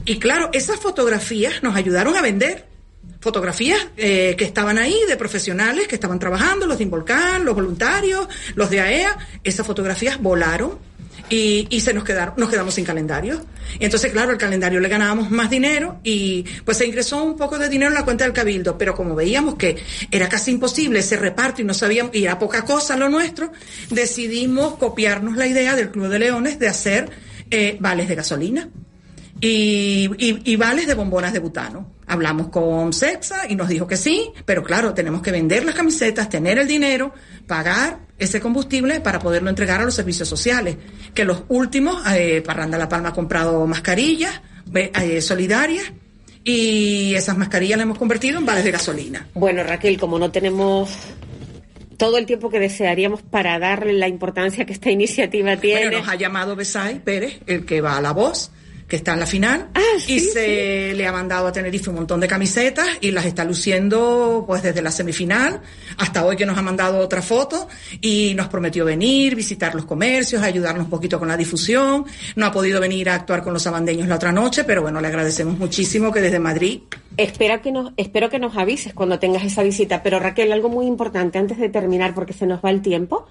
Y 0.06 0.20
claro, 0.20 0.50
esas 0.54 0.80
fotografías 0.80 1.64
nos 1.64 1.76
ayudaron 1.76 2.16
a 2.16 2.22
vender. 2.22 2.66
Fotografías 3.20 3.88
eh, 3.96 4.36
que 4.38 4.44
estaban 4.44 4.78
ahí 4.78 4.98
de 5.08 5.16
profesionales 5.16 5.88
que 5.88 5.96
estaban 5.96 6.20
trabajando, 6.20 6.68
los 6.68 6.78
de 6.78 6.84
Involcán, 6.84 7.46
los 7.46 7.56
voluntarios, 7.56 8.28
los 8.56 8.70
de 8.70 8.82
AEA. 8.82 9.18
Esas 9.44 9.66
fotografías 9.66 10.22
volaron 10.22 10.78
y, 11.34 11.66
y 11.72 11.80
se 11.80 11.96
nos 11.96 12.04
quedaron, 12.04 12.36
nos 12.38 12.48
quedamos 12.48 12.76
sin 12.76 12.86
calendario. 12.86 13.44
Entonces, 13.80 14.12
claro, 14.12 14.32
el 14.32 14.38
calendario 14.38 14.80
le 14.80 14.88
ganábamos 14.88 15.32
más 15.32 15.50
dinero 15.50 16.00
y 16.04 16.46
pues 16.64 16.78
se 16.78 16.86
ingresó 16.86 17.24
un 17.24 17.36
poco 17.38 17.58
de 17.58 17.70
dinero 17.70 17.90
en 17.90 17.96
la 17.96 18.06
cuenta 18.06 18.24
del 18.24 18.34
cabildo, 18.34 18.78
pero 18.78 18.94
como 18.94 19.16
veíamos 19.16 19.56
que 19.56 19.78
era 20.12 20.30
casi 20.30 20.52
imposible 20.52 21.00
ese 21.00 21.18
reparto 21.18 21.64
y 21.64 21.66
no 21.66 21.74
sabíamos, 21.74 22.14
y 22.14 22.26
era 22.26 22.38
poca 22.38 22.64
cosa 22.64 22.96
lo 22.98 23.10
nuestro, 23.10 23.52
decidimos 23.90 24.76
copiarnos 24.76 25.36
la 25.36 25.48
idea 25.48 25.76
del 25.76 25.90
Club 25.90 26.10
de 26.10 26.20
Leones 26.20 26.60
de 26.60 26.68
hacer 26.68 27.10
eh, 27.50 27.78
vales 27.80 28.08
de 28.08 28.16
gasolina 28.16 28.70
y, 29.46 30.10
y, 30.18 30.54
y 30.54 30.56
vales 30.56 30.88
de 30.88 30.94
bombonas 30.94 31.34
de 31.34 31.40
butano. 31.40 31.92
Hablamos 32.08 32.48
con 32.48 32.94
Sexa 32.94 33.42
y 33.50 33.56
nos 33.56 33.68
dijo 33.68 33.86
que 33.86 33.98
sí, 33.98 34.32
pero 34.46 34.64
claro, 34.64 34.94
tenemos 34.94 35.22
que 35.22 35.32
vender 35.32 35.66
las 35.66 35.76
camisetas, 35.76 36.30
tener 36.30 36.60
el 36.60 36.68
dinero, 36.68 37.14
pagar 37.46 38.00
ese 38.18 38.40
combustible 38.40 39.02
para 39.02 39.20
poderlo 39.20 39.50
entregar 39.50 39.82
a 39.82 39.84
los 39.84 39.96
servicios 39.96 40.30
sociales. 40.30 40.78
Que 41.14 41.26
los 41.26 41.44
últimos, 41.50 42.02
eh, 42.16 42.42
Parranda 42.46 42.78
La 42.78 42.88
Palma 42.88 43.10
ha 43.10 43.14
comprado 43.14 43.68
mascarillas 43.68 44.42
eh, 44.74 45.20
solidarias 45.20 45.92
y 46.46 47.14
esas 47.14 47.38
mascarillas 47.38 47.78
las 47.78 47.84
hemos 47.84 47.98
convertido 47.98 48.40
en 48.40 48.46
vales 48.46 48.64
de 48.64 48.72
gasolina. 48.72 49.28
Bueno, 49.34 49.62
Raquel, 49.64 50.00
como 50.00 50.20
no 50.20 50.32
tenemos 50.32 50.90
todo 51.98 52.18
el 52.18 52.26
tiempo 52.26 52.50
que 52.50 52.62
desearíamos 52.62 53.22
para 53.24 53.60
darle 53.60 53.92
la 53.92 54.08
importancia 54.08 54.66
que 54.66 54.72
esta 54.72 54.90
iniciativa 54.90 55.58
tiene. 55.58 55.88
Bueno, 55.88 56.00
nos 56.00 56.08
ha 56.08 56.16
llamado 56.16 56.56
Besay 56.56 57.00
Pérez, 57.04 57.42
el 57.46 57.66
que 57.66 57.82
va 57.82 57.98
a 57.98 58.02
la 58.02 58.14
voz 58.14 58.50
que 58.88 58.96
está 58.96 59.14
en 59.14 59.20
la 59.20 59.26
final 59.26 59.70
Ah, 59.74 59.82
y 60.08 60.20
se 60.20 60.94
le 60.94 61.08
ha 61.08 61.12
mandado 61.12 61.48
a 61.48 61.52
Tenerife 61.52 61.90
un 61.90 61.98
montón 61.98 62.20
de 62.20 62.28
camisetas 62.28 62.88
y 63.02 63.12
las 63.12 63.26
está 63.26 63.44
luciendo 63.44 64.44
pues 64.46 64.64
desde 64.64 64.82
la 64.82 64.92
semifinal 64.92 65.62
hasta 65.98 66.26
hoy 66.26 66.36
que 66.36 66.46
nos 66.46 66.58
ha 66.58 66.62
mandado 66.62 67.00
otra 67.00 67.22
foto 67.22 67.68
y 68.02 68.34
nos 68.36 68.48
prometió 68.48 68.86
venir, 68.86 69.36
visitar 69.36 69.76
los 69.76 69.86
comercios, 69.86 70.42
ayudarnos 70.42 70.86
un 70.86 70.90
poquito 70.90 71.20
con 71.20 71.28
la 71.28 71.38
difusión. 71.38 72.06
No 72.36 72.46
ha 72.46 72.52
podido 72.52 72.80
venir 72.80 73.10
a 73.10 73.16
actuar 73.16 73.44
con 73.44 73.54
los 73.54 73.66
abandeños 73.68 74.08
la 74.08 74.16
otra 74.16 74.32
noche, 74.32 74.64
pero 74.64 74.82
bueno, 74.82 75.02
le 75.02 75.08
agradecemos 75.08 75.58
muchísimo 75.58 76.12
que 76.12 76.22
desde 76.22 76.40
Madrid 76.40 76.82
Espero 77.18 77.62
que, 77.62 77.72
nos, 77.72 77.94
espero 77.98 78.30
que 78.30 78.40
nos 78.40 78.58
avises 78.58 78.94
cuando 78.94 79.20
tengas 79.20 79.44
esa 79.44 79.62
visita. 79.62 80.02
Pero 80.02 80.20
Raquel, 80.20 80.52
algo 80.52 80.70
muy 80.70 80.88
importante 80.88 81.38
antes 81.38 81.60
de 81.60 81.70
terminar, 81.70 82.16
porque 82.16 82.34
se 82.34 82.48
nos 82.48 82.64
va 82.64 82.72
el 82.72 82.82
tiempo. 82.82 83.28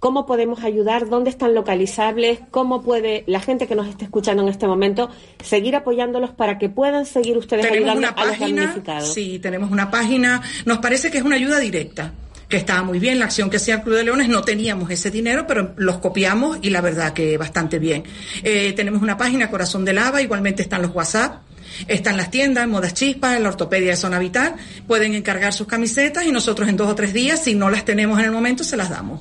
¿Cómo 0.00 0.24
podemos 0.24 0.64
ayudar? 0.64 1.10
¿Dónde 1.10 1.28
están 1.28 1.54
localizables? 1.54 2.40
¿Cómo 2.50 2.82
puede 2.82 3.22
la 3.26 3.38
gente 3.38 3.66
que 3.68 3.74
nos 3.74 3.86
esté 3.86 4.06
escuchando 4.06 4.42
en 4.42 4.48
este 4.48 4.66
momento 4.66 5.10
seguir 5.44 5.76
apoyándolos 5.76 6.30
para 6.30 6.58
que 6.58 6.70
puedan 6.70 7.04
seguir 7.04 7.36
ustedes 7.36 7.66
tenemos 7.66 7.90
ayudando 7.90 8.08
una 8.08 8.08
a 8.08 8.24
los 8.24 8.38
página, 8.38 8.62
damnificados? 8.62 9.12
sí, 9.12 9.38
tenemos 9.40 9.70
una 9.70 9.90
página, 9.90 10.40
nos 10.64 10.78
parece 10.78 11.10
que 11.10 11.18
es 11.18 11.24
una 11.24 11.36
ayuda 11.36 11.58
directa 11.58 12.14
que 12.48 12.56
estaba 12.56 12.82
muy 12.82 12.98
bien, 12.98 13.18
la 13.18 13.26
acción 13.26 13.50
que 13.50 13.58
hacía 13.58 13.76
el 13.76 13.82
Club 13.82 13.96
de 13.96 14.04
Leones, 14.04 14.28
no 14.30 14.42
teníamos 14.42 14.90
ese 14.90 15.10
dinero, 15.10 15.46
pero 15.46 15.74
los 15.76 15.98
copiamos 15.98 16.58
y 16.62 16.70
la 16.70 16.80
verdad 16.80 17.12
que 17.12 17.36
bastante 17.36 17.78
bien. 17.78 18.02
Eh, 18.42 18.72
tenemos 18.72 19.02
una 19.02 19.18
página, 19.18 19.50
Corazón 19.50 19.84
de 19.84 19.92
Lava, 19.92 20.20
igualmente 20.22 20.62
están 20.62 20.80
los 20.82 20.92
WhatsApp, 20.92 21.42
están 21.86 22.16
las 22.16 22.30
tiendas, 22.30 22.64
en 22.64 22.70
Modas 22.70 22.94
Chispas, 22.94 23.36
en 23.36 23.42
la 23.42 23.50
Ortopedia 23.50 23.90
de 23.90 23.96
Zona 23.96 24.18
Vital, 24.18 24.56
pueden 24.88 25.14
encargar 25.14 25.52
sus 25.52 25.66
camisetas 25.66 26.24
y 26.24 26.32
nosotros 26.32 26.68
en 26.68 26.76
dos 26.76 26.88
o 26.88 26.94
tres 26.94 27.12
días, 27.12 27.44
si 27.44 27.54
no 27.54 27.68
las 27.68 27.84
tenemos 27.84 28.18
en 28.18 28.24
el 28.24 28.32
momento, 28.32 28.64
se 28.64 28.78
las 28.78 28.88
damos. 28.88 29.20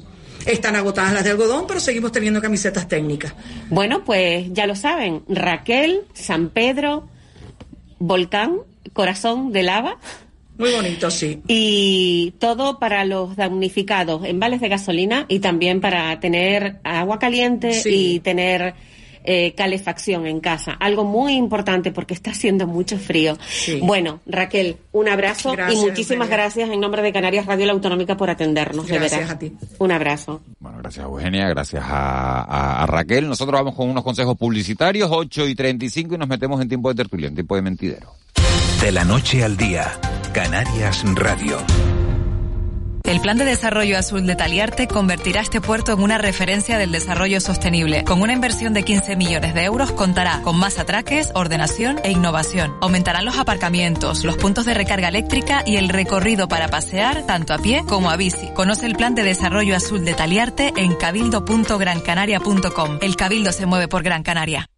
Están 0.51 0.75
agotadas 0.75 1.13
las 1.13 1.23
de 1.23 1.29
algodón, 1.31 1.65
pero 1.67 1.79
seguimos 1.79 2.11
teniendo 2.11 2.41
camisetas 2.41 2.87
técnicas. 2.87 3.33
Bueno, 3.69 4.03
pues 4.03 4.47
ya 4.51 4.65
lo 4.67 4.75
saben. 4.75 5.21
Raquel, 5.29 6.01
San 6.13 6.49
Pedro, 6.49 7.07
Volcán, 7.99 8.57
Corazón 8.93 9.51
de 9.51 9.63
Lava. 9.63 9.97
Muy 10.57 10.71
bonito, 10.71 11.09
sí. 11.11 11.41
Y 11.47 12.33
todo 12.39 12.79
para 12.79 13.05
los 13.05 13.35
damnificados 13.35 14.25
en 14.25 14.39
vales 14.39 14.59
de 14.59 14.67
gasolina 14.69 15.25
y 15.29 15.39
también 15.39 15.79
para 15.79 16.19
tener 16.19 16.79
agua 16.83 17.19
caliente 17.19 17.73
Sí. 17.73 18.15
y 18.15 18.19
tener 18.19 18.73
eh, 19.23 19.53
calefacción 19.55 20.25
en 20.27 20.39
casa. 20.39 20.71
Algo 20.79 21.03
muy 21.03 21.33
importante 21.33 21.91
porque 21.91 22.13
está 22.13 22.31
haciendo 22.31 22.67
mucho 22.67 22.97
frío. 22.97 23.37
Bueno, 23.81 24.19
Raquel, 24.25 24.77
un 24.91 25.07
abrazo 25.09 25.51
Gracias, 25.51 25.79
y 25.81 25.85
muchísimas 25.85 26.27
Eugenia. 26.27 26.37
gracias 26.43 26.69
en 26.69 26.79
nombre 26.79 27.01
de 27.01 27.11
Canarias 27.13 27.45
Radio 27.45 27.65
La 27.65 27.73
Autonómica 27.73 28.17
por 28.17 28.29
atendernos. 28.29 28.87
de 28.87 28.95
Gracias 28.97 29.19
veras. 29.21 29.35
a 29.35 29.39
ti. 29.39 29.53
Un 29.77 29.91
abrazo. 29.91 30.41
Bueno, 30.59 30.77
gracias 30.79 31.05
Eugenia, 31.05 31.47
gracias 31.49 31.83
a, 31.85 32.41
a- 32.41 32.83
a 32.83 32.85
Raquel. 32.85 33.27
Nosotros 33.27 33.59
vamos 33.59 33.75
con 33.75 33.89
unos 33.89 34.03
consejos 34.03 34.37
publicitarios, 34.37 35.09
8 35.11 35.47
y 35.47 35.55
35, 35.55 36.15
y 36.15 36.17
nos 36.17 36.27
metemos 36.27 36.61
en 36.61 36.67
tiempo 36.69 36.89
de 36.89 36.95
tertulia, 36.95 37.27
en 37.27 37.35
tiempo 37.35 37.55
de 37.55 37.61
mentidero. 37.61 38.13
De 38.81 38.91
la 38.91 39.03
noche 39.03 39.43
al 39.43 39.57
día, 39.57 39.91
Canarias 40.33 41.03
Radio. 41.15 41.57
El 43.09 43.21
Plan 43.21 43.39
de 43.39 43.45
Desarrollo 43.45 43.97
Azul 43.97 44.27
de 44.27 44.35
Taliarte 44.35 44.87
convertirá 44.87 45.41
este 45.41 45.61
puerto 45.61 45.93
en 45.93 46.03
una 46.03 46.19
referencia 46.19 46.77
del 46.77 46.91
desarrollo 46.91 47.41
sostenible. 47.41 48.03
Con 48.03 48.21
una 48.21 48.33
inversión 48.33 48.75
de 48.75 48.83
15 48.83 49.15
millones 49.15 49.55
de 49.55 49.63
euros 49.63 49.91
contará 49.91 50.43
con 50.43 50.59
más 50.59 50.77
atraques, 50.77 51.31
ordenación 51.33 51.99
e 52.03 52.11
innovación. 52.11 52.75
Aumentarán 52.81 53.25
los 53.25 53.39
aparcamientos, 53.39 54.23
los 54.23 54.37
puntos 54.37 54.65
de 54.65 54.75
recarga 54.75 55.07
eléctrica 55.07 55.63
y 55.65 55.77
el 55.77 55.89
recorrido 55.89 56.47
para 56.47 56.67
pasear 56.67 57.25
tanto 57.25 57.55
a 57.55 57.57
pie 57.57 57.83
como 57.87 58.11
a 58.11 58.15
bici. 58.15 58.51
Conoce 58.53 58.85
el 58.85 58.95
Plan 58.95 59.15
de 59.15 59.23
Desarrollo 59.23 59.75
Azul 59.75 60.05
de 60.05 60.13
Taliarte 60.13 60.71
en 60.77 60.93
cabildo.grancanaria.com. 60.93 62.99
El 63.01 63.15
Cabildo 63.15 63.51
se 63.51 63.65
mueve 63.65 63.87
por 63.87 64.03
Gran 64.03 64.21
Canaria. 64.21 64.69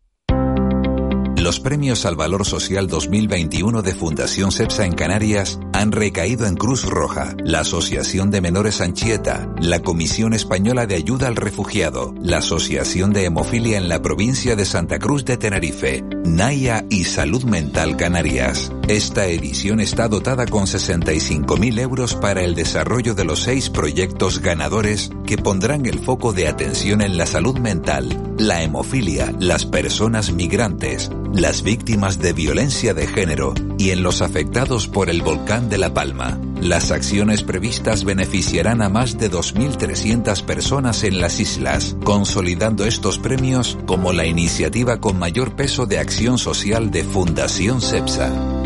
Los 1.42 1.60
premios 1.60 2.06
al 2.06 2.16
Valor 2.16 2.46
Social 2.46 2.88
2021 2.88 3.82
de 3.82 3.96
Fundación 3.96 4.52
CEPSA 4.52 4.86
en 4.86 4.94
Canarias 4.94 5.60
han 5.74 5.92
recaído 5.92 6.46
en 6.46 6.56
Cruz 6.56 6.86
Roja, 6.86 7.36
la 7.44 7.62
Asociación 7.62 8.30
de 8.30 8.42
Menores 8.42 8.80
Anchieta, 8.80 9.52
la 9.60 9.80
Comisión 9.80 10.34
Española 10.34 10.86
de 10.86 10.98
Ayuda 10.98 11.26
al 11.26 11.36
Refugiado, 11.36 12.14
la 12.22 12.38
Asociación 12.38 13.12
de 13.12 13.26
Hemofilia 13.26 13.80
en 13.80 13.90
la 13.90 14.04
provincia 14.04 14.56
de 14.56 14.66
Santa 14.66 15.00
Cruz 15.00 15.26
de 15.26 15.38
Tenerife, 15.38 16.04
Naya 16.26 16.86
y 16.92 17.06
Salud 17.06 17.44
Mental 17.44 17.98
Canarias. 17.98 18.72
Esta 18.92 19.26
edición 19.28 19.80
está 19.80 20.10
dotada 20.10 20.46
con 20.46 20.66
65.000 20.66 21.80
euros 21.80 22.14
para 22.14 22.42
el 22.42 22.56
desarrollo 22.56 23.14
de 23.14 23.24
los 23.24 23.44
seis 23.44 23.70
proyectos 23.70 24.40
ganadores 24.42 25.12
que 25.26 25.38
pondrán 25.38 25.86
el 25.86 25.98
foco 25.98 26.34
de 26.34 26.50
atención 26.50 27.02
en 27.02 27.16
la 27.16 27.26
salud 27.26 27.58
mental, 27.58 28.36
la 28.38 28.64
hemofilia, 28.64 29.34
las 29.40 29.66
personas 29.66 30.34
migrantes, 30.34 31.10
las 31.34 31.62
víctimas 31.62 32.20
de 32.20 32.34
violencia 32.34 32.94
de 32.94 33.08
género 33.08 33.54
y 33.78 33.92
en 33.92 34.04
los 34.04 34.22
afectados 34.22 34.90
por 34.90 35.10
el 35.10 35.22
volcán 35.22 35.70
de 35.70 35.78
La 35.78 35.94
Palma. 35.94 36.38
Las 36.60 36.92
acciones 36.92 37.44
previstas 37.44 38.04
beneficiarán 38.04 38.82
a 38.82 38.90
más 38.90 39.18
de 39.18 39.32
2.300 39.32 40.44
personas 40.44 41.06
en 41.06 41.22
las 41.22 41.40
islas, 41.40 41.96
consolidando 42.04 42.84
estos 42.84 43.20
premios 43.20 43.78
como 43.86 44.12
la 44.12 44.26
iniciativa 44.26 45.00
con 45.00 45.18
mayor 45.18 45.56
peso 45.56 45.86
de 45.86 45.98
acción 45.98 46.38
social 46.38 46.92
de 46.92 47.06
Fundación 47.06 47.80
CEPSA. 47.82 48.61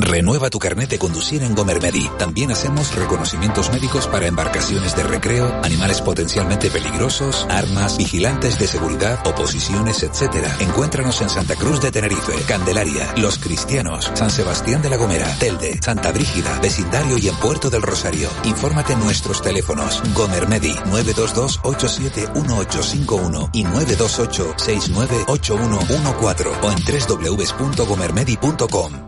Renueva 0.00 0.48
tu 0.48 0.60
carnet 0.60 0.88
de 0.88 0.96
conducir 0.96 1.42
en 1.42 1.56
Gomermedi. 1.56 2.08
También 2.20 2.52
hacemos 2.52 2.94
reconocimientos 2.94 3.72
médicos 3.72 4.06
para 4.06 4.28
embarcaciones 4.28 4.94
de 4.94 5.02
recreo, 5.02 5.52
animales 5.64 6.00
potencialmente 6.00 6.70
peligrosos, 6.70 7.48
armas, 7.50 7.98
vigilantes 7.98 8.60
de 8.60 8.68
seguridad, 8.68 9.18
oposiciones, 9.26 10.04
etc. 10.04 10.36
Encuéntranos 10.60 11.20
en 11.20 11.28
Santa 11.28 11.56
Cruz 11.56 11.80
de 11.80 11.90
Tenerife, 11.90 12.32
Candelaria, 12.46 13.12
Los 13.16 13.38
Cristianos, 13.38 14.12
San 14.14 14.30
Sebastián 14.30 14.82
de 14.82 14.90
la 14.90 14.98
Gomera, 14.98 15.26
Telde, 15.40 15.80
Santa 15.82 16.12
Brígida, 16.12 16.60
Vecindario 16.60 17.18
y 17.18 17.26
en 17.26 17.34
Puerto 17.34 17.68
del 17.68 17.82
Rosario. 17.82 18.28
Infórmate 18.44 18.92
en 18.92 19.00
nuestros 19.00 19.42
teléfonos. 19.42 20.00
Gomermedi 20.14 20.74
922-871851 20.74 23.50
y 23.52 23.64
928-698114 23.64 26.56
o 26.62 26.70
en 26.70 26.78
www.gomermedi.com. 27.58 29.07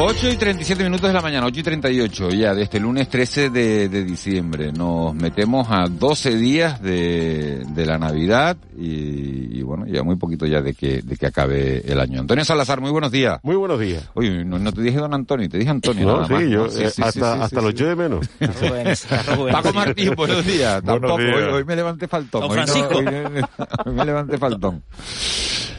8 0.00 0.30
y 0.30 0.36
37 0.36 0.84
minutos 0.84 1.08
de 1.08 1.12
la 1.12 1.20
mañana, 1.20 1.46
8 1.46 1.58
y 1.58 1.62
38 1.64 2.30
ya 2.30 2.54
de 2.54 2.62
este 2.62 2.78
lunes 2.78 3.08
13 3.08 3.50
de, 3.50 3.88
de 3.88 4.04
diciembre. 4.04 4.70
Nos 4.72 5.12
metemos 5.12 5.66
a 5.70 5.86
12 5.88 6.36
días 6.36 6.80
de, 6.80 7.64
de 7.68 7.84
la 7.86 7.98
Navidad 7.98 8.56
y, 8.78 9.58
y 9.58 9.62
bueno, 9.62 9.86
ya 9.88 10.04
muy 10.04 10.14
poquito 10.14 10.46
ya 10.46 10.60
de 10.62 10.74
que, 10.74 11.02
de 11.02 11.16
que 11.16 11.26
acabe 11.26 11.78
el 11.90 11.98
año. 11.98 12.20
Antonio 12.20 12.44
Salazar, 12.44 12.80
muy 12.80 12.92
buenos 12.92 13.10
días. 13.10 13.40
Muy 13.42 13.56
buenos 13.56 13.80
días. 13.80 14.08
Oye, 14.14 14.44
no, 14.44 14.60
no 14.60 14.72
te 14.72 14.82
dije 14.82 14.98
don 14.98 15.12
Antonio, 15.14 15.48
te 15.48 15.58
dije 15.58 15.70
Antonio. 15.70 16.06
No, 16.06 16.12
nada 16.20 16.26
sí, 16.28 16.32
más, 16.34 16.42
yo, 16.44 16.66
¿no? 16.68 16.72
eh, 16.80 16.92
hasta, 17.02 17.42
hasta 17.44 17.60
lo 17.60 17.68
eché 17.70 17.84
de 17.86 17.96
menos. 17.96 18.28
Paco 19.52 19.72
Martín, 19.72 20.14
buenos 20.16 20.46
días. 20.46 20.80
Buenos 20.80 21.00
Tampoco, 21.00 21.18
días. 21.24 21.36
Hoy, 21.38 21.52
hoy 21.54 21.64
me 21.64 21.74
levanté 21.74 22.06
faltón. 22.06 22.42
Don 22.42 22.50
Hoy 22.52 22.56
no- 22.56 22.66
Francisco. 22.66 22.98
Hoy, 22.98 23.04
hoy 23.86 23.92
me 23.94 24.04
levanté 24.04 24.38
faltón. 24.38 24.84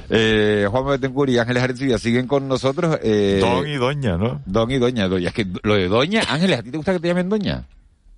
Eh, 0.10 0.68
Juan 0.70 0.86
Betancourt 0.88 1.30
y 1.30 1.38
Ángeles 1.38 1.64
Arencibia 1.64 1.98
siguen 1.98 2.28
con 2.28 2.48
nosotros. 2.48 2.98
Eh, 3.04 3.38
Don 3.42 3.68
y 3.68 3.76
doña, 3.76 4.18
¿no? 4.18 4.42
Don 4.46 4.70
y 4.72 4.78
doña, 4.80 5.08
doña. 5.08 5.28
Es 5.30 5.34
que 5.34 5.46
lo 5.64 5.76
de 5.76 5.88
doña, 5.88 6.22
Ángeles, 6.30 6.60
¿a 6.60 6.64
ti 6.64 6.72
te 6.72 6.78
gusta 6.78 6.94
que 6.94 7.00
te 7.00 7.08
llamen 7.08 7.30
doña? 7.30 7.64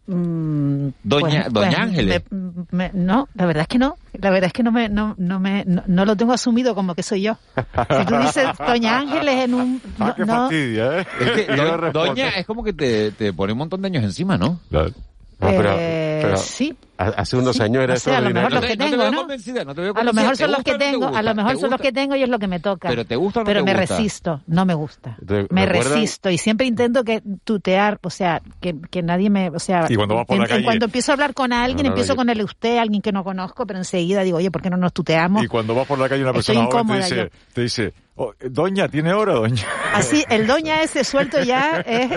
Mm, 0.07 0.89
Doña- 1.03 1.47
Doña 1.49 1.83
Ángeles. 1.83 2.23
me- 2.31 2.67
me- 2.71 2.91
no, 2.93 3.29
la 3.35 3.45
verdad 3.45 3.61
es 3.61 3.67
que 3.67 3.77
no. 3.77 3.97
La 4.13 4.29
verdad 4.31 4.47
es 4.47 4.53
que 4.53 4.63
no 4.63 4.71
me, 4.71 4.89
no, 4.89 5.13
no 5.17 5.39
me, 5.39 5.63
no, 5.65 5.83
no 5.85 6.05
lo 6.05 6.15
tengo 6.17 6.33
asumido 6.33 6.73
como 6.75 6.95
que 6.95 7.03
soy 7.03 7.21
yo. 7.21 7.37
Si 7.55 8.05
tú 8.05 8.17
dices 8.17 8.47
Doña 8.57 8.97
Ángeles 8.99 9.35
en 9.45 9.53
un, 9.53 9.81
no, 9.99 10.15
qué 10.15 10.21
no, 10.25 10.33
fastidia, 10.33 10.99
¿eh? 11.01 11.07
Es 11.21 11.31
que 11.31 11.45
Yo 11.55 11.65
do- 11.65 11.77
respondo. 11.77 12.07
doña 12.07 12.29
es 12.29 12.45
como 12.47 12.63
que 12.63 12.73
te, 12.73 13.11
te 13.11 13.31
pone 13.31 13.53
un 13.53 13.59
montón 13.59 13.81
de 13.81 13.87
años 13.87 14.03
encima, 14.03 14.37
¿no? 14.37 14.59
Claro. 14.69 14.89
eh, 15.39 16.01
sí, 16.38 16.76
hace 16.97 17.38
unos 17.38 17.59
años 17.59 17.84
era 17.84 17.93
O 17.95 17.97
sea, 17.97 18.17
a 18.17 18.22
lo 18.22 18.30
mejor 18.32 18.51
los 18.53 18.63
extraordinario. 18.63 18.97
que 18.97 18.97
tengo, 18.97 19.88
¿no? 19.93 19.99
A 19.99 20.03
lo 20.03 20.13
mejor 20.13 20.38
son 20.38 20.51
los 20.51 20.63
que 20.63 20.76
tengo, 20.76 21.07
a 21.15 21.22
lo 21.22 21.36
mejor 21.36 21.57
son 21.57 21.69
los 21.72 21.82
que 21.82 21.91
tengo 21.91 22.15
y 22.15 22.24
es 22.24 22.30
lo 22.30 22.39
que 22.39 22.47
me 22.47 22.59
toca. 22.59 22.88
Pero 22.89 23.05
te 23.05 23.15
gusta 23.15 23.39
o 23.39 23.43
no 23.43 23.45
Pero 23.45 23.59
te 23.59 23.65
me 23.74 23.80
gusta? 23.80 23.95
resisto, 23.97 24.41
no 24.47 24.65
me 24.65 24.74
gusta. 24.74 25.17
¿Te- 25.26 25.47
Me 25.49 25.65
recuerdan? 25.65 25.93
resisto 26.01 26.30
y 26.30 26.38
siempre 26.38 26.67
intento 26.67 27.03
que 27.03 27.22
tutear, 27.43 27.99
o 28.03 28.09
sea, 28.09 28.41
que, 28.59 28.76
que 28.89 29.01
nadie 29.01 29.30
me, 29.30 29.49
o 29.49 29.59
sea, 29.59 29.86
Y 29.89 29.95
cuando 29.95 30.15
vas 30.15 30.26
por 30.26 30.36
en, 30.36 30.39
la 30.41 30.45
en 30.45 30.51
calle- 30.51 30.63
cuando 30.65 30.86
empiezo 30.86 31.11
a 31.11 31.13
hablar 31.13 31.34
con 31.34 31.53
alguien, 31.53 31.78
No, 31.78 31.84
no, 31.84 31.89
no, 31.89 31.93
empiezo 31.95 32.15
con 32.15 32.30
el 32.30 32.41
usted, 32.43 32.78
alguien 32.78 33.01
que 33.01 33.11
no 33.11 33.24
conozco, 33.24 33.65
pero 33.65 33.80
enseguida 33.80 34.22
digo, 34.24 34.38
oye, 34.38 34.51
¿por 34.51 34.61
qué 34.61 34.69
no 34.69 34.78
nos 34.78 34.93
tuteamos? 34.93 35.43
Y 35.43 35.47
cuando 35.47 35.76
vas 35.76 35.88
por 35.88 35.97
la 35.99 36.07
calle 36.09 36.24
una 36.24 36.34
persona 36.34 36.67
te 36.69 36.93
dice, 36.95 37.32
te 37.53 37.61
dice, 37.61 37.93
"Oh, 38.24 38.34
doña, 38.49 38.88
¿tiene 38.88 39.13
hora, 39.13 39.34
doña? 39.34 39.63
Así, 39.93 40.24
el 40.30 40.45
doña 40.47 40.82
ese 40.84 41.03
suelto 41.03 41.41
ya 41.43 41.80
es... 41.86 42.09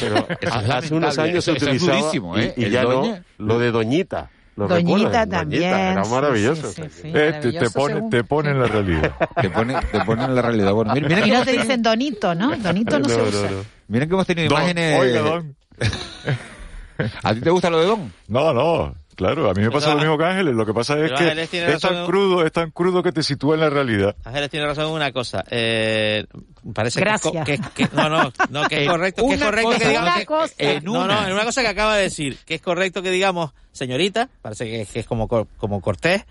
Pero 0.00 0.26
hace 0.52 0.94
unos 0.94 1.18
años 1.18 1.44
se 1.44 1.52
eso 1.52 1.56
es 1.56 1.62
utilizaba 1.62 1.98
durísimo, 1.98 2.36
¿eh? 2.38 2.52
y, 2.56 2.68
ya 2.70 2.82
doña. 2.82 3.22
no 3.38 3.46
lo 3.46 3.58
de 3.58 3.70
doñita. 3.70 4.30
¿Lo 4.56 4.66
Doñita 4.68 4.96
recuerdas? 5.10 5.28
también, 5.28 5.62
Doñita, 5.70 5.92
era 5.92 6.04
sí, 6.04 6.10
maravilloso. 6.10 6.72
sí, 6.72 6.82
sí, 6.84 6.88
sí, 7.02 7.12
Eh, 7.14 7.32
te- 7.42 7.70
pone, 7.70 7.94
según- 7.94 8.10
te 8.10 8.24
pone 8.24 8.50
en 8.52 8.60
la 8.60 8.66
realidad. 8.66 9.12
Te 9.42 9.50
pone, 9.50 9.74
te 9.92 10.00
pone 10.00 10.24
en 10.24 10.34
la 10.34 10.40
realidad. 10.40 10.72
Bueno, 10.72 10.94
mira, 10.94 11.08
mira 11.08 11.26
Y 11.26 11.30
no 11.30 11.38
te 11.40 11.44
tenido- 11.44 11.62
dicen 11.64 11.82
donito, 11.82 12.34
¿no? 12.34 12.56
Donito 12.56 12.98
no, 12.98 13.06
se 13.06 13.20
usa. 13.20 13.48
Miren 13.88 14.08
que 14.08 14.14
hemos 14.14 14.26
tenido 14.26 14.48
Don, 14.48 14.58
imágenes. 14.58 14.98
oiga, 15.00 15.20
don. 15.20 15.56
¿A 17.22 17.34
ti 17.34 17.40
te 17.42 17.50
gusta 17.50 17.68
lo 17.68 17.80
de 17.80 17.86
Don? 17.86 18.12
No, 18.28 18.54
no, 18.54 18.94
claro, 19.16 19.50
a 19.50 19.54
mí 19.54 19.62
me 19.62 19.70
pasa 19.70 19.94
lo 19.94 20.00
mismo 20.00 20.16
que 20.16 20.24
Ángeles. 20.24 20.54
Lo 20.54 20.64
que 20.64 20.72
pasa 20.72 20.98
es 21.00 21.10
que 21.50 21.64
es 21.72 21.80
tan 21.80 22.06
crudo, 22.06 22.46
es 22.46 22.52
tan 22.52 22.70
crudo 22.70 23.02
que 23.02 23.10
te 23.10 23.22
sitúa 23.24 23.54
en 23.54 23.60
la 23.62 23.70
realidad. 23.70 24.14
Ángeles 24.24 24.50
tiene 24.50 24.66
razón 24.66 24.86
en 24.86 24.92
una 24.92 25.10
cosa. 25.12 25.42
Eh, 25.50 26.24
parece 26.72 27.02
que 27.02 27.08
es 27.10 27.20
co- 27.20 27.32
Gracias. 27.32 27.70
que, 27.74 27.84
que- 27.88 27.96
no, 27.96 28.08
no, 28.08 28.32
no, 28.50 28.68
que 28.68 28.76
es 28.76 28.82
En 28.86 28.88
correcto, 28.88 29.26
que 29.26 29.34
es 29.34 29.42
correcto 29.42 29.68
cosa, 29.68 29.78
que 29.80 29.88
digamos 29.88 30.10
una 30.10 30.18
que- 30.20 30.26
cosa. 30.26 30.54
eh, 30.58 30.74
En 30.76 30.84
no, 30.84 30.92
una. 30.92 31.06
no, 31.22 31.26
en 31.26 31.32
una 31.32 31.44
cosa 31.44 31.62
que 31.62 31.68
acaba 31.68 31.96
de 31.96 32.02
decir, 32.04 32.38
que 32.46 32.54
es 32.54 32.60
correcto 32.60 33.02
que 33.02 33.10
digamos 33.10 33.50
señorita, 33.72 34.28
parece 34.42 34.64
que, 34.70 34.86
que 34.86 35.00
es 35.00 35.06
como 35.06 35.26
como 35.28 35.80
cortés, 35.80 36.24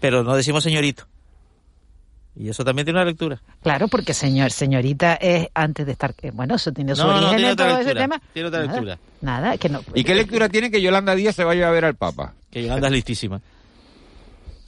pero 0.00 0.22
no 0.24 0.34
decimos 0.36 0.62
señorito. 0.64 1.04
Y 2.40 2.48
eso 2.48 2.64
también 2.64 2.86
tiene 2.86 2.98
una 3.00 3.04
lectura. 3.04 3.42
Claro, 3.62 3.86
porque 3.88 4.14
señor, 4.14 4.50
señorita 4.50 5.14
es 5.16 5.48
antes 5.52 5.84
de 5.84 5.92
estar, 5.92 6.14
eh, 6.22 6.30
bueno, 6.32 6.54
eso 6.54 6.72
tiene 6.72 6.94
su 6.96 7.02
No, 7.02 7.08
no, 7.08 7.16
origen 7.16 7.36
tiene 7.36 7.46
en 7.48 7.52
otra 7.52 7.68
todo 7.68 7.78
ese 7.80 7.94
tema. 7.94 8.22
tiene 8.32 8.48
otra 8.48 8.60
Nada, 8.60 8.72
lectura. 8.72 8.98
Nada, 9.20 9.58
que 9.58 9.68
no. 9.68 9.82
¿Y 9.94 10.04
qué 10.04 10.14
lectura 10.14 10.48
tiene 10.48 10.70
que 10.70 10.80
Yolanda 10.80 11.14
Díaz 11.14 11.36
se 11.36 11.44
vaya 11.44 11.68
a 11.68 11.70
ver 11.70 11.84
al 11.84 11.96
Papa? 11.96 12.32
Que 12.50 12.62
Yolanda 12.62 12.86
es 12.88 12.92
listísima. 12.94 13.40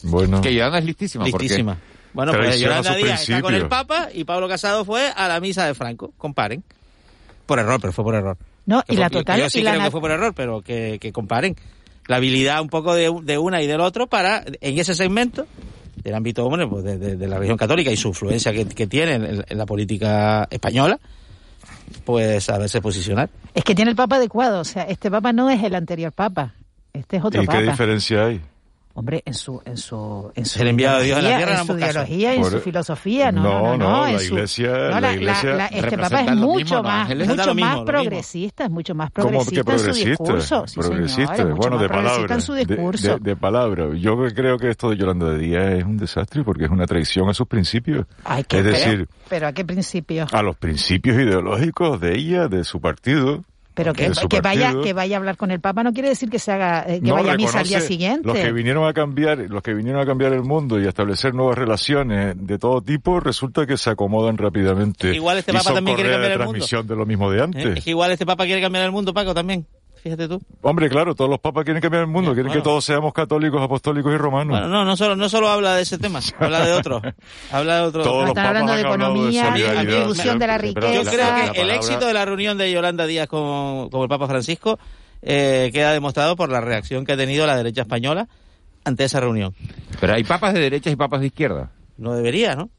Bueno, 0.03 0.41
Que 0.41 0.55
Yolanda 0.55 0.79
es 0.79 0.85
listísima. 0.85 1.25
porque- 1.31 1.45
Listísima. 1.45 1.79
Bueno, 2.13 2.33
pues 2.35 2.61
Yolanda 2.61 2.95
Díaz 2.95 3.23
está 3.23 3.41
con 3.41 3.55
el. 3.55 3.69
Papa 3.69 4.09
y 4.13 4.25
Pablo 4.25 4.49
Casado 4.49 4.85
fue 4.85 5.09
a 5.09 5.29
la 5.29 5.41
misa 5.41 5.65
de 5.67 5.75
Franco. 5.75 6.13
Comparen. 6.19 6.63
Por 7.47 7.59
error, 7.59 7.81
pero 7.81 7.93
fue 7.93 8.05
por 8.05 8.15
error. 8.15 8.37
No, 8.67 8.83
Que 8.83 8.93
y 8.93 8.97
fue- 8.97 9.01
la 9.05 9.11
total 9.11 9.41
Yo 9.41 9.49
sí 9.51 9.61
y 9.61 9.63
la 9.63 9.71
creo 9.71 9.81
na- 9.81 9.87
que 9.87 9.91
fue 9.93 10.01
por 10.01 10.11
error, 10.11 10.35
pero 10.35 10.61
que, 10.63 10.99
que 11.01 11.11
comparen 11.13 11.57
la 12.07 12.17
habilidad 12.17 12.61
un 12.61 12.69
poco 12.69 12.95
de, 12.95 13.11
de 13.23 13.39
una 13.39 13.63
y 13.63 13.67
del 13.67 13.81
otro 13.81 14.09
para, 14.09 14.45
en 14.61 14.79
ese 14.79 14.95
segmento 14.95 15.47
del 15.97 16.15
ámbito 16.15 16.49
bueno, 16.49 16.69
pues 16.71 16.85
de, 16.85 16.99
de- 16.99 17.17
de 17.17 17.27
la 17.29 17.37
religión 17.37 17.59
católica 17.59 17.91
y 17.91 17.97
su 17.97 18.09
influencia 18.09 18.53
que, 18.53 18.67
que 18.67 18.87
tiene 18.87 19.15
en, 19.15 19.45
en 19.49 19.59
la 19.59 19.67
política 19.67 20.47
española, 20.51 20.99
pues 22.05 22.45
saberse 22.45 22.81
posicionar. 22.81 23.31
Es 23.55 23.65
que 23.65 23.75
tiene 23.75 23.91
el 23.91 23.97
papa 23.97 24.17
adecuado, 24.17 24.61
o 24.61 24.65
sea, 24.65 24.85
este 24.85 25.11
papa 25.11 25.33
no 25.33 25.51
es 25.51 25.63
el 25.63 25.75
anterior 25.75 26.13
papa, 26.13 26.55
este 26.93 27.19
es 27.19 27.25
otro 27.25 27.43
¿y 27.43 27.47
qué 27.47 27.53
papa. 27.53 27.63
diferencia 27.63 28.27
hay? 28.27 28.41
Hombre, 28.95 29.23
en 29.25 29.33
su, 29.33 29.63
en 29.65 29.79
su, 29.79 30.31
en 30.35 30.45
su 30.45 30.61
El 30.61 30.69
enviado 30.69 30.99
de 30.99 31.05
Dios 31.07 31.19
a 31.19 31.23
la 31.23 31.29
ideología, 31.31 31.47
tierra 31.47 31.61
en 31.63 31.67
su 31.67 31.79
ideología 31.79 32.35
y 32.35 32.39
en 32.39 32.45
su 32.45 32.61
filosofía, 32.61 33.33
no, 33.33 33.43
no, 33.43 33.77
no, 33.77 33.77
No, 33.79 34.13
la 34.13 34.19
su- 34.19 34.35
iglesia- 34.35 34.71
no, 34.71 34.89
la 34.91 35.01
la- 35.01 35.13
iglesia 35.15 35.55
la- 35.55 35.67
este 35.69 35.97
papa 35.99 36.21
es 36.21 36.37
mucho 36.37 36.59
mismo, 36.59 36.77
¿no, 36.77 36.83
más, 36.83 37.09
mucho 37.09 37.55
más 37.55 37.81
progresista, 37.81 38.65
es 38.65 38.71
mucho 38.71 38.95
más 38.95 39.11
¿Cómo 39.13 39.29
que 39.29 39.63
progresista 39.63 39.73
en 39.73 39.79
su 39.79 39.85
progresista? 39.85 40.11
discurso, 40.11 40.65
sí, 40.67 40.81
progresista, 40.81 41.37
señor, 41.37 41.51
es 41.51 41.57
mucho 41.57 41.57
bueno, 41.57 41.77
más 41.77 41.83
de 41.83 41.89
palabra. 41.89 42.35
en 42.35 42.41
su 42.43 42.53
de- 42.53 42.65
discurso. 42.67 43.19
De, 43.19 43.31
de 43.31 43.37
palabra. 43.37 43.89
Yo 43.97 44.17
creo 44.35 44.59
que 44.59 44.69
esto 44.69 44.91
de 44.91 44.97
Yolanda 44.99 45.35
Díaz 45.39 45.73
es 45.79 45.85
un 45.85 45.97
desastre 45.97 46.45
porque 46.45 46.65
es 46.67 46.71
una 46.71 46.85
traición 46.87 47.31
a 47.31 47.35
sus 47.35 47.47
principios. 47.49 48.07
Es 48.51 48.65
decir, 48.65 49.09
pero 49.29 49.47
a 49.47 49.53
qué 49.53 49.65
principio, 49.65 50.27
a 50.31 50.43
los 50.43 50.57
principios 50.57 51.17
ideológicos 51.17 51.99
de 52.01 52.15
ella, 52.17 52.49
de 52.49 52.63
su 52.65 52.81
partido. 52.81 53.43
Pero 53.75 53.93
que, 53.95 54.11
que 54.29 54.41
vaya, 54.41 54.75
que 54.83 54.93
vaya 54.93 55.17
a 55.17 55.19
hablar 55.19 55.37
con 55.37 55.51
el 55.51 55.61
papa 55.61 55.83
no 55.83 55.93
quiere 55.93 56.09
decir 56.09 56.29
que 56.29 56.39
se 56.39 56.53
haga, 56.53 56.85
eh, 56.87 57.01
que 57.01 57.09
No, 57.09 57.15
vaya 57.15 57.33
a 57.33 57.37
misa 57.37 57.61
al 57.61 57.67
día 57.67 57.81
siguiente. 57.81 58.27
Los 58.27 58.37
que 58.37 58.53
vinieron 58.53 58.87
a 58.87 58.93
cambiar, 58.93 59.39
los 59.39 59.63
que 59.63 59.75
vinieron 59.75 60.01
a 60.01 60.07
cambiar 60.07 60.33
el 60.33 60.43
mundo 60.43 60.81
y 60.81 60.87
a 60.87 60.89
establecer 60.89 61.35
nuevas 61.35 61.57
relaciones 61.57 62.35
de 62.37 62.59
todo 62.59 62.83
tipo, 62.83 63.21
resulta 63.21 63.67
que 63.67 63.77
se 63.77 63.91
acomodan 63.91 64.37
rápidamente. 64.37 65.15
Igual 65.15 65.39
este 65.39 65.53
y 65.53 65.55
Papa 65.55 65.65
son 65.65 65.75
también 65.77 65.97
quiere 65.97 66.11
cambiar 66.11 66.33
el 66.33 66.39
mundo. 66.39 66.53
transmisión 66.53 66.87
de 66.87 66.97
lo 66.97 67.07
mismo 67.07 67.31
de 67.31 67.39
¿eh? 67.39 67.43
antes. 67.43 67.79
Es 67.79 67.85
que 67.85 67.91
igual 67.91 68.11
este 68.13 68.27
Papa 68.27 68.45
quiere 68.45 68.61
cambiar 68.61 68.85
el 68.85 68.93
mundo, 68.93 69.15
Paco, 69.15 69.35
también. 69.35 69.67
Fíjate 70.03 70.27
tú. 70.27 70.41
Hombre, 70.63 70.89
claro, 70.91 71.15
todos 71.15 71.31
los 71.31 71.39
papas 71.39 71.65
quieren 71.65 71.81
cambiar 71.81 72.03
el 72.03 72.09
mundo, 72.09 72.33
quieren 72.33 72.49
bueno. 72.49 72.61
que 72.61 72.65
todos 72.65 72.85
seamos 72.85 73.13
católicos, 73.13 73.63
apostólicos 73.63 74.13
y 74.13 74.17
romanos. 74.17 74.59
Bueno, 74.59 74.69
no, 74.69 74.85
no 74.85 74.97
solo, 74.97 75.15
no 75.15 75.29
solo 75.29 75.49
habla 75.49 75.77
de 75.77 75.83
ese 75.83 75.97
tema, 75.97 76.19
habla 76.41 76.67
de 76.67 76.73
otro. 76.73 77.01
Habla 77.53 77.77
de 77.77 77.83
otro. 77.83 78.03
Todos 78.03 78.21
los 78.23 78.29
Están 78.31 78.47
hablando 78.47 78.73
papas 78.73 78.83
de 78.83 78.89
de 78.89 78.95
economía, 78.95 79.49
solidaridad 79.49 79.83
distribución 79.83 80.39
de 80.41 80.47
la 80.47 80.59
pero 80.59 80.93
Yo 80.93 81.03
riqueza. 81.03 81.11
creo 81.13 81.53
que 81.53 81.61
el 81.61 81.71
éxito 81.71 82.07
de 82.07 82.15
la 82.15 82.25
reunión 82.25 82.59
de 82.59 82.73
Yolanda 82.73 83.07
Díaz 83.07 83.29
con, 83.29 83.91
con 83.91 84.03
el 84.03 84.09
Papa 84.09 84.27
Francisco 84.27 84.79
eh, 85.23 85.71
queda 85.73 85.93
demostrado 85.93 86.35
por 86.35 86.51
la 86.51 86.61
reacción 86.61 87.05
que 87.05 87.13
ha 87.13 87.17
tenido 87.17 87.47
la 87.47 87.57
derecha 87.57 87.83
española 87.83 88.27
ante 88.85 89.05
esa 89.05 89.21
reunión. 89.21 89.55
Pero 90.01 90.15
hay 90.15 90.25
papas 90.25 90.55
de 90.55 90.61
derecha 90.61 90.91
y 90.91 90.97
papas 90.97 91.21
de 91.21 91.27
izquierda. 91.29 91.71
No 91.97 92.15
debería, 92.15 92.57
¿no? 92.57 92.71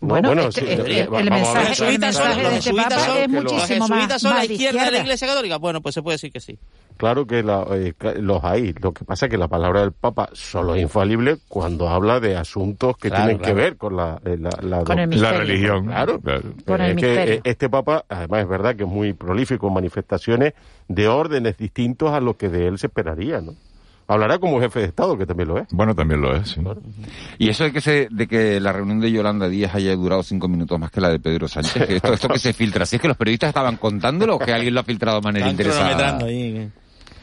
Bueno, 0.00 0.28
bueno, 0.28 0.42
este- 0.48 0.60
sí, 0.60 0.66
el, 0.72 0.80
eh, 0.90 1.00
el 1.00 1.08
vamos 1.08 1.20
a 1.20 1.22
ver. 1.24 1.30
mensaje, 1.32 1.68
Los 1.68 1.80
el 1.80 1.84
son, 1.86 2.00
mensaje 2.00 2.42
de 2.42 2.56
este 2.58 2.74
papa 2.74 2.98
son- 3.00 3.16
es 3.18 3.28
muchísimo 3.28 3.88
más, 3.88 3.98
jesuitas 3.98 4.22
son 4.22 4.30
más 4.32 4.46
la 4.48 4.52
izquierda 4.52 4.84
de 4.84 4.90
la. 4.90 4.98
Iglesia 4.98 5.28
Católica. 5.28 5.56
Bueno, 5.58 5.80
pues 5.80 5.94
se 5.94 6.02
puede 6.02 6.14
decir 6.14 6.32
que 6.32 6.40
sí. 6.40 6.58
Claro 6.96 7.26
que 7.26 7.42
la- 7.42 7.66
eh, 7.72 7.92
los 8.20 8.44
hay. 8.44 8.72
Lo 8.80 8.92
que 8.92 9.04
pasa 9.04 9.26
es 9.26 9.30
que 9.30 9.38
la 9.38 9.48
palabra 9.48 9.80
del 9.80 9.92
Papa 9.92 10.28
solo 10.32 10.74
es 10.76 10.82
infalible 10.82 11.38
cuando 11.48 11.88
habla 11.88 12.20
de 12.20 12.36
asuntos 12.36 12.96
que 12.96 13.08
Claro, 13.08 13.24
tienen 13.24 13.38
claro. 13.38 13.54
que 13.56 13.60
ver 13.62 13.76
con 13.76 13.96
la, 13.96 14.20
eh, 14.24 14.36
la, 14.38 14.50
la- 14.62 14.84
Con 14.84 14.98
el 15.00 15.20
la 15.20 15.32
religión. 15.32 15.86
Claro. 15.86 16.20
Con 16.20 16.80
el 16.80 16.90
es 16.92 16.96
que 16.96 17.06
misterio. 17.06 17.34
eh, 17.34 17.40
este 17.44 17.68
Papa, 17.68 18.04
además 18.08 18.42
es 18.42 18.48
verdad 18.48 18.76
que 18.76 18.84
es 18.84 18.88
muy 18.88 19.12
prolífico 19.12 19.66
en 19.68 19.74
manifestaciones 19.74 20.54
de 20.86 21.08
órdenes 21.08 21.56
distintos 21.56 22.10
a 22.12 22.20
lo 22.20 22.36
que 22.36 22.48
de 22.48 22.68
él 22.68 22.78
se 22.78 22.86
esperaría, 22.88 23.40
¿no? 23.40 23.54
Hablará 24.06 24.38
como 24.38 24.60
jefe 24.60 24.80
de 24.80 24.86
Estado, 24.86 25.16
que 25.16 25.24
también 25.26 25.48
lo 25.48 25.58
es. 25.58 25.66
Bueno, 25.70 25.94
también 25.94 26.20
lo 26.20 26.36
es, 26.36 26.50
sí. 26.50 26.60
Y 27.38 27.48
eso 27.48 27.64
de 27.64 27.72
que, 27.72 27.80
se, 27.80 28.08
de 28.10 28.26
que 28.26 28.60
la 28.60 28.72
reunión 28.72 29.00
de 29.00 29.10
Yolanda 29.10 29.48
Díaz 29.48 29.74
haya 29.74 29.94
durado 29.96 30.22
cinco 30.22 30.46
minutos 30.48 30.78
más 30.78 30.90
que 30.90 31.00
la 31.00 31.08
de 31.08 31.18
Pedro 31.18 31.48
Sánchez, 31.48 31.86
que 31.86 31.96
esto, 31.96 32.12
esto 32.12 32.28
que 32.28 32.38
se 32.38 32.52
filtra, 32.52 32.84
si 32.84 32.96
es 32.96 33.02
que 33.02 33.08
los 33.08 33.16
periodistas 33.16 33.48
estaban 33.48 33.76
contándolo 33.76 34.36
o 34.36 34.38
que 34.38 34.52
alguien 34.52 34.74
lo 34.74 34.80
ha 34.80 34.84
filtrado 34.84 35.20
de 35.20 35.24
manera 35.24 35.48
interesada. 35.48 36.18
ahí. 36.18 36.70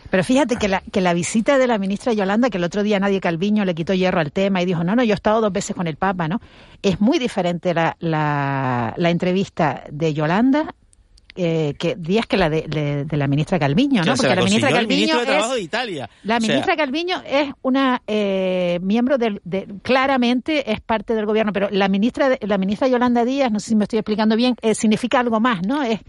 Pero 0.10 0.26
fíjate 0.26 0.58
que 0.58 0.68
la, 0.68 0.82
que 0.92 1.00
la 1.00 1.14
visita 1.14 1.58
de 1.58 1.68
la 1.68 1.78
ministra 1.78 2.12
Yolanda, 2.12 2.50
que 2.50 2.58
el 2.58 2.66
otro 2.66 2.84
día 2.84 3.00
nadie 3.00 3.22
Calviño 3.22 3.64
le 3.64 3.74
quitó 3.74 3.94
hierro 3.94 4.20
al 4.20 4.34
tema 4.34 4.62
y 4.62 4.66
dijo, 4.66 4.84
no, 4.84 4.94
no, 4.94 5.04
yo 5.06 5.14
he 5.14 5.16
estado 5.16 5.40
dos 5.40 5.54
veces 5.54 5.74
con 5.74 5.88
el 5.88 5.96
Papa, 5.96 6.28
¿no? 6.28 6.42
Es 6.82 7.00
muy 7.00 7.18
diferente 7.18 7.74
la, 7.74 7.96
la, 8.00 8.94
la 8.98 9.10
entrevista 9.10 9.84
de 9.90 10.14
Yolanda 10.14 10.76
eh, 11.36 11.74
que 11.80 11.96
días 11.96 12.26
que 12.26 12.38
la 12.38 12.50
de, 12.50 12.64
de- 12.68 13.06
de 13.06 13.18
la 13.18 13.28
ministra 13.28 13.58
Calviño, 13.60 14.04
¿no? 14.04 14.16
Porque 14.16 14.36
la 14.36 14.42
ministra 14.44 14.70
Calviño 14.72 15.20
de 15.20 15.26
Trabajo 15.26 15.50
es... 15.54 15.56
de 15.56 15.62
Italia. 15.62 16.10
La 16.24 16.38
O 16.38 16.40
sea, 16.42 16.48
ministra 16.50 16.76
Calviño 16.76 17.22
es 17.26 17.50
una 17.62 18.02
eh, 18.08 18.80
miembro 18.82 19.18
del, 19.18 19.42
de, 19.44 19.68
claramente 19.84 20.72
es 20.72 20.82
parte 20.82 21.16
del 21.16 21.26
gobierno, 21.26 21.54
pero 21.54 21.70
la 21.72 21.88
ministra 21.88 22.30
de- 22.30 22.40
la 22.42 22.58
ministra 22.58 22.88
Yolanda 22.88 23.26
Díaz, 23.26 23.52
no 23.52 23.60
sé 23.60 23.70
si 23.70 23.76
me 23.76 23.84
estoy 23.86 24.00
explicando 24.00 24.36
bien, 24.36 24.56
eh, 24.62 24.76
significa 24.76 25.20
algo 25.20 25.40
más, 25.40 25.66
¿no? 25.66 25.84
Es 25.84 26.00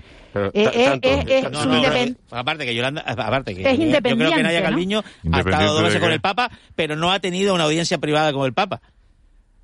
aparte 2.31 2.65
que 2.65 2.75
Yolanda, 2.75 3.03
aparte 3.07 3.55
que 3.55 3.61
Es 3.63 3.67
yo 3.67 3.77
creo 3.77 3.77
que 3.79 3.83
independiente, 3.85 4.43
Nadia 4.43 4.61
¿no? 4.61 4.67
Calviño 4.67 4.99
ha 4.99 5.03
Independiente 5.25 5.51
estado 5.51 5.75
dos 5.75 5.83
veces 5.85 6.01
con 6.01 6.13
el 6.13 6.21
Papa, 6.21 6.51
pero 6.75 6.97
no 6.97 7.13
ha 7.13 7.21
tenido 7.21 7.55
una 7.55 7.65
audiencia 7.65 7.99
privada 7.99 8.33
con 8.33 8.47
el 8.47 8.53
Papa. 8.53 8.81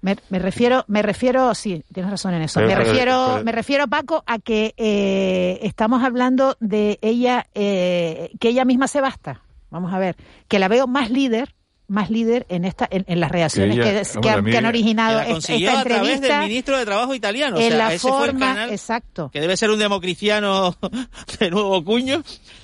Me, 0.00 0.16
me 0.30 0.38
refiero, 0.38 0.84
me 0.86 1.02
refiero, 1.02 1.54
sí, 1.56 1.82
tienes 1.92 2.10
razón 2.12 2.32
en 2.34 2.42
eso. 2.42 2.60
Me 2.60 2.74
refiero, 2.74 3.40
me 3.44 3.50
refiero, 3.52 3.88
Paco, 3.88 4.22
a 4.26 4.38
que 4.38 4.72
eh, 4.76 5.58
estamos 5.62 6.04
hablando 6.04 6.56
de 6.60 6.98
ella, 7.02 7.46
eh, 7.54 8.30
que 8.38 8.50
ella 8.50 8.64
misma 8.64 8.86
se 8.86 9.00
basta. 9.00 9.42
Vamos 9.70 9.92
a 9.92 9.98
ver, 9.98 10.16
que 10.46 10.58
la 10.60 10.68
veo 10.68 10.86
más 10.86 11.10
líder, 11.10 11.54
más 11.88 12.10
líder 12.10 12.46
en 12.48 12.64
esta, 12.64 12.86
en, 12.90 13.04
en 13.08 13.18
las 13.18 13.30
reacciones 13.32 13.74
Que 13.76 13.90
ella- 14.20 14.34
han, 14.34 14.44
mí- 14.44 14.50
que 14.52 14.56
han 14.58 14.64
Que 14.64 14.68
originado 14.68 15.14
la 15.16 15.22
esta, 15.22 15.32
consiguió 15.32 15.68
esta 15.70 15.80
a 15.80 15.84
través 15.84 16.02
del 16.06 16.12
entrevista. 16.16 16.40
ministro 16.42 16.78
de 16.78 16.84
Trabajo 16.84 17.14
italiano. 17.14 17.56
O 17.56 17.60
en 17.60 17.68
sea, 17.68 17.76
la 17.78 17.92
ese 17.94 17.98
fue 18.08 18.10
el 18.10 18.30
forma, 18.30 18.46
canal 18.46 18.70
exacto. 18.70 19.30
que 19.32 19.40
debe 19.40 19.56
ser 19.56 19.70
un 19.70 19.78
democristiano 19.80 20.76
de 21.40 21.50
nuevo 21.50 21.82
cuño, 21.84 22.22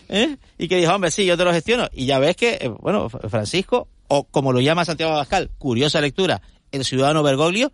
¿eh? 0.09 0.37
y 0.57 0.68
que 0.68 0.76
dijo, 0.76 0.95
hombre, 0.95 1.11
sí, 1.11 1.26
yo 1.26 1.37
te 1.37 1.45
lo 1.45 1.53
gestiono. 1.53 1.89
Y 1.93 2.07
ya 2.07 2.18
ves 2.20 2.37
que, 2.37 2.59
eh, 2.61 2.68
bueno, 2.80 3.09
Francisco, 3.09 3.89
o 4.09 4.24
como 4.24 4.53
lo 4.53 4.61
llama 4.61 4.85
Santiago 4.85 5.12
Abascal, 5.14 5.51
curiosa 5.59 6.01
lectura, 6.01 6.41
el 6.81 6.85
ciudadano 6.85 7.22
Bergoglio, 7.22 7.72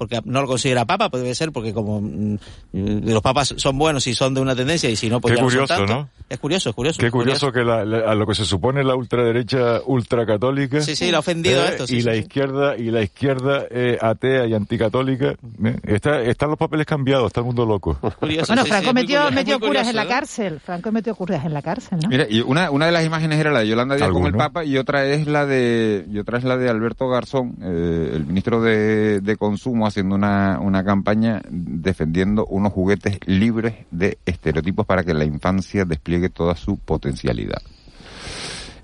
porque 0.00 0.18
no 0.24 0.40
lo 0.40 0.46
considera 0.48 0.86
papa, 0.86 1.10
puede 1.10 1.34
ser 1.34 1.52
porque 1.52 1.74
como 1.74 2.00
mm, 2.00 2.36
los 2.72 3.20
papas 3.20 3.52
son 3.58 3.76
buenos 3.76 4.06
y 4.06 4.14
son 4.14 4.32
de 4.32 4.40
una 4.40 4.56
tendencia 4.56 4.88
y 4.88 4.96
si 4.96 5.10
no, 5.10 5.20
pues 5.20 5.32
Qué 5.32 5.36
ya 5.36 5.42
no 5.44 5.50
son 5.50 5.60
curioso, 5.60 5.74
tanto. 5.76 5.92
¿no? 5.94 6.08
Es 6.30 6.38
curioso, 6.38 6.70
es 6.70 6.74
curioso. 6.74 6.98
Qué 7.00 7.10
curioso 7.10 7.52
que 7.52 7.60
la- 7.62 7.84
la- 7.84 8.10
a 8.10 8.14
lo 8.14 8.26
que 8.26 8.34
se 8.34 8.46
supone 8.46 8.82
la 8.82 8.94
ultraderecha 8.94 9.80
ultracatólica 9.84 10.80
Sí, 10.80 10.96
sí, 10.96 11.10
le 11.10 11.16
ha 11.16 11.18
ofendido 11.18 11.62
eh, 11.64 11.68
esto, 11.68 11.86
sí, 11.86 11.96
y 11.96 12.00
sí, 12.00 12.06
la 12.06 12.14
sí. 12.14 12.20
izquierda 12.20 12.76
y 12.78 12.90
la 12.90 13.02
izquierda 13.02 13.66
eh, 13.70 13.98
atea 14.00 14.46
y 14.46 14.54
anticatólica 14.54 15.34
eh, 15.64 15.76
está, 15.84 16.22
están 16.22 16.48
los 16.48 16.58
papeles 16.58 16.86
cambiados 16.86 17.26
está 17.26 17.40
el 17.40 17.46
mundo 17.46 17.66
loco 17.66 17.98
Bueno, 18.20 18.64
Franco 18.64 18.94
metió, 18.94 19.30
metió 19.32 19.60
curas 19.60 19.86
en 19.88 19.96
la 19.96 20.06
cárcel. 20.06 20.60
Franco 20.64 20.90
metió 20.92 21.14
curas 21.14 21.44
en 21.44 21.52
la 21.52 21.60
cárcel, 21.62 21.98
¿no? 22.02 22.08
Mira, 22.08 22.26
y 22.28 22.40
una, 22.40 22.70
una 22.70 22.86
de 22.86 22.92
las 22.92 23.04
imágenes 23.04 23.38
era 23.38 23.50
la 23.52 23.60
de 23.60 23.68
Yolanda 23.68 23.96
Díaz 23.96 24.10
con 24.10 24.24
el. 24.26 24.32
Papa 24.34 24.64
y 24.64 24.78
otra 24.78 25.04
es 25.06 25.26
la 25.26 25.44
de 25.44 26.06
y 26.10 26.18
otra 26.18 26.38
es 26.38 26.44
la 26.44 26.56
de 26.56 26.70
Alberto 26.70 27.08
Garzón, 27.08 27.56
eh, 27.62 28.12
el 28.14 28.24
ministro 28.24 28.62
de, 28.62 29.20
de 29.20 29.36
Consumo, 29.36 29.86
haciendo 29.90 30.14
una, 30.14 30.58
una 30.60 30.82
campaña 30.82 31.42
defendiendo 31.48 32.46
unos 32.46 32.72
juguetes 32.72 33.18
libres 33.26 33.74
de 33.90 34.18
estereotipos 34.24 34.86
para 34.86 35.04
que 35.04 35.14
la 35.14 35.24
infancia 35.24 35.84
despliegue 35.84 36.30
toda 36.30 36.56
su 36.56 36.78
potencialidad. 36.78 37.60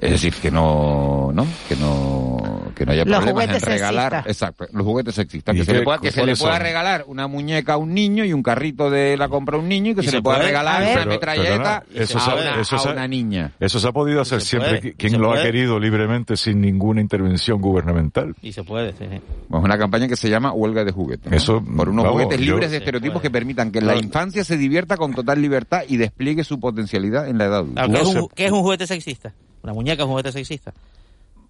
Es 0.00 0.10
decir, 0.10 0.34
que 0.34 0.50
no, 0.50 1.30
¿no? 1.32 1.46
Que 1.68 1.76
no, 1.76 2.62
que 2.74 2.84
no 2.84 2.92
haya 2.92 3.04
Los 3.04 3.16
problemas 3.16 3.44
en 3.44 3.48
juguetes 3.50 3.62
regalar, 3.68 4.24
exacto, 4.26 4.66
los 4.72 4.84
juguetes 4.84 5.14
sexistas, 5.14 5.54
¿Y 5.54 5.58
que 5.60 5.64
se 5.64 5.72
le 5.72 5.82
pueda, 5.82 5.98
que 5.98 6.10
se 6.12 6.24
le 6.26 6.36
pueda 6.36 6.58
regalar 6.58 7.04
una 7.08 7.26
muñeca 7.26 7.74
a 7.74 7.76
un 7.78 7.94
niño 7.94 8.24
y 8.24 8.32
un 8.32 8.42
carrito 8.42 8.90
de 8.90 9.16
la 9.16 9.28
compra 9.28 9.56
a 9.56 9.60
un 9.60 9.68
niño 9.68 9.92
y 9.92 9.94
que 9.94 10.00
¿Y 10.02 10.04
se, 10.04 10.10
se 10.10 10.16
le 10.16 10.22
pueda 10.22 10.36
puede? 10.38 10.48
regalar 10.48 10.82
una 10.92 11.04
metralleta 11.06 11.84
eso 11.94 12.18
a, 12.18 12.34
una, 12.34 12.60
eso 12.60 12.76
a 12.76 12.78
se- 12.78 12.88
una 12.90 13.08
niña. 13.08 13.52
eso 13.58 13.80
se 13.80 13.88
ha 13.88 13.92
podido 13.92 14.20
hacer 14.20 14.40
siempre 14.42 14.78
puede, 14.80 14.94
quien 14.94 15.20
lo 15.20 15.32
ha 15.32 15.42
querido 15.42 15.78
libremente 15.80 16.36
sin 16.36 16.60
ninguna 16.60 17.00
intervención 17.00 17.60
gubernamental 17.60 18.34
Y 18.42 18.52
se 18.52 18.62
puede, 18.64 18.92
sí, 18.92 19.04
sí. 19.10 19.20
Una 19.48 19.78
campaña 19.78 20.08
que 20.08 20.16
se 20.16 20.28
llama 20.28 20.52
Huelga 20.52 20.84
de 20.84 20.92
Juguetes. 20.92 21.30
¿no? 21.30 21.36
Eso, 21.36 21.62
Por 21.64 21.88
unos 21.88 22.04
vamos, 22.04 22.22
juguetes 22.22 22.44
yo- 22.44 22.52
libres 22.54 22.70
de 22.70 22.76
estereotipos 22.78 23.22
que 23.22 23.30
permitan 23.30 23.70
que 23.72 23.80
la 23.80 23.96
infancia 23.96 24.44
se 24.44 24.56
divierta 24.58 24.96
con 24.96 25.14
total 25.14 25.40
libertad 25.40 25.82
y 25.88 25.96
despliegue 25.96 26.44
su 26.44 26.60
potencialidad 26.60 27.28
en 27.28 27.38
la 27.38 27.44
edad 27.46 27.58
adulta. 27.60 27.84
Claro, 27.86 27.92
¿qué, 27.92 27.92
No 27.92 27.98
es 28.10 28.16
un, 28.16 28.22
se- 28.28 28.34
qué 28.34 28.46
es 28.46 28.52
un 28.52 28.60
juguete 28.62 28.86
sexista? 28.86 29.32
Una 29.62 29.72
muñeca 29.72 30.02
es 30.02 30.04
un 30.06 30.10
juguete 30.12 30.32
sexista. 30.32 30.72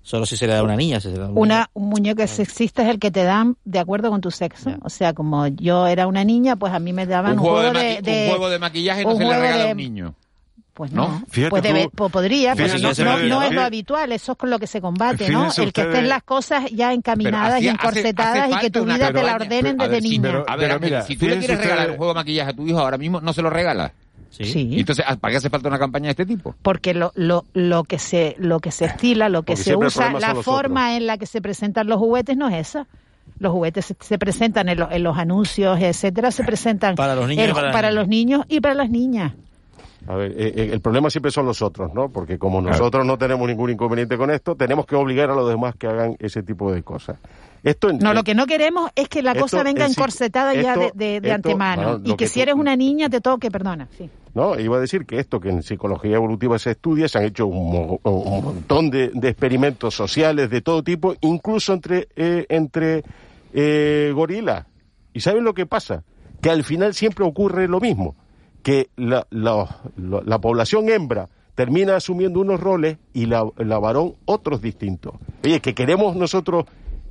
Solo 0.02 0.24
si 0.24 0.36
se 0.36 0.46
le 0.46 0.52
da 0.52 0.60
a 0.60 0.62
una 0.62 0.76
niña. 0.76 1.00
Si 1.00 1.08
se 1.08 1.14
le 1.14 1.18
da 1.18 1.26
a 1.26 1.28
un 1.30 1.38
Una, 1.38 1.54
niño. 1.56 1.66
un 1.74 1.88
muñeco 1.88 2.26
sexista 2.26 2.82
es 2.84 2.88
el 2.90 2.98
que 3.00 3.10
te 3.10 3.24
dan 3.24 3.56
de 3.64 3.78
acuerdo 3.80 4.10
con 4.10 4.20
tu 4.20 4.30
sexo. 4.30 4.70
O 4.82 4.88
sea, 4.90 5.12
como 5.14 5.48
yo 5.48 5.86
era 5.88 6.06
una 6.06 6.22
niña, 6.24 6.54
pues 6.56 6.72
a 6.72 6.78
mí 6.78 6.92
me 6.92 7.06
daban 7.06 7.32
Un 7.32 7.38
un, 7.40 7.44
juego, 7.44 7.72
de, 7.72 8.00
de, 8.02 8.22
un 8.24 8.28
juego 8.30 8.48
de 8.50 8.58
maquillaje 8.60 9.02
no 9.02 9.10
un 9.10 9.16
se 9.16 9.20
le 9.22 9.26
juego 9.26 9.42
regala 9.42 9.62
de- 9.64 9.68
a 9.68 9.72
un 9.72 9.76
niño. 9.76 10.14
Pues 10.74 10.92
¿no? 10.92 11.08
no. 11.08 11.22
Fíjate 11.30 11.88
po- 11.94 12.10
podría, 12.10 12.54
pero 12.54 12.68
fíjense 12.74 13.02
no, 13.02 13.10
no- 13.18 13.24
no 13.28 13.42
es 13.42 13.50
lo 13.50 13.62
habitual, 13.62 14.12
eso 14.12 14.32
es 14.32 14.38
con 14.38 14.50
lo 14.50 14.58
que 14.58 14.66
se 14.66 14.82
combate, 14.82 15.30
¿no? 15.30 15.46
El 15.46 15.54
que 15.54 15.62
ustedes- 15.62 15.88
estén 15.88 16.08
las 16.10 16.22
cosas 16.22 16.64
ya 16.70 16.92
encaminadas 16.92 17.62
y 17.62 17.68
hace- 17.68 17.74
encorsetadas 17.74 18.42
hace 18.44 18.52
y 18.52 18.58
que 18.58 18.70
tu 18.70 18.82
una 18.82 18.96
vida 18.96 19.10
te 19.10 19.22
la 19.22 19.34
ordenen 19.36 19.78
desde 19.78 20.00
niña. 20.02 20.22
pero- 20.22 20.44
A 20.46 20.54
ver, 20.56 20.78
mira, 20.78 21.00
si 21.02 21.16
tú 21.16 21.26
le 21.26 21.38
quieres 21.38 21.58
regalar 21.58 21.90
un 21.92 21.96
juego 21.96 22.12
de 22.12 22.16
maquillaje 22.20 22.50
a 22.50 22.54
tu 22.54 22.66
hijo 22.66 22.78
ahora 22.78 22.98
mismo, 22.98 23.22
no 23.22 23.32
se 23.32 23.40
lo 23.40 23.48
regalas. 23.48 23.90
Sí. 24.36 24.44
Sí. 24.44 24.68
Y 24.70 24.80
Entonces, 24.80 25.04
¿para 25.20 25.30
qué 25.32 25.36
hace 25.38 25.48
falta 25.50 25.68
una 25.68 25.78
campaña 25.78 26.04
de 26.06 26.10
este 26.10 26.26
tipo? 26.26 26.54
porque 26.62 26.92
lo, 26.94 27.12
lo, 27.14 27.44
lo 27.54 27.84
que 27.84 27.98
se 27.98 28.36
lo 28.38 28.60
que 28.60 28.70
se 28.70 28.84
estila, 28.86 29.28
lo 29.28 29.42
que 29.42 29.52
Porque 29.54 29.62
se 29.64 29.76
usa, 29.76 30.12
la 30.12 30.34
forma 30.36 30.96
en 30.96 31.06
la 31.06 31.16
que 31.18 31.26
se 31.26 31.40
presentan 31.40 31.86
los 31.86 31.98
juguetes 31.98 32.36
no 32.36 32.48
es 32.48 32.68
esa. 32.68 32.86
Los 33.38 33.52
juguetes 33.52 33.84
se, 33.86 33.96
se 34.00 34.18
presentan 34.18 34.68
en, 34.68 34.78
lo- 34.78 34.90
en 34.90 35.02
los 35.02 35.18
anuncios, 35.18 35.78
etcétera, 35.80 36.30
se 36.30 36.44
presentan 36.44 36.94
Para 36.94 37.14
los 37.14 37.28
niños 37.28 37.46
el- 37.48 37.52
para 37.54 37.64
las 37.72 37.74
niñas. 37.82 37.94
los 37.94 38.08
niños 38.08 38.44
y 38.48 38.60
para 38.60 38.74
las 38.74 38.90
niñas. 38.90 39.32
A 40.08 40.14
ver, 40.14 40.30
eh, 40.32 40.52
eh, 40.54 40.70
el 40.72 40.80
problema 40.80 41.10
siempre 41.10 41.32
son 41.32 41.46
los 41.46 41.60
otros, 41.62 41.92
¿no? 41.92 42.08
Porque 42.10 42.38
como 42.38 42.60
nosotros 42.62 43.04
no 43.04 43.18
tenemos 43.18 43.48
ningún 43.48 43.70
inconveniente 43.70 44.16
con 44.16 44.30
esto, 44.30 44.54
tenemos 44.54 44.86
que 44.86 44.94
obligar 44.94 45.30
a 45.30 45.34
los 45.34 45.48
demás 45.48 45.74
que 45.74 45.88
hagan 45.88 46.14
ese 46.20 46.42
tipo 46.44 46.70
de 46.72 46.82
cosas. 46.84 47.16
Esto 47.64 47.90
en- 47.90 47.98
No, 47.98 48.14
lo 48.14 48.22
que 48.22 48.34
no 48.36 48.46
queremos 48.46 48.90
es 48.94 49.08
que 49.08 49.20
la 49.22 49.32
Esto 49.32 49.42
cosa 49.42 49.62
venga 49.64 49.84
encorsetada 49.84 50.54
ya 50.54 50.76
de, 50.76 50.84
esto- 50.86 50.96
de- 50.96 51.06
de 51.20 51.28
esto, 51.28 51.34
antemano 51.34 51.82
bueno, 51.98 52.00
y 52.04 52.14
que, 52.16 52.28
si 52.28 52.40
eres 52.40 52.54
una 52.54 52.76
niña 52.76 53.08
te 53.10 53.20
toque, 53.20 53.50
perdona. 53.50 53.88
Sí. 53.98 54.08
No, 54.36 54.60
iba 54.60 54.76
a 54.76 54.80
decir 54.80 55.06
que 55.06 55.18
esto 55.18 55.40
que 55.40 55.48
en 55.48 55.62
psicología 55.62 56.16
evolutiva 56.16 56.58
se 56.58 56.72
estudia, 56.72 57.08
se 57.08 57.16
han 57.16 57.24
hecho 57.24 57.46
un, 57.46 57.72
mo- 57.72 58.00
un 58.04 58.44
montón 58.44 58.90
de, 58.90 59.10
experimentos 59.22 59.94
sociales 59.94 60.50
de 60.50 60.60
todo 60.60 60.82
tipo, 60.84 61.14
incluso 61.22 61.72
entre, 61.72 62.08
eh, 62.16 62.44
entre 62.50 63.02
eh, 63.54 64.12
gorilas. 64.14 64.66
¿Y 65.14 65.20
saben 65.20 65.42
lo 65.42 65.54
que 65.54 65.64
pasa? 65.64 66.04
Que 66.42 66.50
al 66.50 66.64
final 66.64 66.92
siempre 66.92 67.24
ocurre 67.24 67.66
lo 67.66 67.80
mismo, 67.80 68.14
que 68.62 68.90
la, 68.96 69.26
la- 69.30 69.74
la- 69.96 70.22
la 70.22 70.38
población 70.38 70.90
hembra 70.90 71.30
termina 71.54 71.96
asumiendo 71.96 72.38
unos 72.40 72.60
roles 72.60 72.98
y 73.14 73.24
la, 73.24 73.42
la 73.56 73.78
varón 73.78 74.16
otros 74.26 74.60
distintos. 74.60 75.14
Oye, 75.44 75.60
que 75.60 75.74
queremos 75.74 76.14
nosotros 76.14 76.66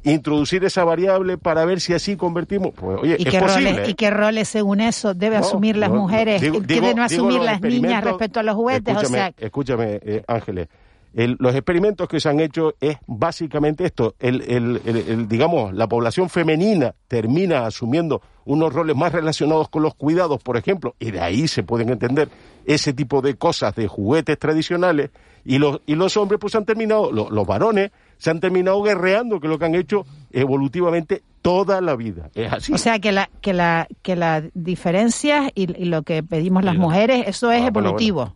introducir 0.05 0.63
esa 0.65 0.83
variable 0.83 1.37
para 1.37 1.65
ver 1.65 1.81
si 1.81 1.93
así 1.93 2.15
convertimos, 2.15 2.71
pues 2.75 2.99
oye, 3.01 3.15
¿Y 3.19 3.23
es 3.27 3.31
qué, 3.33 3.39
posible. 3.39 3.71
roles, 3.71 3.87
¿eh? 3.87 3.91
¿Y 3.91 3.93
qué 3.95 4.09
roles 4.11 4.47
según 4.47 4.81
eso 4.81 5.13
debe 5.13 5.37
No, 5.39 5.45
asumir 5.45 5.77
las 5.77 5.89
no, 5.89 5.97
mujeres? 6.01 6.41
Digo- 6.41 6.61
¿Qué 6.61 6.67
digo- 6.75 6.81
deben 6.87 6.99
asumir 6.99 7.41
las 7.41 7.61
niñas 7.61 8.03
respecto 8.03 8.39
a 8.39 8.43
los 8.43 8.55
juguetes? 8.55 8.95
O 8.95 8.99
Escúchame, 9.01 9.17
sea, 9.17 9.33
escúchame, 9.37 9.99
eh, 10.03 10.23
Ángeles. 10.27 10.67
El- 11.13 11.37
los 11.39 11.55
experimentos 11.55 12.09
que 12.09 12.19
se 12.19 12.27
han 12.27 12.41
hecho 12.41 12.73
es 12.81 12.97
básicamente 13.07 13.85
esto. 13.85 14.15
El, 14.19 14.41
el- 14.41 14.81
el- 14.85 14.97
el, 14.97 15.27
digamos, 15.29 15.73
la 15.73 15.87
población 15.87 16.29
femenina 16.29 16.93
termina 17.07 17.65
asumiendo 17.65 18.21
unos 18.43 18.73
roles 18.73 18.97
más 18.97 19.13
relacionados 19.13 19.69
con 19.69 19.81
los 19.81 19.95
cuidados, 19.95 20.43
por 20.43 20.57
ejemplo, 20.57 20.93
y 20.99 21.11
de 21.11 21.21
ahí 21.21 21.47
se 21.47 21.63
pueden 21.63 21.89
entender 21.89 22.27
ese 22.65 22.91
tipo 22.93 23.21
de 23.21 23.35
cosas 23.35 23.73
de 23.75 23.87
juguetes 23.87 24.37
tradicionales. 24.37 25.09
Y 25.45 25.57
los, 25.57 25.79
y 25.85 25.95
los 25.95 26.17
hombres, 26.17 26.39
pues 26.41 26.53
han 26.55 26.65
terminado, 26.65 27.11
lo- 27.13 27.29
los 27.29 27.47
varones, 27.47 27.91
se 28.25 28.31
han 28.31 28.39
terminado 28.39 28.81
guerreando, 28.81 29.39
que 29.39 29.45
es 29.45 29.51
lo 29.51 29.59
que 29.59 29.65
han 29.65 29.75
hecho 29.75 30.03
evolutivamente 30.31 31.21
toda 31.43 31.79
la 31.79 31.95
vida. 31.95 32.31
Es 32.33 32.51
así. 32.51 32.73
O 32.73 32.79
sea, 32.79 32.97
que 32.97 33.11
la 33.11 33.29
que 33.39 33.53
la 33.53 33.87
que 34.01 34.15
las 34.15 34.45
diferencias 34.55 35.51
y, 35.53 35.79
y 35.79 35.85
lo 35.85 36.01
que 36.01 36.23
pedimos 36.23 36.63
las 36.63 36.75
mujeres, 36.75 37.27
eso 37.27 37.51
es 37.51 37.61
Ah, 37.61 37.69
bueno, 37.69 37.89
evolutivo. 37.89 38.33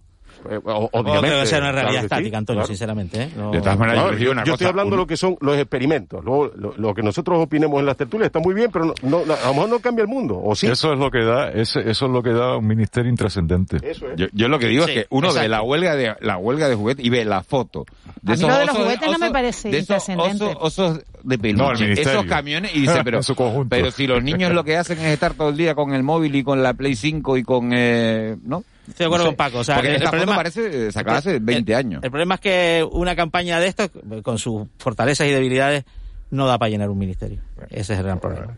Eh, 0.49 0.59
o- 0.63 0.89
No 0.93 1.21
creo 1.21 1.39
que 1.41 1.45
sea 1.47 1.57
una 1.59 1.71
claro 1.71 1.75
realidad 1.81 2.01
sí, 2.01 2.05
estática, 2.05 2.37
Antonio, 2.37 2.59
claro. 2.61 2.67
sinceramente. 2.67 3.21
¿eh? 3.23 3.29
No- 3.35 3.51
De 3.51 3.59
todas 3.59 3.77
maneras, 3.77 3.99
No, 4.01 4.05
yo 4.05 4.11
les 4.11 4.19
digo 4.19 4.27
yo, 4.29 4.31
una 4.33 4.41
yo 4.43 4.51
cosa, 4.53 4.53
estoy 4.53 4.67
hablando 4.67 4.89
de 4.91 4.95
un- 4.95 4.99
lo 5.01 5.07
que 5.07 5.17
son 5.17 5.37
los 5.41 5.57
experimentos. 5.57 6.23
Luego, 6.23 6.51
lo, 6.55 6.73
lo 6.77 6.93
que 6.93 7.01
nosotros 7.03 7.43
opinemos 7.43 7.79
en 7.79 7.85
las 7.85 7.97
tertulias 7.97 8.27
está 8.27 8.39
muy 8.39 8.53
bien, 8.53 8.69
pero 8.71 8.85
no, 8.85 8.93
no- 9.25 9.33
a 9.33 9.47
lo 9.47 9.53
mejor 9.53 9.69
no 9.69 9.79
cambia 9.79 10.03
el 10.03 10.07
mundo. 10.07 10.39
¿O 10.41 10.55
sí? 10.55 10.67
eso 10.67 10.93
es 10.93 10.99
lo 10.99 11.11
que 11.11 11.23
da 11.23 11.49
ese- 11.51 11.89
eso 11.89 12.05
es 12.05 12.11
lo 12.11 12.23
que 12.23 12.31
da 12.31 12.57
un 12.57 12.67
ministerio 12.67 13.09
intrascendente 13.09 13.77
Eso 13.83 14.09
es. 14.11 14.15
Yo, 14.15 14.27
yo 14.33 14.47
lo 14.47 14.59
que 14.59 14.67
digo 14.67 14.85
Sí, 14.85 14.91
es 14.91 14.97
que 15.03 15.07
uno 15.09 15.27
ve 15.27 15.33
exacto. 15.33 15.49
la 15.49 15.61
huelga 15.61 15.95
de 15.95 16.15
la 16.21 16.37
huelga 16.37 16.69
de 16.69 16.75
juguetes 16.75 17.05
y 17.05 17.09
ve 17.09 17.25
la 17.25 17.43
foto 17.43 17.85
de 18.21 18.33
A 18.33 18.35
mí 18.35 18.41
lo 18.41 18.47
de 18.47 18.65
los 18.65 18.75
osos- 18.75 18.83
juguetes 18.83 19.11
no 19.11 19.17
me 19.19 19.31
parece 19.31 19.69
de 19.69 19.77
esos 19.79 19.89
intrascendente. 20.09 20.43
osos, 20.57 20.57
osos 20.59 20.99
de 21.23 21.35
No, 21.37 21.41
peluche, 21.41 21.71
el 21.73 21.79
ministerio. 21.89 22.19
esos 22.19 22.25
camiones 22.25 22.75
y 22.75 22.81
dice 22.81 23.01
pero 23.03 23.19
pero 23.69 23.91
si 23.91 24.07
los 24.07 24.23
niños 24.23 24.53
lo 24.53 24.63
que 24.63 24.77
hacen 24.77 24.97
es 24.99 25.05
estar 25.05 25.33
todo 25.33 25.49
el 25.49 25.57
día 25.57 25.75
con 25.75 25.93
el 25.93 26.03
móvil 26.03 26.35
y 26.35 26.43
con 26.43 26.63
la 26.63 26.73
Play 26.73 26.95
5 26.95 27.37
y 27.37 27.43
con 27.43 27.71
eh, 27.73 28.37
no 28.43 28.63
Estoy 28.89 29.05
de 29.05 29.05
acuerdo 29.05 29.25
No 29.25 29.29
con 29.31 29.35
Paco. 29.37 29.59
O 29.59 29.63
sea, 29.63 29.75
porque 29.75 29.89
el, 29.89 29.95
esta 29.95 30.07
foto 30.07 30.17
problema 30.17 30.35
parece 30.35 30.91
sacada 30.91 31.19
hace 31.19 31.39
20 31.39 31.75
años 31.75 32.03
El 32.03 32.11
problema 32.11 32.35
es 32.35 32.41
que 32.41 32.87
una 32.91 33.15
campaña 33.15 33.59
de 33.59 33.67
esto, 33.67 33.89
con 34.23 34.37
sus 34.37 34.67
fortalezas 34.77 35.27
y 35.27 35.31
debilidades, 35.31 35.85
no 36.31 36.47
da 36.47 36.57
para 36.57 36.69
llenar 36.69 36.89
un 36.89 36.97
ministerio. 36.97 37.41
Ese 37.69 37.93
es 37.93 37.99
el 37.99 38.05
gran 38.05 38.19
problema. 38.19 38.57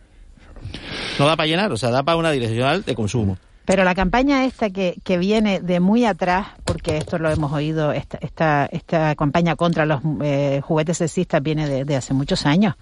No 1.19 1.27
da 1.27 1.35
para 1.35 1.47
llenar, 1.47 1.71
o 1.71 1.77
sea, 1.77 1.89
da 1.89 2.03
para 2.03 2.17
una 2.17 2.31
direccional 2.31 2.83
de 2.83 2.95
consumo. 2.95 3.37
Pero 3.65 3.83
la 3.83 3.93
campaña 3.93 4.45
esta 4.45 4.69
que, 4.69 4.95
que 5.03 5.17
viene 5.17 5.61
de 5.61 5.79
muy 5.79 6.05
atrás, 6.05 6.47
porque 6.65 6.97
esto 6.97 7.19
lo 7.19 7.29
hemos 7.29 7.51
oído, 7.51 7.91
esta, 7.91 8.17
esta, 8.21 8.65
esta 8.71 9.15
campaña 9.15 9.55
contra 9.55 9.85
los 9.85 10.01
eh, 10.23 10.61
juguetes 10.63 10.97
sexistas 10.97 11.41
viene 11.43 11.67
de, 11.67 11.85
de 11.85 11.95
hace 11.95 12.13
muchos 12.13 12.45
años. 12.45 12.75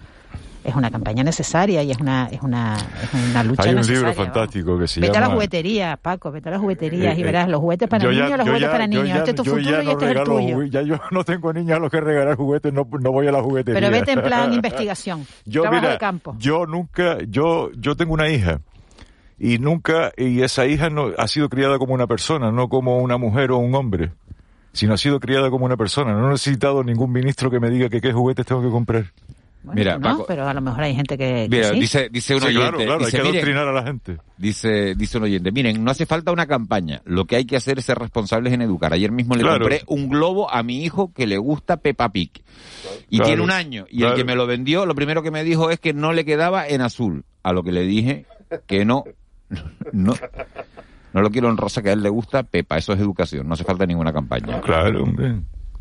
Es 0.62 0.74
una 0.74 0.90
campaña 0.90 1.22
necesaria 1.24 1.82
y 1.82 1.90
es 1.90 1.98
una, 1.98 2.28
es 2.30 2.42
una, 2.42 2.76
es 2.76 3.14
una 3.30 3.42
lucha 3.42 3.62
hay 3.62 3.70
un 3.70 3.76
necesaria. 3.76 3.82
libro 4.00 4.02
vamos. 4.02 4.16
fantástico 4.16 4.78
que 4.78 4.86
se 4.86 5.00
Vete 5.00 5.10
a 5.10 5.14
llama 5.14 5.26
las 5.28 5.34
jugueterías, 5.34 5.98
Paco, 6.00 6.30
vete 6.30 6.48
a 6.48 6.52
las 6.52 6.60
jugueterías 6.60 7.14
Eh, 7.14 7.18
y 7.18 7.22
eh, 7.22 7.24
verás 7.24 7.48
los 7.48 7.60
juguetes 7.60 7.88
para 7.88 8.04
niños, 8.04 8.28
los 8.28 8.38
yo 8.38 8.44
juguetes 8.44 8.60
ya- 8.60 8.70
para 8.72 8.86
niños. 8.86 9.08
ya- 9.08 9.16
este 9.18 9.30
es 9.30 9.36
tu 9.36 9.44
futuro 9.44 9.82
y 9.82 9.88
este 9.90 10.04
es 10.04 10.16
el 10.16 10.24
tuyo. 10.24 10.62
Ya 10.64 10.82
yo 10.82 11.00
no 11.10 11.24
tengo 11.24 11.52
niños 11.54 11.76
a 11.76 11.80
los 11.80 11.90
que 11.90 12.00
regalar 12.00 12.36
juguetes, 12.36 12.72
no, 12.74 12.86
no 13.00 13.10
voy 13.12 13.26
a 13.26 13.32
la 13.32 13.42
juguetería. 13.42 13.80
Pero 13.80 13.90
vete 13.90 14.12
en 14.12 14.22
plan 14.22 14.52
investigación, 14.60 15.26
Yo, 15.46 15.62
trabajo 15.62 15.80
mira, 15.80 15.92
de 15.94 15.98
campo. 15.98 16.36
yo 16.38 16.66
nunca, 16.66 17.16
yo, 17.26 17.70
yo 17.78 17.96
tengo 17.96 18.12
una 18.12 18.28
hija 18.28 18.60
y 19.38 19.58
nunca, 19.58 20.12
y 20.18 20.42
esa 20.42 20.66
hija 20.66 20.90
no 20.90 21.08
ha 21.16 21.26
sido 21.26 21.48
criada 21.48 21.78
como 21.78 21.94
una 21.94 22.06
persona, 22.06 22.52
no 22.52 22.68
como 22.68 22.98
una 22.98 23.16
mujer 23.16 23.50
o 23.52 23.56
un 23.58 23.74
hombre, 23.74 24.10
sino 24.74 24.92
ha 24.92 24.98
sido 24.98 25.18
criada 25.20 25.48
como 25.48 25.64
una 25.64 25.78
persona. 25.78 26.12
No 26.12 26.26
he 26.28 26.32
necesitado 26.32 26.84
ningún 26.84 27.10
ministro 27.12 27.50
que 27.50 27.58
me 27.60 27.70
diga 27.70 27.88
que 27.88 28.02
qué 28.02 28.12
juguetes 28.12 28.44
tengo 28.44 28.60
que 28.62 28.68
comprar. 28.68 29.06
Bueno, 29.62 29.78
Mira, 29.78 29.98
no, 29.98 30.00
Paco- 30.00 30.24
pero 30.26 30.48
a 30.48 30.54
lo 30.54 30.60
mejor 30.62 30.82
hay 30.84 30.94
gente 30.94 31.18
que, 31.18 31.46
que 31.50 31.56
Mira, 31.56 31.68
sí. 31.68 31.80
dice 31.80 32.08
dice 32.10 32.34
un 32.34 32.40
Sí, 32.40 32.46
oyente 32.46 32.62
claro, 32.62 32.78
claro, 32.78 32.92
hay 33.00 33.04
dice, 33.06 33.16
que 33.18 33.22
"Miren, 33.24 33.34
adoctrinar 33.36 33.68
a 33.68 33.72
la 33.72 33.82
gente. 33.82 34.16
Dice, 34.38 34.94
dice 34.94 35.18
un 35.18 35.24
oyente, 35.24 35.52
miren, 35.52 35.84
no 35.84 35.90
hace 35.90 36.06
falta 36.06 36.32
una 36.32 36.46
campaña, 36.46 37.02
lo 37.04 37.26
que 37.26 37.36
hay 37.36 37.44
que 37.44 37.56
hacer 37.56 37.78
es 37.78 37.84
ser 37.84 37.98
responsables 37.98 38.54
en 38.54 38.62
educar. 38.62 38.92
Ayer 38.94 39.12
mismo 39.12 39.34
le 39.34 39.42
Claro. 39.42 39.58
compré 39.60 39.82
un 39.86 40.08
globo 40.08 40.50
a 40.50 40.62
mi 40.62 40.82
hijo 40.82 41.12
que 41.12 41.26
le 41.26 41.36
gusta 41.36 41.76
Peppa 41.76 42.08
Pig. 42.08 42.30
Y 43.10 43.16
Claro, 43.18 43.26
tiene 43.28 43.42
un 43.42 43.50
año. 43.50 43.84
Y 43.90 43.98
claro. 43.98 44.14
el 44.14 44.18
que 44.20 44.24
me 44.24 44.34
lo 44.34 44.46
vendió, 44.46 44.86
lo 44.86 44.94
primero 44.94 45.22
que 45.22 45.30
me 45.30 45.44
dijo 45.44 45.70
es 45.70 45.78
que 45.78 45.92
no 45.92 46.14
le 46.14 46.24
quedaba 46.24 46.66
en 46.66 46.80
azul. 46.80 47.24
A 47.42 47.52
lo 47.52 47.62
que 47.62 47.72
le 47.72 47.82
dije 47.82 48.24
que 48.66 48.84
no, 48.86 49.04
no, 49.92 50.14
no 51.12 51.20
lo 51.20 51.30
quiero 51.30 51.50
en 51.50 51.58
rosa, 51.58 51.82
que 51.82 51.90
a 51.90 51.92
él 51.92 52.02
le 52.02 52.08
gusta 52.08 52.44
Pepa. 52.44 52.78
Eso 52.78 52.94
es 52.94 53.00
educación, 53.00 53.46
no 53.46 53.54
hace 53.54 53.64
falta 53.64 53.84
ninguna 53.84 54.12
campaña. 54.12 54.60
Claro, 54.62 55.02
hombre. 55.02 55.34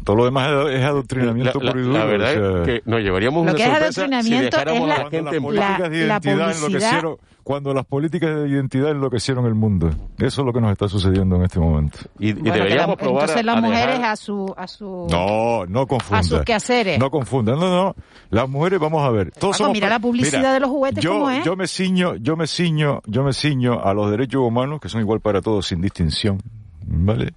Todo 0.03 0.15
lo 0.15 0.25
demás 0.25 0.49
es 0.71 0.83
adoctrinamiento 0.83 1.59
La- 1.59 1.65
la- 1.65 1.71
puro 1.71 1.83
y 1.83 1.87
duro. 1.87 1.99
la 1.99 2.05
verdad 2.05 2.29
o 2.29 2.33
sea, 2.63 2.63
es 2.73 2.81
que 2.81 2.89
nos 2.89 3.01
llevaríamos 3.01 3.45
Lo 3.45 3.51
una 3.51 3.53
que 3.53 3.63
es 3.63 3.69
si 3.69 3.75
adoctrinamiento 3.75 4.45
dejáramos 4.57 4.81
es 4.81 4.87
la- 4.87 4.95
la 5.03 5.09
gente 5.09 5.17
en 5.17 5.23
las 5.25 5.31
blanco. 5.33 5.47
políticas 5.47 5.79
de 5.91 5.97
la 5.99 6.05
identidad 6.05 6.19
publicidad- 6.51 6.55
enloquecieron, 6.65 7.17
cuando 7.43 7.73
las 7.73 7.85
políticas 7.85 8.35
de 8.35 8.49
identidad 8.49 8.91
enloquecieron 8.91 9.45
el 9.45 9.55
mundo. 9.55 9.89
Eso 10.19 10.41
es 10.41 10.45
lo 10.45 10.53
que 10.53 10.61
nos 10.61 10.71
está 10.71 10.87
sucediendo 10.87 11.35
en 11.35 11.43
este 11.43 11.59
momento. 11.59 11.97
Y, 12.19 12.33
Bueno, 12.33 12.53
que 12.53 12.75
la- 12.75 12.83
entonces 12.85 13.43
las 13.45 13.61
mujeres 13.61 13.99
a 14.03 14.15
su 14.15 14.53
a 14.55 14.67
su 14.67 15.07
No, 15.11 15.65
no 15.65 15.85
confunda. 15.87 16.19
a 16.19 16.23
sus 16.23 16.41
quehaceres. 16.43 16.97
No 16.99 17.09
confundan. 17.11 17.59
No, 17.59 17.69
no. 17.69 17.95
Las 18.29 18.47
mujeres, 18.47 18.79
vamos 18.79 19.03
a 19.03 19.09
ver. 19.09 19.31
Todos 19.31 19.53
Paco, 19.55 19.63
somos 19.65 19.73
mira 19.73 19.89
la 19.89 19.99
publicidad 19.99 20.39
Mira, 20.39 20.53
de 20.53 20.59
los 20.59 20.69
juguetes 20.69 21.03
yo, 21.03 21.11
cómo 21.13 21.29
es. 21.31 21.43
Yo 21.43 21.55
me 21.55 21.67
ciño, 21.67 22.15
yo 22.15 22.35
me 22.37 22.47
ciño, 22.47 23.01
yo 23.05 23.23
me 23.23 23.33
ciño 23.33 23.83
a 23.83 23.93
los 23.93 24.09
derechos 24.11 24.41
humanos 24.41 24.79
que 24.79 24.87
son 24.89 25.01
igual 25.01 25.19
para 25.19 25.41
todos 25.41 25.65
sin 25.67 25.81
distinción. 25.81 26.39
¿Vale? 26.85 27.33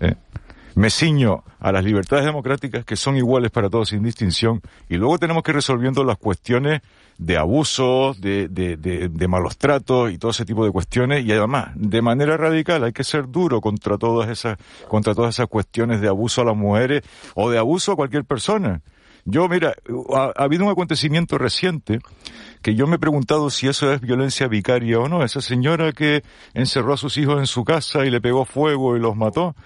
Eh. 0.00 0.14
Me 0.78 0.90
ciño 0.90 1.42
a 1.58 1.72
las 1.72 1.82
libertades 1.82 2.24
democráticas 2.24 2.84
que 2.84 2.94
son 2.94 3.16
iguales 3.16 3.50
para 3.50 3.68
todos 3.68 3.88
sin 3.88 4.00
distinción 4.00 4.62
y 4.88 4.94
luego 4.96 5.18
tenemos 5.18 5.42
que 5.42 5.50
ir 5.50 5.56
resolviendo 5.56 6.04
las 6.04 6.18
cuestiones 6.18 6.82
de 7.18 7.36
abusos, 7.36 8.20
de, 8.20 8.46
de, 8.46 8.76
de, 8.76 9.08
de 9.08 9.26
malos 9.26 9.58
tratos 9.58 10.12
y 10.12 10.18
todo 10.18 10.30
ese 10.30 10.44
tipo 10.44 10.64
de 10.64 10.70
cuestiones 10.70 11.24
y 11.24 11.32
además 11.32 11.70
de 11.74 12.00
manera 12.00 12.36
radical 12.36 12.84
hay 12.84 12.92
que 12.92 13.02
ser 13.02 13.28
duro 13.28 13.60
contra 13.60 13.98
todas 13.98 14.30
esas 14.30 14.56
contra 14.86 15.16
todas 15.16 15.34
esas 15.34 15.48
cuestiones 15.48 16.00
de 16.00 16.06
abuso 16.06 16.42
a 16.42 16.44
las 16.44 16.56
mujeres 16.56 17.02
o 17.34 17.50
de 17.50 17.58
abuso 17.58 17.90
a 17.90 17.96
cualquier 17.96 18.24
persona. 18.24 18.80
Yo, 19.24 19.48
mira, 19.48 19.74
ha, 20.14 20.32
ha 20.36 20.44
habido 20.44 20.64
un 20.64 20.70
acontecimiento 20.70 21.38
reciente 21.38 21.98
que 22.62 22.76
yo 22.76 22.86
me 22.86 22.96
he 22.96 22.98
preguntado 23.00 23.50
si 23.50 23.66
eso 23.66 23.92
es 23.92 24.00
violencia 24.00 24.46
vicaria 24.46 25.00
o 25.00 25.08
no. 25.08 25.24
Esa 25.24 25.40
señora 25.40 25.90
que 25.90 26.22
encerró 26.54 26.94
a 26.94 26.96
sus 26.96 27.18
hijos 27.18 27.40
en 27.40 27.48
su 27.48 27.64
casa 27.64 28.06
y 28.06 28.10
le 28.10 28.20
pegó 28.20 28.44
fuego 28.44 28.96
y 28.96 29.00
los 29.00 29.16
mató. 29.16 29.56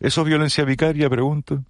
¿Eso 0.00 0.20
es 0.22 0.26
violencia 0.26 0.64
vicaria, 0.64 1.08
pregunto? 1.08 1.62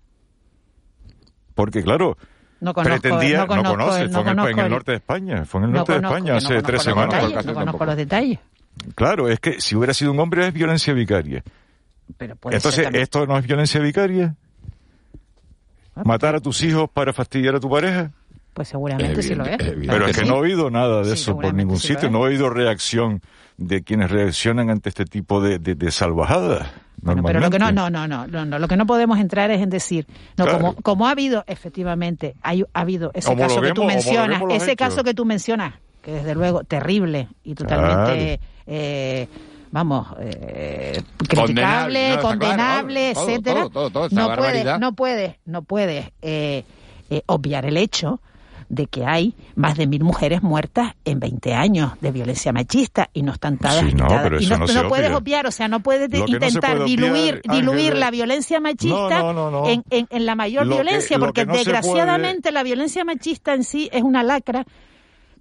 Porque, 1.54 1.82
claro, 1.82 2.16
No 2.60 2.74
conozco, 2.74 3.00
pretendía, 3.00 3.38
no 3.40 3.46
conozco, 3.46 3.70
conoce, 3.70 4.08
no 4.08 4.12
fue 4.12 4.20
en 4.22 4.28
el, 4.28 4.34
conozco 4.36 4.50
en 4.50 4.58
el 4.58 4.64
el- 4.66 4.70
norte 4.72 4.90
de 4.92 4.96
España, 4.98 5.44
fue 5.44 5.60
en 5.60 5.64
el 5.64 5.70
no 5.72 5.76
norte 5.78 5.92
de 5.92 5.98
España 5.98 6.30
no 6.32 6.36
hace 6.38 6.62
tres 6.62 6.82
semanas. 6.82 7.22
detalles, 7.22 7.46
no 7.46 7.54
conozco 7.54 7.84
los 7.86 7.96
detalles. 7.96 8.38
Claro, 8.94 9.28
es 9.28 9.40
que 9.40 9.60
si 9.60 9.74
hubiera 9.74 9.94
sido 9.94 10.12
un 10.12 10.20
hombre 10.20 10.46
es 10.46 10.52
violencia 10.52 10.92
vicaria. 10.92 11.42
Pero 12.18 12.36
puede 12.36 12.56
Entonces. 12.56 12.86
¿esto 12.92 13.26
no 13.26 13.38
es 13.38 13.46
violencia 13.46 13.80
vicaria? 13.80 14.34
¿Matar 16.04 16.36
a 16.36 16.40
tus 16.40 16.62
hijos 16.62 16.90
para 16.92 17.12
fastidiar 17.12 17.54
a 17.56 17.60
tu 17.60 17.70
pareja? 17.70 18.10
Pues 18.52 18.68
seguramente 18.68 19.22
sí 19.22 19.34
lo 19.34 19.44
es. 19.46 19.56
Pero 19.58 20.06
es 20.06 20.16
que 20.16 20.24
Sí. 20.24 20.28
no 20.28 20.36
he 20.36 20.40
oído 20.40 20.70
nada 20.70 20.98
de 21.00 21.06
Sí, 21.16 21.22
eso 21.22 21.38
por 21.38 21.54
ningún 21.54 21.78
sitio, 21.78 22.10
no 22.10 22.18
he 22.18 22.30
oído 22.30 22.50
reacción 22.50 23.22
de 23.56 23.82
quienes 23.82 24.10
reaccionan 24.10 24.68
ante 24.70 24.88
este 24.90 25.04
tipo 25.06 25.40
de, 25.40 25.58
de, 25.58 25.74
de 25.74 25.90
salvajadas. 25.90 26.70
Bueno, 27.02 27.22
pero 27.24 27.40
lo 27.40 27.50
que 27.50 27.58
no, 27.58 27.70
no, 27.72 27.88
no, 27.90 28.08
no, 28.08 28.26
no, 28.26 28.44
no, 28.44 28.58
lo 28.58 28.68
que 28.68 28.76
no 28.76 28.86
podemos 28.86 29.18
entrar 29.18 29.50
es 29.50 29.60
en 29.60 29.70
decir, 29.70 30.06
no, 30.36 30.44
Claro. 30.44 30.58
como, 30.58 30.74
como 30.76 31.06
ha 31.06 31.10
habido, 31.10 31.44
efectivamente, 31.46 32.34
hay, 32.42 32.64
ha 32.72 32.80
habido 32.80 33.10
ese 33.14 33.36
caso 33.36 33.60
que 33.60 33.72
tú 33.72 33.84
mencionas, 33.84 34.42
ese 34.50 34.72
hechos. 34.72 34.76
caso 34.76 35.04
que 35.04 35.14
tú 35.14 35.24
mencionas, 35.24 35.74
que 36.02 36.12
desde 36.12 36.34
luego 36.34 36.64
terrible 36.64 37.28
y 37.44 37.54
totalmente, 37.54 38.40
eh, 38.66 39.28
vamos, 39.70 40.06
eh, 40.20 41.02
criticable, 41.18 41.36
Condenable, 41.36 42.16
no, 42.16 42.22
condenable, 42.22 43.12
claro, 43.12 43.14
todo, 43.14 43.28
etcétera. 43.30 43.68
todo, 43.68 43.90
todo, 43.90 44.02
no 44.04 44.08
puedes, 44.08 44.28
barbaridad. 44.36 44.78
no 44.78 44.92
puedes, 44.94 45.34
no 45.44 45.62
puedes 45.62 46.06
eh, 46.22 46.64
eh, 47.10 47.22
obviar 47.26 47.66
el 47.66 47.76
hecho 47.76 48.20
de 48.68 48.86
que 48.86 49.06
hay 49.06 49.34
más 49.54 49.76
de 49.76 49.86
mil 49.86 50.02
mujeres 50.04 50.42
muertas 50.42 50.94
en 51.04 51.20
20 51.20 51.54
años 51.54 51.92
de 52.00 52.10
violencia 52.10 52.52
machista 52.52 53.08
y 53.12 53.22
no 53.22 53.32
están 53.32 53.58
todas 53.58 53.76
Sí, 53.76 53.94
no, 53.94 54.06
y 54.40 54.46
no, 54.46 54.58
no 54.58 54.66
se 54.68 54.74
no 54.82 54.88
puedes 54.88 55.06
obvia. 55.08 55.16
obviar, 55.18 55.46
o 55.46 55.50
sea, 55.50 55.68
no 55.68 55.80
puedes 55.80 56.08
intentar 56.12 56.74
obviar, 56.80 56.86
diluir, 56.88 57.42
diluir 57.50 57.96
la 57.96 58.10
violencia 58.10 58.58
machista 58.60 59.20
No, 59.20 59.32
no, 59.32 59.50
no, 59.50 59.62
no. 59.62 59.68
En, 59.68 59.84
en- 59.90 60.06
en 60.10 60.26
la 60.26 60.34
mayor 60.34 60.66
Lo 60.66 60.74
violencia, 60.76 61.18
porque 61.18 61.44
desgraciadamente 61.44 62.50
la 62.52 62.62
violencia 62.62 63.04
machista 63.04 63.54
en 63.54 63.64
sí 63.64 63.88
es 63.92 64.02
una 64.02 64.22
lacra 64.22 64.64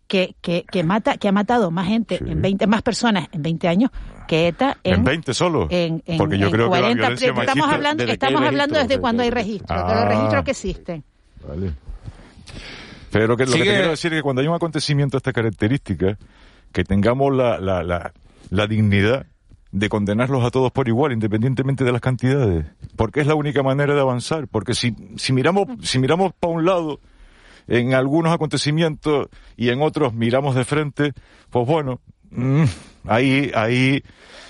que, 0.07 0.35
que, 0.41 0.63
que 0.71 0.83
mata, 0.83 1.17
que 1.17 1.27
ha 1.27 1.31
matado 1.31 1.71
más 1.71 1.87
gente 1.87 2.19
en 2.23 2.39
20, 2.41 2.67
más 2.67 2.83
personas 2.83 3.27
en 3.31 3.41
20 3.41 3.67
años 3.67 3.89
que 4.27 4.47
ETA 4.49 4.77
en, 4.83 4.95
En 4.95 5.03
20 5.03 5.33
solo. 5.33 5.67
en, 5.71 6.03
en- 6.05 6.17
Porque 6.19 6.37
yo 6.37 6.45
en 6.47 6.51
creo 6.51 6.65
que 6.69 6.75
la 6.75 6.81
40, 6.81 7.01
violencia 7.01 7.27
estamos 7.29 7.45
machista- 7.47 7.73
hablando, 7.75 8.01
desde 8.03 8.13
estamos 8.13 8.41
hablando 8.43 8.77
desde 8.79 8.99
cuando 8.99 9.23
hay 9.23 9.31
registros, 9.31 9.79
de 9.87 9.93
los 9.95 10.03
Ah. 10.03 10.09
registros 10.09 10.43
que 10.43 10.51
existen. 10.51 11.03
Vale. 11.47 11.73
Pero 13.15 13.37
que, 13.37 13.45
lo 13.45 13.53
que 13.53 13.59
te 13.59 13.63
quiero 13.63 13.91
decir 13.91 14.11
es 14.11 14.19
que 14.19 14.23
cuando 14.23 14.41
hay 14.41 14.47
un 14.49 14.55
acontecimiento 14.55 15.15
de 15.15 15.19
esta 15.19 15.31
característica, 15.31 16.17
que 16.73 16.83
tengamos 16.83 17.33
la, 17.33 17.61
la, 17.61 17.81
la, 17.81 18.11
la 18.49 18.67
dignidad 18.67 19.25
de 19.71 19.87
condenarlos 19.87 20.43
a 20.43 20.51
todos 20.51 20.69
por 20.73 20.89
igual, 20.89 21.13
independientemente 21.13 21.85
de 21.85 21.93
las 21.93 22.01
cantidades. 22.01 22.65
Porque 22.97 23.21
es 23.21 23.27
la 23.27 23.35
única 23.35 23.63
manera 23.63 23.95
de 23.95 24.01
avanzar. 24.01 24.49
Porque 24.49 24.73
si, 24.73 24.93
si 25.15 25.31
miramos, 25.31 25.65
si 25.81 25.97
miramos 25.97 26.33
para 26.33 26.51
un 26.51 26.65
lado, 26.65 26.99
en 27.69 27.93
algunos 27.93 28.33
acontecimientos 28.33 29.29
y 29.55 29.69
en 29.69 29.81
otros 29.81 30.13
miramos 30.13 30.53
de 30.53 30.65
frente, 30.65 31.13
pues 31.49 31.65
bueno, 31.65 32.01
mm, 32.31 32.65
ahí, 33.07 33.49
ahí 33.55 34.03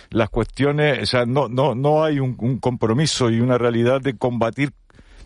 las 0.09 0.31
cuestiones, 0.31 1.03
o 1.03 1.05
sea, 1.05 1.27
no, 1.27 1.49
no, 1.49 1.75
no 1.75 2.03
hay 2.03 2.19
un, 2.19 2.35
un 2.39 2.57
compromiso 2.57 3.29
y 3.29 3.41
una 3.41 3.59
realidad 3.59 4.01
de 4.01 4.17
combatir 4.17 4.71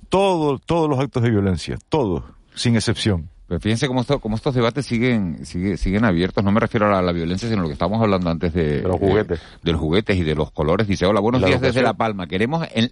todo, 0.10 0.60
todos 0.60 0.90
los 0.90 1.00
actos 1.00 1.24
de 1.24 1.30
violencia, 1.30 1.78
todos, 1.88 2.24
sin 2.60 2.76
excepción. 2.76 3.30
Pero 3.48 3.60
fíjense 3.62 3.88
cómo, 3.88 4.02
esto- 4.02 4.20
cómo 4.20 4.36
estos 4.36 4.54
debates 4.54 4.86
siguen, 4.86 5.44
sigue- 5.46 5.78
siguen 5.78 6.06
abiertos. 6.06 6.44
No 6.44 6.52
me 6.52 6.60
refiero 6.60 6.86
a 6.88 6.92
la, 6.92 7.02
la 7.02 7.12
violencia, 7.12 7.48
sino 7.50 7.62
a 7.62 7.64
lo 7.64 7.68
que 7.70 7.74
estábamos 7.74 8.02
hablando 8.02 8.30
antes 8.30 8.54
de, 8.54 8.82
los 8.84 8.98
juguetes. 8.98 9.40
de 9.64 9.72
los 9.72 9.82
juguetes 9.82 10.18
y 10.18 10.24
de 10.24 10.36
los 10.36 10.52
colores. 10.52 10.88
Dice, 10.88 11.06
hola, 11.08 11.20
buenos 11.20 11.42
La 11.42 11.48
días 11.48 11.62
desde. 11.62 11.82
La 11.82 11.94
Palma. 11.94 12.28
Queremos 12.28 12.68
en, 12.76 12.92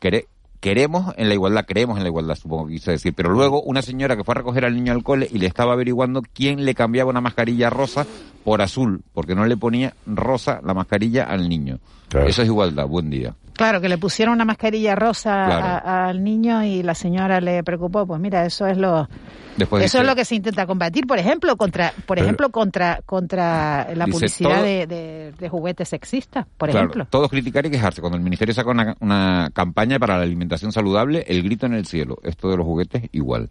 quere- 0.00 0.26
queremos 0.60 1.12
en 1.18 1.28
la 1.28 1.34
igualdad, 1.34 1.66
creemos 1.66 1.98
en 1.98 2.04
la 2.04 2.08
igualdad, 2.08 2.36
supongo 2.36 2.66
que 2.68 2.74
quise 2.74 2.92
decir. 2.92 3.12
Pero 3.14 3.30
luego 3.30 3.60
una 3.62 3.82
señora 3.82 4.16
que 4.16 4.24
fue 4.24 4.32
a 4.32 4.36
recoger 4.36 4.64
al 4.64 4.74
niño 4.74 4.92
al 4.92 5.02
cole 5.02 5.28
y 5.30 5.38
le 5.38 5.46
estaba 5.46 5.74
averiguando 5.74 6.22
quién 6.32 6.64
le 6.64 6.74
cambiaba 6.74 7.10
una 7.10 7.20
mascarilla 7.20 7.68
rosa 7.68 8.06
por 8.44 8.62
azul, 8.62 9.02
porque 9.12 9.34
no 9.34 9.44
le 9.44 9.56
ponía 9.58 9.92
rosa 10.06 10.60
la 10.64 10.72
mascarilla 10.72 11.24
al 11.24 11.48
niño. 11.50 11.80
Eso 12.26 12.40
es 12.42 12.48
igualdad. 12.48 12.86
Buen 12.86 13.10
día. 13.10 13.34
Claro, 13.58 13.80
que 13.80 13.88
le 13.88 13.98
pusieron 13.98 14.34
una 14.34 14.44
mascarilla 14.46 14.94
rosa 14.94 15.44
Claro. 15.46 15.66
a- 15.66 16.08
al 16.08 16.24
niño 16.24 16.64
y 16.64 16.82
la 16.82 16.94
señora 16.94 17.40
le 17.40 17.62
preocupó. 17.62 18.06
Pues 18.06 18.20
mira, 18.20 18.46
eso 18.46 18.66
es 18.66 18.78
lo 18.78 19.08
Después 19.56 19.84
eso 19.84 19.98
dice- 19.98 20.02
es 20.02 20.06
lo 20.06 20.14
que 20.14 20.24
se 20.24 20.36
intenta 20.36 20.64
combatir, 20.66 21.06
por 21.06 21.18
ejemplo, 21.18 21.56
contra 21.56 21.92
por 22.06 22.14
Pero- 22.16 22.22
ejemplo 22.26 22.50
contra 22.50 23.00
contra 23.04 23.88
la 23.94 24.06
publicidad 24.06 24.50
todo- 24.50 24.62
de, 24.62 24.86
de- 24.86 25.32
de 25.36 25.48
juguetes 25.48 25.88
sexistas, 25.88 26.46
por 26.56 26.70
Claro, 26.70 26.86
ejemplo. 26.86 27.06
Todos 27.10 27.28
criticar 27.28 27.66
y 27.66 27.70
quejarse. 27.70 28.00
Cuando 28.00 28.16
el 28.16 28.22
ministerio 28.22 28.54
saca 28.54 28.70
una, 28.70 28.96
una 29.00 29.50
campaña 29.52 29.98
para 29.98 30.16
la 30.16 30.22
alimentación 30.22 30.70
saludable, 30.72 31.24
el 31.26 31.42
grito 31.42 31.66
en 31.66 31.74
el 31.74 31.86
cielo. 31.86 32.18
Esto 32.22 32.48
de 32.50 32.56
los 32.56 32.64
juguetes, 32.64 33.02
igual. 33.12 33.50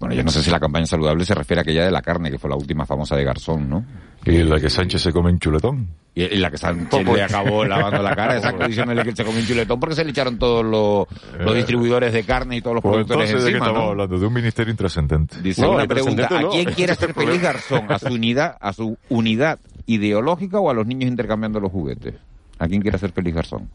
Bueno, 0.00 0.14
yo 0.16 0.24
no 0.24 0.30
sé 0.32 0.42
si 0.42 0.50
la 0.50 0.58
campaña 0.58 0.86
saludable 0.86 1.24
se 1.24 1.34
refiere 1.34 1.60
a 1.60 1.62
aquella 1.62 1.84
de 1.84 1.92
la 1.92 2.02
carne, 2.02 2.30
que 2.32 2.38
fue 2.38 2.50
la 2.50 2.56
última 2.56 2.84
famosa 2.84 3.14
de 3.14 3.22
Garzón, 3.22 3.70
¿no? 3.70 3.84
Y 4.32 4.42
la 4.44 4.60
que 4.60 4.68
Sánchez 4.70 5.02
se 5.02 5.12
come 5.12 5.30
en 5.30 5.38
chuletón. 5.38 5.88
Y, 6.14 6.22
y 6.24 6.36
la 6.38 6.50
que 6.50 6.58
Sánchez 6.58 7.04
le 7.06 7.22
acabó 7.22 7.64
lavando 7.64 8.02
la 8.02 8.14
cara, 8.16 8.36
exacto, 8.38 8.66
diciéndole 8.66 9.02
que 9.04 9.14
se 9.14 9.24
comió 9.24 9.40
un 9.40 9.46
chuletón 9.46 9.78
porque 9.80 9.94
se 9.94 10.04
le 10.04 10.10
echaron 10.10 10.38
todos 10.38 10.64
los, 10.64 11.06
los 11.38 11.54
distribuidores 11.54 12.12
de 12.12 12.24
carne 12.24 12.56
y 12.56 12.60
todos 12.60 12.74
los 12.74 12.82
Pues 12.82 12.92
productores 12.94 13.30
entonces, 13.30 13.44
¿de 13.44 13.50
qué 13.52 13.56
encima, 13.58 13.66
estamos 13.66 13.84
¿no? 13.86 13.90
hablando? 13.92 14.18
De 14.18 14.26
un 14.26 14.32
ministerio 14.34 14.70
intrascendente. 14.70 15.40
Dice 15.40 15.66
una 15.66 15.86
pregunta, 15.86 16.28
¿a 16.30 16.48
quién 16.50 16.64
quiere 16.72 16.92
hacer 16.92 17.14
feliz 17.14 17.40
Garzón? 17.40 17.90
¿A 17.90 17.98
su 17.98 18.12
unidad, 18.12 18.56
a 18.60 18.72
su 18.72 18.96
unidad 19.08 19.58
ideológica 19.86 20.58
o 20.60 20.70
a 20.70 20.74
los 20.74 20.86
niños 20.86 21.08
intercambiando 21.08 21.60
los 21.60 21.70
juguetes? 21.72 22.14
¿A 22.58 22.66
quién 22.66 22.82
quiere 22.82 22.96
hacer 22.96 23.12
feliz 23.12 23.34
Garzón? 23.34 23.68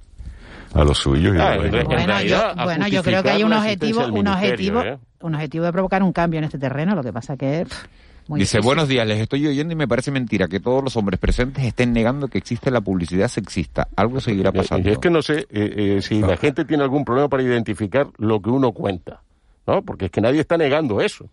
A 0.73 0.83
los 0.83 0.97
suyos. 0.97 1.35
y 1.35 1.39
Ah, 1.39 1.51
a 1.53 1.55
los- 1.55 1.65
en 1.65 1.71
Bueno, 1.71 1.89
yo, 2.01 2.05
realidad, 2.07 2.53
a 2.57 2.63
bueno, 2.65 2.87
yo 2.87 3.03
creo 3.03 3.23
que 3.23 3.29
hay 3.29 3.43
un 3.43 3.53
objetivo, 3.53 4.05
un 4.07 4.27
objetivo, 4.27 4.81
¿eh? 4.81 4.97
un 5.21 5.35
objetivo 5.35 5.65
de 5.65 5.71
provocar 5.71 6.03
un 6.03 6.11
cambio 6.11 6.39
en 6.39 6.43
este 6.45 6.57
terreno. 6.57 6.95
Lo 6.95 7.03
que 7.03 7.13
pasa 7.13 7.37
que 7.37 7.65
pff, 7.69 7.85
muy 8.27 8.39
Dice, 8.39 8.57
difícil. 8.57 8.65
buenos 8.67 8.87
días, 8.87 9.07
les 9.07 9.19
estoy 9.19 9.45
oyendo 9.47 9.73
y 9.73 9.75
me 9.75 9.87
parece 9.87 10.11
mentira 10.11 10.47
que 10.47 10.59
todos 10.59 10.83
los 10.83 10.95
hombres 10.97 11.19
presentes 11.19 11.63
estén 11.63 11.93
negando 11.93 12.27
que 12.27 12.37
existe 12.37 12.71
la 12.71 12.81
publicidad 12.81 13.27
sexista. 13.27 13.87
Algo 13.95 14.19
seguirá 14.21 14.51
pasando. 14.51 14.89
Y 14.89 14.93
es 14.93 14.97
que 14.99 15.09
no 15.09 15.21
sé 15.21 15.47
eh, 15.49 15.95
eh, 15.97 16.01
si 16.01 16.19
la 16.21 16.37
gente 16.37 16.65
tiene 16.65 16.83
algún 16.83 17.05
problema 17.05 17.27
para 17.29 17.43
identificar 17.43 18.07
lo 18.17 18.41
que 18.41 18.49
uno 18.49 18.71
cuenta, 18.71 19.21
¿no? 19.67 19.81
Porque 19.81 20.05
es 20.05 20.11
que 20.11 20.21
nadie 20.21 20.39
está 20.41 20.57
negando 20.57 21.01
eso. 21.01 21.29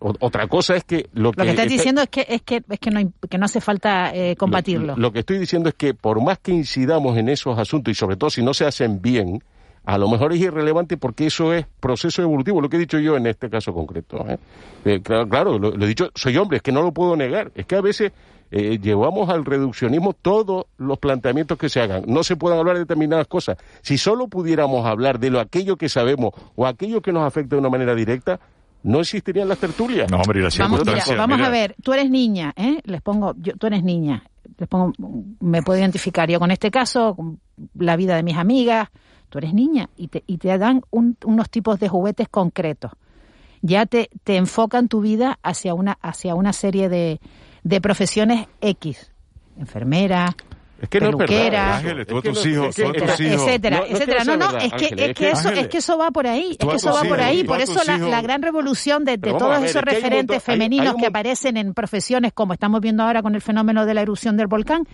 O- 0.00 0.14
otra 0.20 0.46
cosa 0.48 0.76
es 0.76 0.84
que 0.84 1.08
lo 1.14 1.32
que, 1.32 1.38
Lo 1.40 1.44
que 1.44 1.50
estás 1.50 1.64
está- 1.66 1.72
diciendo 1.76 2.02
es 2.02 2.08
que 2.08 2.26
es 2.28 2.42
que 2.42 2.62
es 2.68 2.78
que 2.78 2.90
no 2.90 2.98
hay- 2.98 3.10
que 3.30 3.38
no 3.38 3.44
hace 3.46 3.60
falta 3.60 4.14
eh, 4.14 4.36
combatirlo. 4.36 4.94
Lo, 4.96 5.02
lo 5.02 5.12
que 5.12 5.20
estoy 5.20 5.38
diciendo 5.38 5.68
es 5.70 5.74
que 5.74 5.94
por 5.94 6.22
más 6.22 6.38
que 6.38 6.52
incidamos 6.52 7.16
en 7.16 7.28
esos 7.30 7.58
asuntos 7.58 7.92
y 7.92 7.94
sobre 7.94 8.16
todo 8.16 8.28
si 8.30 8.42
no 8.42 8.52
se 8.52 8.66
hacen 8.66 9.00
bien, 9.00 9.42
a 9.84 9.98
lo 9.98 10.08
mejor 10.08 10.32
es 10.32 10.40
irrelevante 10.40 10.96
porque 10.96 11.26
eso 11.26 11.52
es 11.52 11.66
proceso 11.80 12.22
evolutivo, 12.22 12.60
lo 12.60 12.68
que 12.68 12.76
he 12.76 12.80
dicho 12.80 12.98
yo 12.98 13.16
en 13.16 13.26
este 13.26 13.50
caso 13.50 13.72
concreto. 13.72 14.24
¿eh? 14.28 14.38
Eh, 14.84 15.00
claro, 15.02 15.28
claro, 15.28 15.58
lo, 15.58 15.70
lo 15.70 15.84
he 15.84 15.88
dicho, 15.88 16.10
soy 16.14 16.36
hombre, 16.36 16.58
es 16.58 16.62
que 16.62 16.72
no 16.72 16.82
lo 16.82 16.92
puedo 16.92 17.16
negar. 17.16 17.52
Es 17.54 17.66
que 17.66 17.76
a 17.76 17.80
veces 17.80 18.12
eh, 18.50 18.78
llevamos 18.80 19.28
al 19.30 19.44
reduccionismo 19.44 20.12
todos 20.12 20.66
los 20.78 20.98
planteamientos 20.98 21.58
que 21.58 21.68
se 21.68 21.80
hagan. 21.80 22.04
No 22.06 22.22
se 22.22 22.36
pueden 22.36 22.58
hablar 22.58 22.76
de 22.76 22.80
determinadas 22.80 23.26
cosas. 23.26 23.56
Si 23.82 23.98
solo 23.98 24.28
pudiéramos 24.28 24.86
hablar 24.86 25.18
de 25.18 25.30
lo 25.30 25.40
aquello 25.40 25.76
que 25.76 25.88
sabemos 25.88 26.32
o 26.54 26.66
aquello 26.66 27.02
que 27.02 27.12
nos 27.12 27.26
afecta 27.26 27.56
de 27.56 27.60
una 27.60 27.68
manera 27.68 27.94
directa, 27.94 28.38
no 28.84 29.00
existirían 29.00 29.48
las 29.48 29.58
tertulias. 29.58 30.10
No, 30.10 30.18
hombre, 30.18 30.38
y 30.38 30.42
las 30.42 30.56
Vamos, 30.56 30.80
mira, 30.86 31.02
vamos 31.16 31.38
mira, 31.38 31.48
a 31.48 31.50
ver, 31.50 31.74
tú 31.82 31.92
eres 31.92 32.08
niña, 32.10 32.52
¿eh? 32.54 32.80
Les 32.84 33.02
pongo, 33.02 33.34
yo, 33.38 33.54
tú 33.56 33.66
eres 33.66 33.82
niña, 33.82 34.22
les 34.58 34.68
pongo, 34.68 34.92
me 35.40 35.62
puedo 35.62 35.80
identificar 35.80 36.30
yo 36.30 36.38
con 36.38 36.50
este 36.50 36.70
caso, 36.70 37.16
con 37.16 37.40
la 37.74 37.96
vida 37.96 38.14
de 38.14 38.22
mis 38.22 38.36
amigas, 38.36 38.88
tú 39.34 39.38
eres 39.38 39.52
niña 39.52 39.88
y 39.96 40.06
te, 40.06 40.22
y 40.28 40.38
te 40.38 40.56
dan 40.56 40.82
un- 40.92 41.16
unos 41.24 41.50
tipos 41.50 41.80
de 41.80 41.88
juguetes 41.88 42.28
concretos. 42.28 42.92
Ya 43.62 43.84
te, 43.84 44.08
te 44.22 44.36
enfocan 44.36 44.86
tu 44.86 45.00
vida 45.00 45.40
hacia 45.42 45.74
una, 45.74 45.98
hacia 46.02 46.36
una 46.36 46.52
serie 46.52 46.88
de, 46.88 47.18
de 47.64 47.80
profesiones 47.80 48.46
X. 48.60 49.10
Enfermera, 49.58 50.36
Es 50.80 50.88
que 50.88 51.00
no 51.00 51.08
es 51.08 51.16
verdad. 51.16 51.26
peluquera, 51.26 51.82
no- 51.82 52.00
es 52.00 52.22
tus 52.22 52.46
hijos. 52.46 52.78
etcétera, 52.78 53.82
etcétera. 53.88 54.24
no 54.24 54.36
No, 54.36 54.56
es 54.58 54.72
que, 54.72 54.84
Ángeles, 54.84 55.08
es 55.10 55.14
que 55.16 55.30
eso, 55.30 55.38
Ángeles, 55.48 55.64
es 55.64 55.68
que 55.70 55.78
eso 55.78 55.98
va 55.98 56.10
por 56.12 56.26
ahí, 56.28 56.50
es 56.52 56.58
que 56.68 56.76
eso 56.76 56.92
va 56.92 57.02
por 57.02 57.20
ahí, 57.20 57.42
por 57.42 57.60
eso 57.60 57.80
la, 57.84 58.22
gran 58.22 58.40
revolución 58.40 59.04
de, 59.04 59.18
todos 59.18 59.60
ver, 59.60 59.64
esos 59.70 59.82
es 59.82 59.82
referentes 59.82 60.12
montón- 60.20 60.30
hay- 60.30 60.34
hay 60.36 60.40
femeninos 60.40 60.94
que 60.94 61.06
aparecen 61.06 61.56
en 61.56 61.74
profesiones 61.74 62.32
como 62.32 62.52
estamos 62.52 62.80
viendo 62.80 63.02
ahora 63.02 63.20
con 63.22 63.34
el 63.34 63.40
fenómeno 63.40 63.84
de 63.84 63.94
la 63.94 64.02
erupción 64.02 64.36
del 64.36 64.46
volcán, 64.46 64.86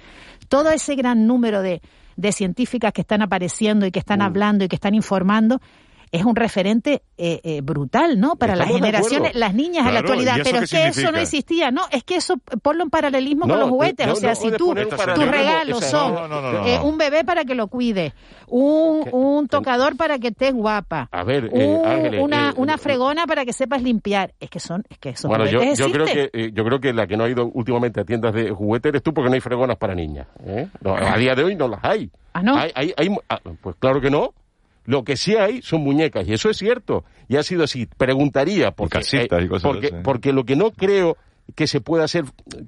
todo 0.48 0.70
ese 0.70 0.94
gran 0.94 1.26
número 1.26 1.60
de, 1.60 1.82
de 2.16 2.32
científicas 2.32 2.92
que 2.92 3.00
están 3.02 3.22
apareciendo 3.22 3.86
y 3.86 3.90
que 3.90 4.00
Mm. 4.00 4.02
están 4.02 4.22
hablando 4.22 4.64
y 4.64 4.68
que 4.68 4.76
están 4.76 4.94
informando, 4.94 5.60
es 6.12 6.24
un 6.24 6.34
referente 6.34 7.02
eh, 7.18 7.40
eh, 7.44 7.60
brutal, 7.60 8.18
¿no? 8.18 8.34
Para 8.36 8.56
las 8.56 8.66
Estamos 8.66 8.86
generaciones, 8.86 9.34
las 9.34 9.54
niñas 9.54 9.86
en 9.86 9.94
la 9.94 10.00
Claro, 10.00 10.08
actualidad. 10.08 10.36
¿y 10.36 10.40
eso 10.40 10.50
Pero 10.50 10.64
es 10.64 10.70
que 10.70 10.86
eso 10.88 11.12
no 11.12 11.18
existía, 11.18 11.70
¿no? 11.70 11.82
Es 11.92 12.02
que 12.04 12.16
eso 12.16 12.34
ponlo 12.62 12.82
en 12.82 12.90
paralelismo 12.90 13.46
No, 13.46 13.54
con 13.54 13.60
los 13.60 13.68
juguetes. 13.70 14.06
no, 14.06 14.12
o 14.14 14.16
sea, 14.16 14.30
no 14.30 14.36
si 14.36 14.50
tú, 14.52 14.74
tus 14.74 15.26
regalos 15.28 15.84
son 15.84 16.14
eh, 16.66 16.78
un 16.82 16.98
bebé 16.98 17.24
para 17.24 17.44
que 17.44 17.54
lo 17.54 17.68
cuide, 17.68 18.12
un, 18.48 19.08
un 19.12 19.48
tocador 19.48 19.96
para 19.96 20.18
que 20.18 20.28
estés 20.28 20.52
guapa, 20.52 21.08
A 21.12 21.22
ver, 21.22 21.50
eh, 21.52 21.66
un- 21.66 21.86
Ángeles, 21.86 22.20
una, 22.22 22.50
eh, 22.50 22.54
una 22.56 22.74
eh, 22.74 22.78
fregona 22.78 23.26
para 23.26 23.44
que 23.44 23.52
sepas 23.52 23.82
limpiar. 23.82 24.34
Es 24.40 24.50
que 24.50 24.58
son, 24.60 24.84
es 24.90 24.98
que 24.98 25.10
esos 25.10 25.28
Bueno, 25.28 25.46
yo, 25.46 25.58
juguetes 25.60 25.78
yo 25.78 25.92
creo 25.92 26.06
que 26.06 26.30
eh, 26.32 26.50
yo 26.52 26.64
creo 26.64 26.80
que 26.80 26.92
la 26.92 27.06
que 27.06 27.16
no 27.16 27.24
ha 27.24 27.28
ido 27.28 27.50
últimamente 27.54 28.00
a 28.00 28.04
tiendas 28.04 28.34
de 28.34 28.50
juguetes 28.50 28.90
eres 28.90 29.02
tú 29.02 29.14
porque 29.14 29.28
no 29.30 29.34
hay 29.34 29.40
fregonas 29.40 29.76
para 29.76 29.94
niñas. 29.94 30.26
¿eh? 30.44 30.68
A 30.84 31.16
día 31.18 31.34
de 31.34 31.44
hoy 31.44 31.54
no 31.54 31.68
las 31.68 31.84
hay. 31.84 32.10
Ah, 32.32 32.42
¿no? 32.42 32.56
Hay, 32.56 32.70
hay- 32.74 32.94
hay- 32.96 33.16
ah, 33.28 33.38
pues 33.60 33.76
claro 33.78 34.00
que 34.00 34.10
no. 34.10 34.32
Lo 34.84 35.04
que 35.04 35.16
sí 35.16 35.36
hay 35.36 35.62
son 35.62 35.82
muñecas 35.82 36.26
y 36.26 36.32
eso 36.32 36.50
es 36.50 36.56
cierto. 36.56 37.04
Y 37.28 37.36
ha 37.36 37.42
sido 37.42 37.64
así. 37.64 37.86
Preguntaría 37.86 38.70
porque 38.70 38.98
casitas 38.98 39.42
y 39.42 39.48
cosas 39.48 39.62
porque, 39.62 39.86
así. 39.88 39.96
porque 40.02 40.32
lo 40.32 40.44
que 40.44 40.56
no 40.56 40.70
creo 40.70 41.16
que 41.54 41.66
se 41.66 41.80
pueda 41.80 42.04
hacer 42.04 42.24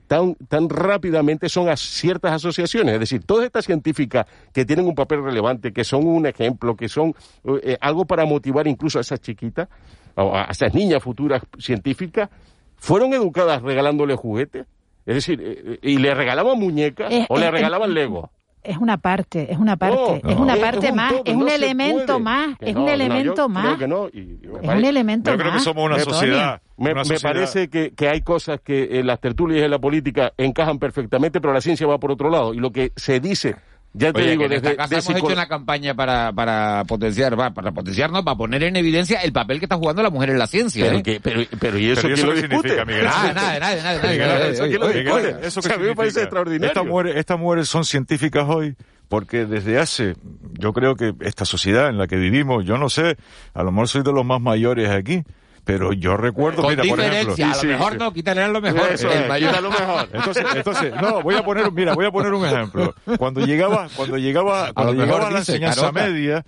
tan 0.09 0.35
tan 0.49 0.69
rápidamente 0.69 1.49
son 1.49 1.69
a 1.69 1.77
ciertas 1.77 2.33
asociaciones, 2.33 2.95
es 2.95 3.01
decir, 3.01 3.23
todas 3.25 3.47
estas 3.47 3.65
científicas 3.65 4.27
que 4.53 4.65
tienen 4.65 4.87
un 4.87 4.95
papel 4.95 5.23
relevante, 5.23 5.73
que 5.73 5.85
son 5.85 6.07
un 6.07 6.27
ejemplo, 6.27 6.77
que 6.77 6.89
son 6.89 7.15
eh, 7.63 7.77
algo 7.81 8.05
para 8.05 8.25
motivar 8.25 8.67
incluso 8.67 8.99
a 8.99 9.03
esas 9.03 9.21
chiquitas, 9.21 9.69
o 10.17 10.35
a 10.35 10.49
esas 10.51 10.75
niñas 10.75 11.03
futuras 11.03 11.43
científicas, 11.59 12.29
fueron 12.77 13.15
educadas 13.15 13.63
regalándole 13.63 14.17
juguetes. 14.17 14.67
Es 15.07 15.15
decir, 15.15 15.41
eh, 15.43 15.79
y 15.83 15.99
le 15.99 16.15
regalaban 16.15 16.59
muñecas 16.59 17.13
Eh, 17.13 17.27
o 17.29 17.39
le 17.39 17.47
eh, 17.47 17.51
regalaban 17.51 17.91
eh, 17.91 17.95
Lego. 17.95 18.31
Es 18.65 18.77
una 18.79 18.97
parte, 18.97 19.51
es 19.53 19.59
una 19.59 19.77
parte, 19.77 20.21
No, 20.23 20.31
es 20.31 20.37
una 20.39 20.55
parte 20.57 20.87
es 20.87 20.91
un 20.91 20.97
más, 20.97 21.13
es 21.25 21.35
un 21.35 21.41
no 21.47 21.49
elemento 21.49 22.21
más, 22.21 22.57
Que 22.59 22.71
es 22.71 22.75
no, 22.75 22.81
un 22.81 22.87
no, 22.87 22.91
yo 22.91 22.95
elemento 22.95 23.35
creo 23.35 23.49
más. 23.49 23.79
que 23.79 23.89
no, 23.89 24.09
y- 24.09 24.19
y 24.21 24.25
me 24.25 24.33
Es 24.47 24.47
un 24.61 24.61
parece- 24.67 24.89
elemento 24.89 25.31
Yo 25.33 25.37
creo 25.37 25.49
que 25.51 25.55
más. 25.55 25.65
somos 25.65 25.85
una 25.85 25.97
me- 25.97 26.03
sociedad. 26.03 26.63
Me, 26.77 26.93
una 26.93 27.01
me 27.01 27.05
sociedad- 27.07 27.23
parece 27.35 27.69
que, 27.69 27.91
que 27.93 28.09
hay 28.09 28.21
cosas 28.23 28.61
que 28.61 29.01
en 29.01 29.07
las 29.09 29.21
tertulias 29.21 29.61
y 29.61 29.65
en 29.65 29.71
la 29.73 29.79
política 29.81 30.33
encajan 30.39 30.79
perfectamente, 30.79 31.41
pero 31.41 31.53
la 31.53 31.61
ciencia 31.61 31.87
va 31.89 31.99
por 31.99 32.13
otro 32.13 32.31
lado. 32.31 32.55
Y 32.55 32.59
lo 32.59 32.71
que 32.71 32.93
se 32.95 33.19
dice, 33.19 33.57
ya 33.95 34.12
te 34.12 34.20
Oye, 34.20 34.30
digo, 34.30 34.40
que 34.40 34.45
en 34.47 34.51
desde 34.53 34.70
esta 34.70 34.82
casa 34.82 34.95
de 34.95 35.01
hemos 35.01 35.22
hecho 35.22 35.32
una 35.34 35.49
campaña 35.49 35.95
para, 35.95 36.32
para 36.32 36.84
potenciar, 36.84 37.38
va, 37.38 37.53
para 37.53 37.72
potenciar, 37.72 38.11
no, 38.11 38.24
para 38.24 38.36
poner 38.36 38.62
en 38.62 38.76
evidencia 38.76 39.20
el 39.20 39.32
papel 39.32 39.59
que 39.59 39.66
está 39.66 39.76
jugando 39.76 40.03
la 40.03 40.11
mujer 40.11 40.30
en 40.30 40.38
la 40.38 40.47
ciencia. 40.47 40.84
Pero, 40.86 40.99
¿eh? 40.99 41.03
que- 41.03 41.20
pero, 41.20 41.43
pero 41.61 41.78
¿y 41.78 41.90
eso 41.90 42.03
Pero 42.03 42.14
¿y 42.14 42.16
quién 42.16 42.18
eso 42.18 42.26
lo 42.26 42.34
qué 42.34 42.40
significa, 42.40 42.84
Miguel? 42.84 43.05
Nada, 43.05 43.32
nada, 43.34 43.59
nada, 43.59 43.76
nada, 43.76 43.82
nada, 43.99 44.11
Miguel, 44.12 44.28
nada, 44.28 44.49
¿eso 44.49 44.64
quién 44.64 44.80
lo 44.80 44.88
qué 44.88 45.72
a 45.74 45.78
mí 45.78 45.84
me 45.84 45.95
parece 45.95 46.20
extraordinario. 46.22 46.66
Estas 46.68 46.86
mujeres, 46.86 47.16
estas 47.16 47.38
mujeres 47.38 47.68
son 47.68 47.84
científicas 47.84 48.47
hoy 48.49 48.76
porque 49.09 49.45
desde 49.45 49.78
hace, 49.78 50.14
yo 50.59 50.72
creo 50.72 50.97
que 50.97 51.12
esta 51.20 51.45
sociedad 51.45 51.90
en 51.90 51.99
la 51.99 52.07
que 52.07 52.16
vivimos, 52.16 52.64
yo 52.64 52.78
no 52.78 52.88
sé, 52.88 53.18
a 53.53 53.62
lo 53.62 53.70
mejor 53.70 53.88
soy 53.88 54.03
de 54.03 54.12
los 54.12 54.24
más 54.24 54.40
mayores 54.40 54.88
aquí, 54.88 55.22
pero 55.65 55.93
yo 55.93 56.17
recuerdo, 56.17 56.63
Con 56.63 56.71
mira, 56.71 56.83
por 56.89 56.99
ejemplo, 57.01 57.35
a 57.35 57.47
lo 57.49 57.55
Sí, 57.55 57.67
mejor 57.67 57.93
sí. 57.93 57.99
no, 57.99 58.13
quítale 58.13 58.49
lo 58.49 58.61
mejor. 58.61 58.93
Eso 58.93 59.11
el 59.11 59.23
es, 59.23 59.29
mayor. 59.29 59.51
quítalo 59.51 59.71
mejor. 59.71 60.09
Entonces, 60.13 60.45
entonces, 60.57 60.95
no, 61.01 61.23
voy 61.23 61.35
a 61.37 61.45
poner, 61.45 61.71
mira, 61.73 61.95
voy 61.95 62.07
a 62.07 62.11
poner 62.11 62.33
un 62.33 62.45
ejemplo. 62.45 62.95
Cuando 63.19 63.45
llegaba, 63.47 63.89
cuando 63.97 64.19
llegaba, 64.19 64.73
cuando 64.73 64.93
mejor 64.95 65.07
llegaba 65.07 65.31
la 65.31 65.39
dice, 65.41 65.53
enseñanza 65.53 65.81
carota. 65.83 66.03
media, 66.07 66.45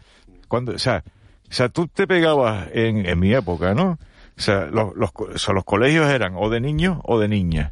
cuando, 0.49 0.73
o 0.73 0.79
sea, 0.79 1.05
o 1.49 1.53
sea, 1.55 1.69
tú 1.69 1.87
te 1.87 2.07
pegabas 2.07 2.69
en, 2.73 3.07
en 3.07 3.19
mi 3.21 3.33
época, 3.33 3.75
¿no? 3.75 3.99
O 4.37 4.41
sea, 4.41 4.67
los, 4.67 4.97
los, 4.97 5.11
o 5.15 5.39
sea, 5.39 5.55
los 5.55 5.63
colegios 5.65 6.09
eran 6.11 6.35
o 6.37 6.51
de 6.51 6.61
niños 6.61 6.99
o 7.05 7.21
de 7.21 7.29
niñas. 7.29 7.71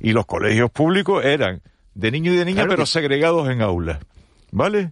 Y 0.00 0.12
los 0.12 0.26
colegios 0.26 0.70
públicos 0.70 1.24
eran 1.24 1.62
de 1.94 2.10
niños 2.10 2.34
y 2.34 2.38
de 2.38 2.44
niñas, 2.46 2.64
Claro 2.64 2.70
pero 2.70 2.82
que- 2.82 2.90
segregados 2.90 3.48
en 3.48 3.62
aulas. 3.62 3.98
¿Vale? 4.50 4.90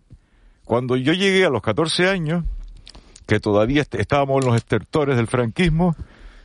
Cuando 0.64 0.96
yo 0.96 1.12
llegué 1.14 1.44
a 1.44 1.50
los 1.50 1.62
14 1.62 2.08
años, 2.08 2.44
que 3.28 3.38
todavía 3.38 3.82
est- 3.82 3.94
estábamos 3.94 4.42
en 4.42 4.48
los 4.48 4.56
estertores 4.56 5.16
del 5.16 5.26
franquismo, 5.28 5.94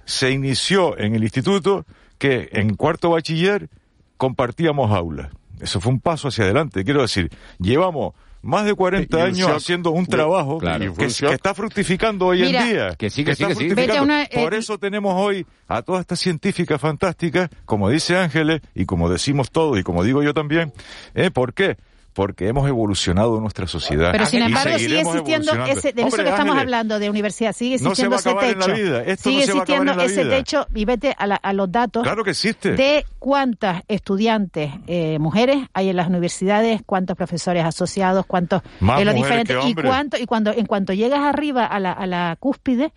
se 0.05 0.29
inició 0.31 0.97
en 0.99 1.15
el 1.15 1.23
instituto 1.23 1.85
que 2.19 2.49
en 2.51 2.75
cuarto 2.75 3.09
bachiller 3.09 3.69
compartíamos 4.17 4.91
aulas. 4.91 5.29
Eso 5.61 5.79
fue 5.79 5.91
un 5.93 5.99
paso 5.99 6.27
hacia 6.27 6.43
adelante. 6.43 6.83
Quiero 6.83 7.01
decir, 7.01 7.29
llevamos 7.57 8.13
más 8.41 8.65
de 8.65 8.73
40 8.73 9.17
Y 9.17 9.21
un 9.21 9.27
años 9.27 9.47
shock. 9.47 9.55
haciendo 9.55 9.91
un 9.91 10.05
trabajo 10.05 10.57
Claro. 10.57 10.93
Que, 10.93 11.05
está 11.05 11.53
fructificando 11.53 12.25
hoy 12.27 12.41
Mira, 12.41 12.61
en 12.63 12.67
día. 12.69 12.95
que 12.97 13.09
sí, 13.09 13.23
que 13.23 13.33
sí, 13.35 13.43
está 13.43 13.55
que 13.55 13.69
sí. 13.73 13.99
una- 14.01 14.23
eh, 14.23 14.29
Por 14.33 14.53
eso 14.53 14.77
tenemos 14.77 15.13
hoy 15.15 15.45
a 15.69 15.81
todas 15.83 16.01
estas 16.01 16.19
científicas 16.19 16.81
fantásticas, 16.81 17.49
como 17.63 17.87
dice 17.89 18.17
Ángeles, 18.17 18.61
y 18.75 18.85
como 18.85 19.09
decimos 19.09 19.51
todos, 19.51 19.79
y 19.79 19.83
como 19.83 20.03
digo 20.03 20.21
yo 20.21 20.33
también. 20.33 20.73
¿eh? 21.15 21.31
¿Por 21.31 21.53
qué? 21.53 21.77
Porque 22.13 22.47
hemos 22.47 22.67
evolucionado 22.67 23.39
nuestra 23.41 23.65
sociedad. 23.67 24.11
Pero 24.11 24.25
sin 24.27 24.43
embargo 24.43 24.77
sigue 24.77 24.99
existiendo 25.01 25.51
ese, 25.65 25.93
de 25.93 26.01
eso 26.03 26.17
que 26.17 26.29
estamos 26.29 26.57
hablando 26.57 26.99
de 26.99 27.09
universidad, 27.09 27.53
sigue 27.53 27.75
existiendo 27.75 28.15
ese 28.15 28.33
techo. 28.35 28.75
sigue 29.17 29.45
no 29.47 29.53
existiendo 29.53 30.01
ese 30.01 30.23
vida. 30.23 30.35
techo 30.37 30.67
y 30.75 30.85
vete 30.85 31.15
a, 31.17 31.25
la- 31.27 31.35
a 31.35 31.53
los 31.53 31.71
datos 31.71 32.03
Claro 32.03 32.23
que 32.23 32.29
existe. 32.31 32.73
de 32.73 33.05
cuántas 33.19 33.81
estudiantes 33.87 34.71
eh, 34.87 35.17
mujeres 35.19 35.57
hay 35.73 35.89
en 35.89 35.95
las 35.95 36.07
universidades, 36.07 36.81
cuántos 36.85 37.17
profesores 37.17 37.65
asociados, 37.65 38.25
cuántos 38.27 38.61
Más 38.79 38.99
de 38.99 39.05
los 39.05 39.15
diferentes 39.15 39.57
y 39.65 39.73
cuánto 39.73 40.17
y 40.17 40.25
cuando 40.25 40.51
en 40.51 40.65
cuanto 40.67 40.93
llegas 40.93 41.21
arriba 41.21 41.65
a 41.65 41.79
la, 41.79 41.91
a 41.93 42.05
la 42.05 42.35
cúspide, 42.39 42.93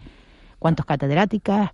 cuántos 0.58 0.84
catedráticas, 0.84 1.70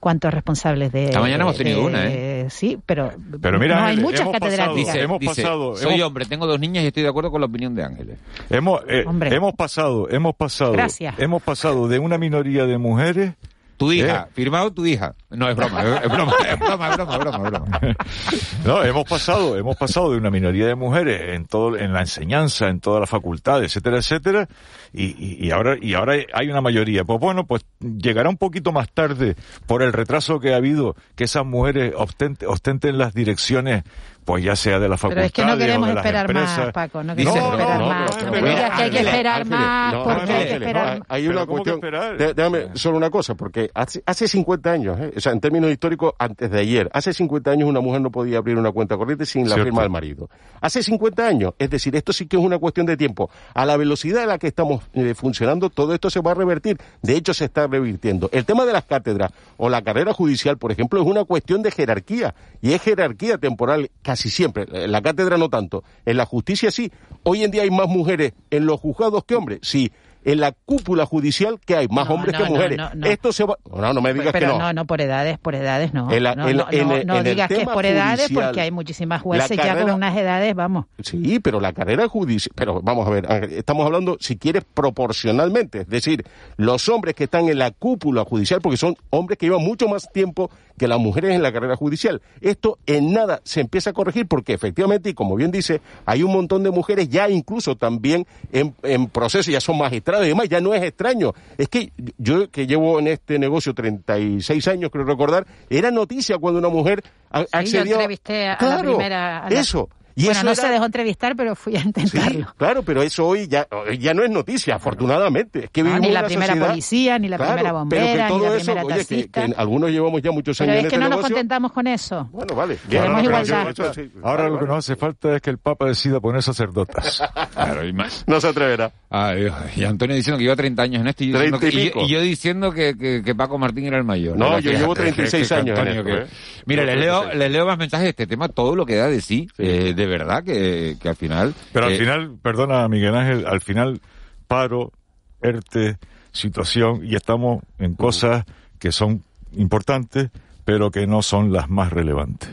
cuántos 0.00 0.32
responsables 0.34 0.90
de 0.92 1.04
Esta 1.04 1.20
mañana 1.20 1.44
hemos 1.44 1.56
tenido 1.56 1.80
de- 1.80 1.84
una, 1.86 2.06
¿eh? 2.08 2.46
Sí, 2.50 2.78
pero, 2.84 3.12
Pero 3.40 3.58
mira, 3.60 3.76
no 3.76 3.80
hay 3.82 3.86
Ángeles, 3.90 4.04
muchas 4.04 4.20
hemos 4.22 4.32
pasado- 4.32 4.50
catedráticas. 4.50 4.94
Dice, 4.94 5.04
Hemos 5.04 5.20
dice, 5.20 5.42
pasado- 5.42 5.76
soy 5.76 5.94
hemos- 5.94 6.06
hombre, 6.06 6.24
tengo 6.26 6.46
dos 6.46 6.58
niñas 6.58 6.82
y 6.84 6.86
estoy 6.88 7.02
de 7.04 7.08
acuerdo 7.10 7.30
con 7.30 7.40
la 7.40 7.46
opinión 7.46 7.74
de 7.74 7.84
Ángeles. 7.84 8.18
Hemos, 8.48 8.80
eh, 8.88 9.04
Hombre. 9.06 9.34
hemos 9.34 9.54
pasado, 9.54 10.08
hemos 10.10 10.34
pasado, 10.34 10.72
Gracias. 10.72 11.14
hemos 11.18 11.42
pasado 11.42 11.86
de 11.86 11.98
una 11.98 12.18
minoría 12.18 12.64
de 12.66 12.78
mujeres. 12.78 13.34
Tu 13.80 13.92
hija, 13.92 14.26
Eh. 14.28 14.32
firmado 14.34 14.70
tu 14.74 14.84
hija. 14.84 15.14
No, 15.30 15.48
es 15.48 15.56
broma, 15.56 15.82
es, 15.82 16.02
es 16.02 16.08
broma, 16.12 16.34
es 16.46 16.58
broma, 16.58 16.88
es 16.90 16.96
broma, 16.96 17.14
es 17.14 17.20
broma, 17.20 17.44
es 17.46 17.50
broma. 17.50 17.80
No, 18.66 18.82
hemos 18.84 19.04
pasado, 19.04 19.56
hemos 19.56 19.74
pasado 19.76 20.10
de 20.12 20.18
una 20.18 20.30
minoría 20.30 20.66
de 20.66 20.74
mujeres 20.74 21.34
en 21.34 21.46
todo, 21.46 21.78
en 21.78 21.94
la 21.94 22.00
enseñanza, 22.00 22.68
en 22.68 22.80
todas 22.80 23.00
las 23.00 23.08
facultades, 23.08 23.70
etcétera, 23.72 23.96
etcétera, 23.96 24.48
y, 24.92 25.04
y, 25.18 25.46
y 25.46 25.50
ahora, 25.50 25.76
y 25.80 25.94
ahora 25.94 26.14
hay 26.34 26.50
una 26.50 26.60
mayoría. 26.60 27.04
Pues 27.04 27.18
bueno, 27.20 27.46
pues 27.46 27.64
llegará 27.80 28.28
un 28.28 28.36
poquito 28.36 28.70
más 28.70 28.90
tarde 28.92 29.34
por 29.66 29.82
el 29.82 29.94
retraso 29.94 30.40
que 30.40 30.52
ha 30.52 30.56
habido 30.56 30.94
que 31.16 31.24
esas 31.24 31.46
mujeres 31.46 31.94
ostenten, 31.96 32.50
ostenten 32.50 32.98
las 32.98 33.14
direcciones, 33.14 33.84
pues 34.30 34.44
ya 34.44 34.54
sea 34.54 34.78
de 34.78 34.88
la 34.88 34.96
facultad 34.96 35.16
Pero 35.16 35.26
es 35.26 35.32
que 35.32 35.44
no 35.44 35.58
queremos 35.58 35.88
de 35.88 35.94
las 35.94 36.06
esperar 36.06 36.32
más. 36.32 36.72
Paco, 36.72 37.02
no 37.02 37.16
queremos 37.16 37.36
no, 37.36 37.50
esperar 37.50 37.80
no, 37.80 37.88
más. 37.88 38.24
No 38.24 38.32
digas 38.32 38.70
que 38.76 38.82
hay 38.84 38.90
que 38.90 38.98
esperar 39.00 39.46
más, 39.46 39.92
no, 39.92 40.04
porque 40.04 40.32
hay 40.32 40.46
que 40.46 40.52
esperar 40.52 41.02
hay 41.08 41.28
una 41.28 41.46
¿cómo 41.46 41.64
que 41.64 41.72
cuestión. 41.72 42.34
Déjame 42.36 42.68
solo 42.74 42.96
una 42.96 43.10
cosa, 43.10 43.34
porque 43.34 43.72
hace, 43.74 44.04
hace 44.06 44.28
50 44.28 44.70
años, 44.70 45.00
¿eh? 45.00 45.12
o 45.16 45.20
sea, 45.20 45.32
en 45.32 45.40
términos 45.40 45.70
históricos, 45.72 46.14
antes 46.16 46.48
de 46.48 46.60
ayer, 46.60 46.88
hace 46.92 47.12
50 47.12 47.50
años 47.50 47.68
una 47.68 47.80
mujer 47.80 48.00
no 48.02 48.12
podía 48.12 48.38
abrir 48.38 48.56
una 48.56 48.70
cuenta 48.70 48.96
corriente 48.96 49.26
sin 49.26 49.48
la 49.48 49.56
Cierto. 49.56 49.64
firma 49.64 49.82
del 49.82 49.90
marido. 49.90 50.30
Hace 50.60 50.84
50 50.84 51.26
años, 51.26 51.54
es 51.58 51.68
decir, 51.68 51.96
esto 51.96 52.12
sí 52.12 52.28
que 52.28 52.36
es 52.36 52.42
una 52.42 52.58
cuestión 52.58 52.86
de 52.86 52.96
tiempo. 52.96 53.30
A 53.54 53.66
la 53.66 53.76
velocidad 53.76 54.22
a 54.22 54.26
la 54.26 54.38
que 54.38 54.46
estamos 54.46 54.84
eh, 54.92 55.14
funcionando, 55.14 55.70
todo 55.70 55.92
esto 55.92 56.08
se 56.08 56.20
va 56.20 56.30
a 56.30 56.34
revertir. 56.34 56.78
De 57.02 57.16
hecho, 57.16 57.34
se 57.34 57.46
está 57.46 57.66
revirtiendo. 57.66 58.28
El 58.32 58.44
tema 58.44 58.64
de 58.64 58.72
las 58.74 58.84
cátedras 58.84 59.32
o 59.56 59.68
la 59.68 59.82
carrera 59.82 60.12
judicial, 60.12 60.56
por 60.56 60.70
ejemplo, 60.70 61.00
es 61.00 61.06
una 61.06 61.24
cuestión 61.24 61.62
de 61.62 61.72
jerarquía. 61.72 62.34
Y 62.60 62.74
es 62.74 62.82
jerarquía 62.82 63.38
temporal 63.38 63.90
casi 64.02 64.19
siempre. 64.28 64.66
En 64.70 64.92
la 64.92 65.00
cátedra 65.00 65.38
no 65.38 65.48
tanto. 65.48 65.84
En 66.04 66.16
la 66.16 66.26
justicia 66.26 66.70
sí. 66.70 66.90
Hoy 67.22 67.44
en 67.44 67.50
día 67.50 67.62
hay 67.62 67.70
más 67.70 67.88
mujeres 67.88 68.32
en 68.50 68.66
los 68.66 68.80
juzgados 68.80 69.24
que 69.24 69.36
hombres. 69.36 69.60
Sí. 69.62 69.90
En 70.24 70.38
la 70.40 70.52
cúpula 70.52 71.06
judicial 71.06 71.58
que 71.64 71.76
hay 71.76 71.88
más 71.88 72.06
No, 72.08 72.14
hombres 72.14 72.32
no, 72.34 72.38
que 72.38 72.44
no, 72.44 72.50
mujeres. 72.50 72.76
no, 72.78 72.90
no. 72.94 73.06
Esto 73.06 73.32
se 73.32 73.44
va. 73.44 73.56
No, 73.74 73.92
no 73.94 74.00
me 74.02 74.12
digas 74.12 74.32
pero 74.32 74.52
que 74.52 74.58
no. 74.58 74.72
no, 74.74 74.84
por 74.84 75.00
edades, 75.00 75.38
por 75.38 75.54
edades 75.54 75.94
no. 75.94 76.12
En 76.12 76.22
la- 76.22 76.34
no, 76.34 76.46
en 76.48 76.56
no, 76.58 76.66
en 76.70 76.88
no, 76.88 77.14
no 77.14 77.22
digas 77.22 77.48
que 77.48 77.62
es 77.62 77.68
por 77.68 77.86
edades 77.86 78.20
judicial, 78.26 78.44
porque 78.46 78.60
hay 78.60 78.70
muchísimas 78.70 79.22
jueces 79.22 79.56
ya 79.56 79.80
con 79.80 79.90
unas 79.92 80.16
edades, 80.16 80.54
vamos. 80.54 80.84
Sí, 81.02 81.40
pero 81.40 81.58
la 81.60 81.72
carrera 81.72 82.06
judicial, 82.08 82.52
pero 82.54 82.80
vamos 82.82 83.06
a 83.06 83.10
ver, 83.10 83.26
estamos 83.52 83.86
hablando, 83.86 84.18
si 84.20 84.36
quieres, 84.36 84.64
proporcionalmente, 84.74 85.80
es 85.80 85.88
decir, 85.88 86.24
los 86.56 86.88
hombres 86.88 87.14
que 87.14 87.24
están 87.24 87.48
en 87.48 87.58
la 87.58 87.70
cúpula 87.70 88.24
judicial, 88.24 88.60
porque 88.60 88.76
son 88.76 88.96
hombres 89.10 89.38
que 89.38 89.46
llevan 89.46 89.62
mucho 89.64 89.88
más 89.88 90.10
tiempo 90.12 90.50
que 90.76 90.86
las 90.88 90.98
mujeres 90.98 91.32
en 91.34 91.42
la 91.42 91.52
carrera 91.52 91.76
judicial. 91.76 92.20
Esto 92.40 92.78
en 92.86 93.12
nada 93.12 93.40
se 93.44 93.60
empieza 93.60 93.90
a 93.90 93.92
corregir 93.92 94.26
porque 94.26 94.52
efectivamente, 94.54 95.10
y 95.10 95.14
como 95.14 95.34
bien 95.36 95.50
dice, 95.50 95.80
hay 96.06 96.22
un 96.22 96.32
montón 96.32 96.62
de 96.62 96.70
mujeres 96.70 97.08
ya 97.08 97.28
incluso 97.28 97.76
también 97.76 98.26
en, 98.52 98.74
en 98.82 99.06
proceso, 99.08 99.50
ya 99.50 99.60
son 99.60 99.78
magistrados 99.78 100.09
Y 100.24 100.28
demás, 100.28 100.48
ya 100.48 100.60
no 100.60 100.74
es 100.74 100.82
extraño. 100.82 101.32
Es 101.56 101.68
que 101.68 101.92
yo 102.18 102.50
que 102.50 102.66
llevo 102.66 102.98
en 102.98 103.06
este 103.08 103.38
negocio 103.38 103.74
36 103.74 104.68
años, 104.68 104.90
creo 104.90 105.04
recordar, 105.04 105.46
era 105.68 105.90
noticia 105.90 106.38
cuando 106.38 106.58
una 106.58 106.68
mujer 106.68 107.02
a- 107.30 107.44
Sí, 107.64 107.72
yo 107.72 107.80
entrevisté 108.00 108.48
a 108.48 108.50
la 108.50 108.56
primera... 108.96 109.38
a 109.46 109.50
la- 109.50 109.60
eso. 109.60 109.88
Y 110.20 110.24
bueno, 110.24 110.38
eso 110.38 110.44
no 110.44 110.52
era- 110.52 110.62
se 110.62 110.68
dejó 110.68 110.84
entrevistar, 110.86 111.36
pero 111.36 111.54
fui 111.56 111.76
a 111.76 111.80
intentarlo. 111.80 112.54
Claro, 112.56 112.82
pero 112.82 113.02
eso 113.02 113.26
hoy 113.26 113.48
ya, 113.48 113.66
ya 113.98 114.14
no 114.14 114.22
es 114.24 114.30
noticia, 114.30 114.76
afortunadamente. 114.76 115.64
Es 115.64 115.70
que 115.70 115.82
No, 115.82 115.98
ni 115.98 116.10
la 116.10 116.24
primera 116.24 116.48
sociedad- 116.48 116.68
policía, 116.68 117.18
ni 117.18 117.28
la 117.28 117.36
Claro, 117.36 117.52
primera 117.54 117.70
pero 117.70 117.78
bombera, 117.78 118.24
ni 118.24 118.28
todo 118.34 118.48
la 118.50 118.56
eso, 118.56 118.64
primera 118.74 118.84
oye, 118.96 119.04
que, 119.06 119.28
que 119.30 119.54
algunos 119.56 119.90
llevamos 119.90 120.22
ya 120.22 120.30
muchos 120.30 120.58
Pero 120.58 120.70
años 120.72 120.78
es 120.78 120.84
en 120.84 120.90
que 120.90 120.94
este 120.96 120.98
no 120.98 121.08
nos 121.08 121.16
negocio. 121.18 121.34
contentamos 121.34 121.72
con 121.72 121.86
eso. 121.86 122.28
Bueno, 122.32 122.54
vale. 122.54 122.76
Queremos 122.88 123.08
No, 123.10 123.16
no, 123.16 123.22
pero 123.28 123.42
igualdad. 123.44 123.70
eso 123.70 123.94
sí. 123.94 124.12
Ahora 124.22 124.48
lo 124.48 124.58
que 124.58 124.66
nos 124.66 124.76
hace 124.78 124.96
falta 124.96 125.36
es 125.36 125.42
que 125.42 125.50
el 125.50 125.58
Papa 125.58 125.86
decida 125.86 126.20
poner 126.20 126.42
sacerdotas. 126.42 127.22
Claro, 127.60 127.86
y 127.86 127.92
más. 127.92 128.24
No 128.26 128.40
se 128.40 128.48
atreverá. 128.48 128.90
Ah, 129.10 129.32
Dios. 129.34 129.52
y 129.76 129.84
Antonio 129.84 130.14
diciendo 130.16 130.38
que 130.38 130.44
lleva 130.44 130.56
30 130.56 130.82
años 130.82 131.00
en 131.02 131.08
esto 131.08 131.24
y 131.24 131.28
yo 131.30 131.34
diciendo, 131.38 131.58
30 131.58 131.76
que, 131.76 131.76
y 131.76 131.80
y 131.80 131.84
yo- 131.88 131.92
pico. 131.92 132.04
y 132.06 132.08
yo 132.08 132.20
diciendo 132.20 132.72
que, 132.72 132.96
que- 132.96 133.22
que 133.22 133.34
Paco 133.34 133.58
Martín 133.58 133.84
era 133.86 133.98
el 133.98 134.04
mayor. 134.04 134.36
No, 134.36 134.58
yo 134.60 134.70
llevo 134.72 134.94
que- 134.94 135.02
36 135.02 135.48
que 135.48 135.54
años 135.54 135.78
¿eh? 135.78 136.26
Mira, 136.66 136.84
les 136.84 136.96
leo, 136.98 137.20
36. 137.22 137.38
les 137.38 137.50
leo 137.52 137.66
más 137.66 137.78
mensajes 137.78 138.04
de 138.04 138.10
este 138.10 138.26
tema, 138.26 138.48
todo 138.48 138.74
lo 138.76 138.86
que 138.86 138.96
da 138.96 139.08
de 139.08 139.20
sí, 139.20 139.48
eh, 139.58 139.92
de 139.94 140.06
verdad 140.10 140.44
que, 140.44 140.98
que 141.00 141.08
al 141.08 141.16
final... 141.16 141.54
Pero 141.72 141.86
al 141.86 141.92
eh, 141.92 141.98
final, 141.98 142.36
perdona 142.42 142.86
Miguel 142.88 143.14
Ángel, 143.14 143.46
al 143.46 143.60
final 143.62 144.00
paro, 144.46 144.92
ERTE, 145.40 145.96
situación 146.32 147.00
y 147.04 147.14
estamos 147.16 147.62
en 147.78 147.94
cosas 147.94 148.44
que 148.78 148.92
son 148.92 149.22
importantes, 149.52 150.30
pero 150.64 150.90
que 150.90 151.06
no 151.06 151.22
son 151.22 151.52
las 151.52 151.68
más 151.68 151.92
relevantes. 151.92 152.50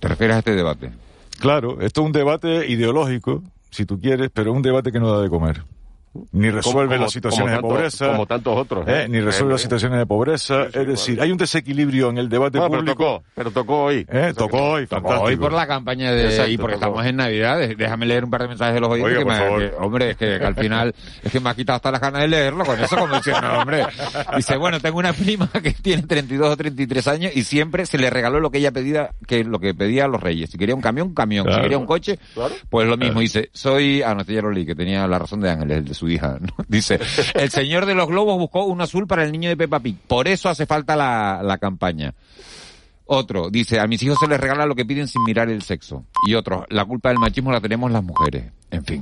¿Te 0.00 0.08
refieres 0.08 0.36
a 0.36 0.38
este 0.40 0.54
debate? 0.54 0.90
Claro, 1.38 1.80
esto 1.80 2.00
es 2.00 2.06
un 2.06 2.12
debate 2.12 2.68
ideológico, 2.68 3.42
si 3.70 3.84
tú 3.86 4.00
quieres, 4.00 4.30
pero 4.32 4.50
es 4.50 4.56
un 4.56 4.62
debate 4.62 4.92
que 4.92 5.00
no 5.00 5.12
da 5.12 5.22
de 5.22 5.28
comer. 5.28 5.62
Ni 6.32 6.50
resuelve 6.50 6.94
como- 6.96 7.04
las 7.04 7.12
situaciones 7.12 7.56
como 7.60 7.68
de 7.74 7.80
tantos- 7.84 7.98
pobreza. 7.98 8.06
como 8.12 8.26
tantos 8.26 8.56
otros, 8.58 8.88
¿eh? 8.88 9.02
¿eh? 9.04 9.08
Ni 9.08 9.20
resuelve 9.20 9.52
Eh, 9.52 9.54
las 9.54 9.62
situaciones 9.62 9.98
de 9.98 10.06
pobreza. 10.06 10.64
es 10.72 10.86
decir, 10.86 11.20
hay 11.20 11.30
un 11.32 11.38
desequilibrio 11.38 12.10
en 12.10 12.18
el 12.18 12.28
debate 12.28 12.58
Bueno, 12.58 12.70
pero 12.70 12.82
público. 12.82 13.04
tocó, 13.04 13.24
pero 13.34 13.50
tocó 13.50 13.82
hoy. 13.84 14.06
¿eh? 14.10 14.32
Tocó 14.36 14.58
hoy, 14.72 14.86
Tocó 14.86 14.96
fantástico. 15.08 15.24
hoy 15.28 15.36
por 15.36 15.52
la 15.52 15.66
campaña 15.66 16.12
de 16.12 16.24
Exacto, 16.26 16.50
y 16.50 16.58
porque 16.58 16.74
tocó. 16.74 16.84
estamos 16.86 17.06
en 17.06 17.16
Navidad, 17.16 17.58
de- 17.58 17.74
déjame 17.76 18.06
leer 18.06 18.24
un 18.24 18.30
par 18.30 18.42
de 18.42 18.48
mensajes 18.48 18.74
de 18.74 18.80
los 18.80 18.90
oyentes 18.90 19.10
Oiga, 19.16 19.18
que 19.20 19.24
por 19.24 19.32
me- 19.32 19.38
favor. 19.38 19.60
que- 19.70 19.76
hombre, 19.84 20.10
es 20.10 20.16
que, 20.16 20.38
que 20.38 20.44
al 20.44 20.54
final 20.54 20.94
es 21.22 21.32
que 21.32 21.40
me 21.40 21.48
ha 21.50 21.54
quitado 21.54 21.76
hasta 21.76 21.90
las 21.90 22.00
ganas 22.00 22.20
de 22.22 22.28
leerlo 22.28 22.64
con 22.64 22.78
eso 22.80 22.96
como 22.96 23.14
no, 23.14 23.58
hombre. 23.60 23.86
Dice, 24.36 24.56
bueno, 24.56 24.80
tengo 24.80 24.98
una 24.98 25.12
prima 25.12 25.48
que 25.62 25.72
tiene 25.72 26.02
32 26.02 26.48
o 26.50 26.56
33 26.56 27.08
años 27.08 27.32
y 27.34 27.42
siempre 27.44 27.86
se 27.86 27.96
le 27.98 28.10
regaló 28.10 28.38
lo 28.40 28.50
que 28.50 28.58
ella 28.58 28.70
pedía, 28.72 29.10
que 29.26 29.44
lo 29.44 29.58
que 29.58 29.74
pedía 29.74 30.04
a 30.04 30.08
los 30.08 30.20
reyes. 30.22 30.50
Si 30.50 30.58
quería 30.58 30.74
un 30.74 30.80
camión, 30.82 31.08
un 31.08 31.14
camión. 31.14 31.44
Claro. 31.46 31.58
Si 31.58 31.62
quería 31.62 31.78
un 31.78 31.86
coche, 31.86 32.18
Claro. 32.34 32.54
pues 32.68 32.86
lo 32.86 32.96
mismo. 32.96 33.20
Dice, 33.20 33.48
soy, 33.52 34.02
ah, 34.02 34.14
no, 34.14 34.20
este 34.22 34.34
ya 34.34 34.42
lo 34.42 34.50
leí, 34.50 34.66
que 34.66 34.74
tenía 34.74 35.06
la 35.06 35.18
razón 35.18 35.40
de 35.40 35.50
Ángeles, 35.50 35.78
el 35.78 35.84
de 35.86 35.94
su 36.02 36.08
hija. 36.08 36.38
¿no? 36.40 36.48
Dice, 36.68 36.98
el 37.34 37.50
señor 37.50 37.86
de 37.86 37.94
los 37.94 38.08
globos 38.08 38.38
buscó 38.38 38.64
un 38.64 38.80
azul 38.80 39.06
para 39.06 39.24
el 39.24 39.30
niño 39.30 39.48
de 39.48 39.56
Peppa 39.56 39.80
Pig. 39.80 39.96
Por 40.08 40.26
eso 40.26 40.48
hace 40.48 40.66
falta 40.66 40.96
la, 40.96 41.40
la 41.42 41.58
campaña. 41.58 42.14
Otro, 43.04 43.50
dice, 43.50 43.78
a 43.78 43.86
mis 43.86 44.02
hijos 44.02 44.16
se 44.18 44.28
les 44.28 44.40
regala 44.40 44.64
lo 44.64 44.74
que 44.74 44.86
piden 44.86 45.06
sin 45.06 45.22
mirar 45.24 45.50
el 45.50 45.62
sexo. 45.62 46.06
Y 46.26 46.34
otro, 46.34 46.64
la 46.70 46.84
culpa 46.84 47.10
del 47.10 47.18
machismo 47.18 47.52
la 47.52 47.60
tenemos 47.60 47.90
las 47.90 48.02
mujeres. 48.02 48.52
En 48.70 48.84
fin. 48.84 49.00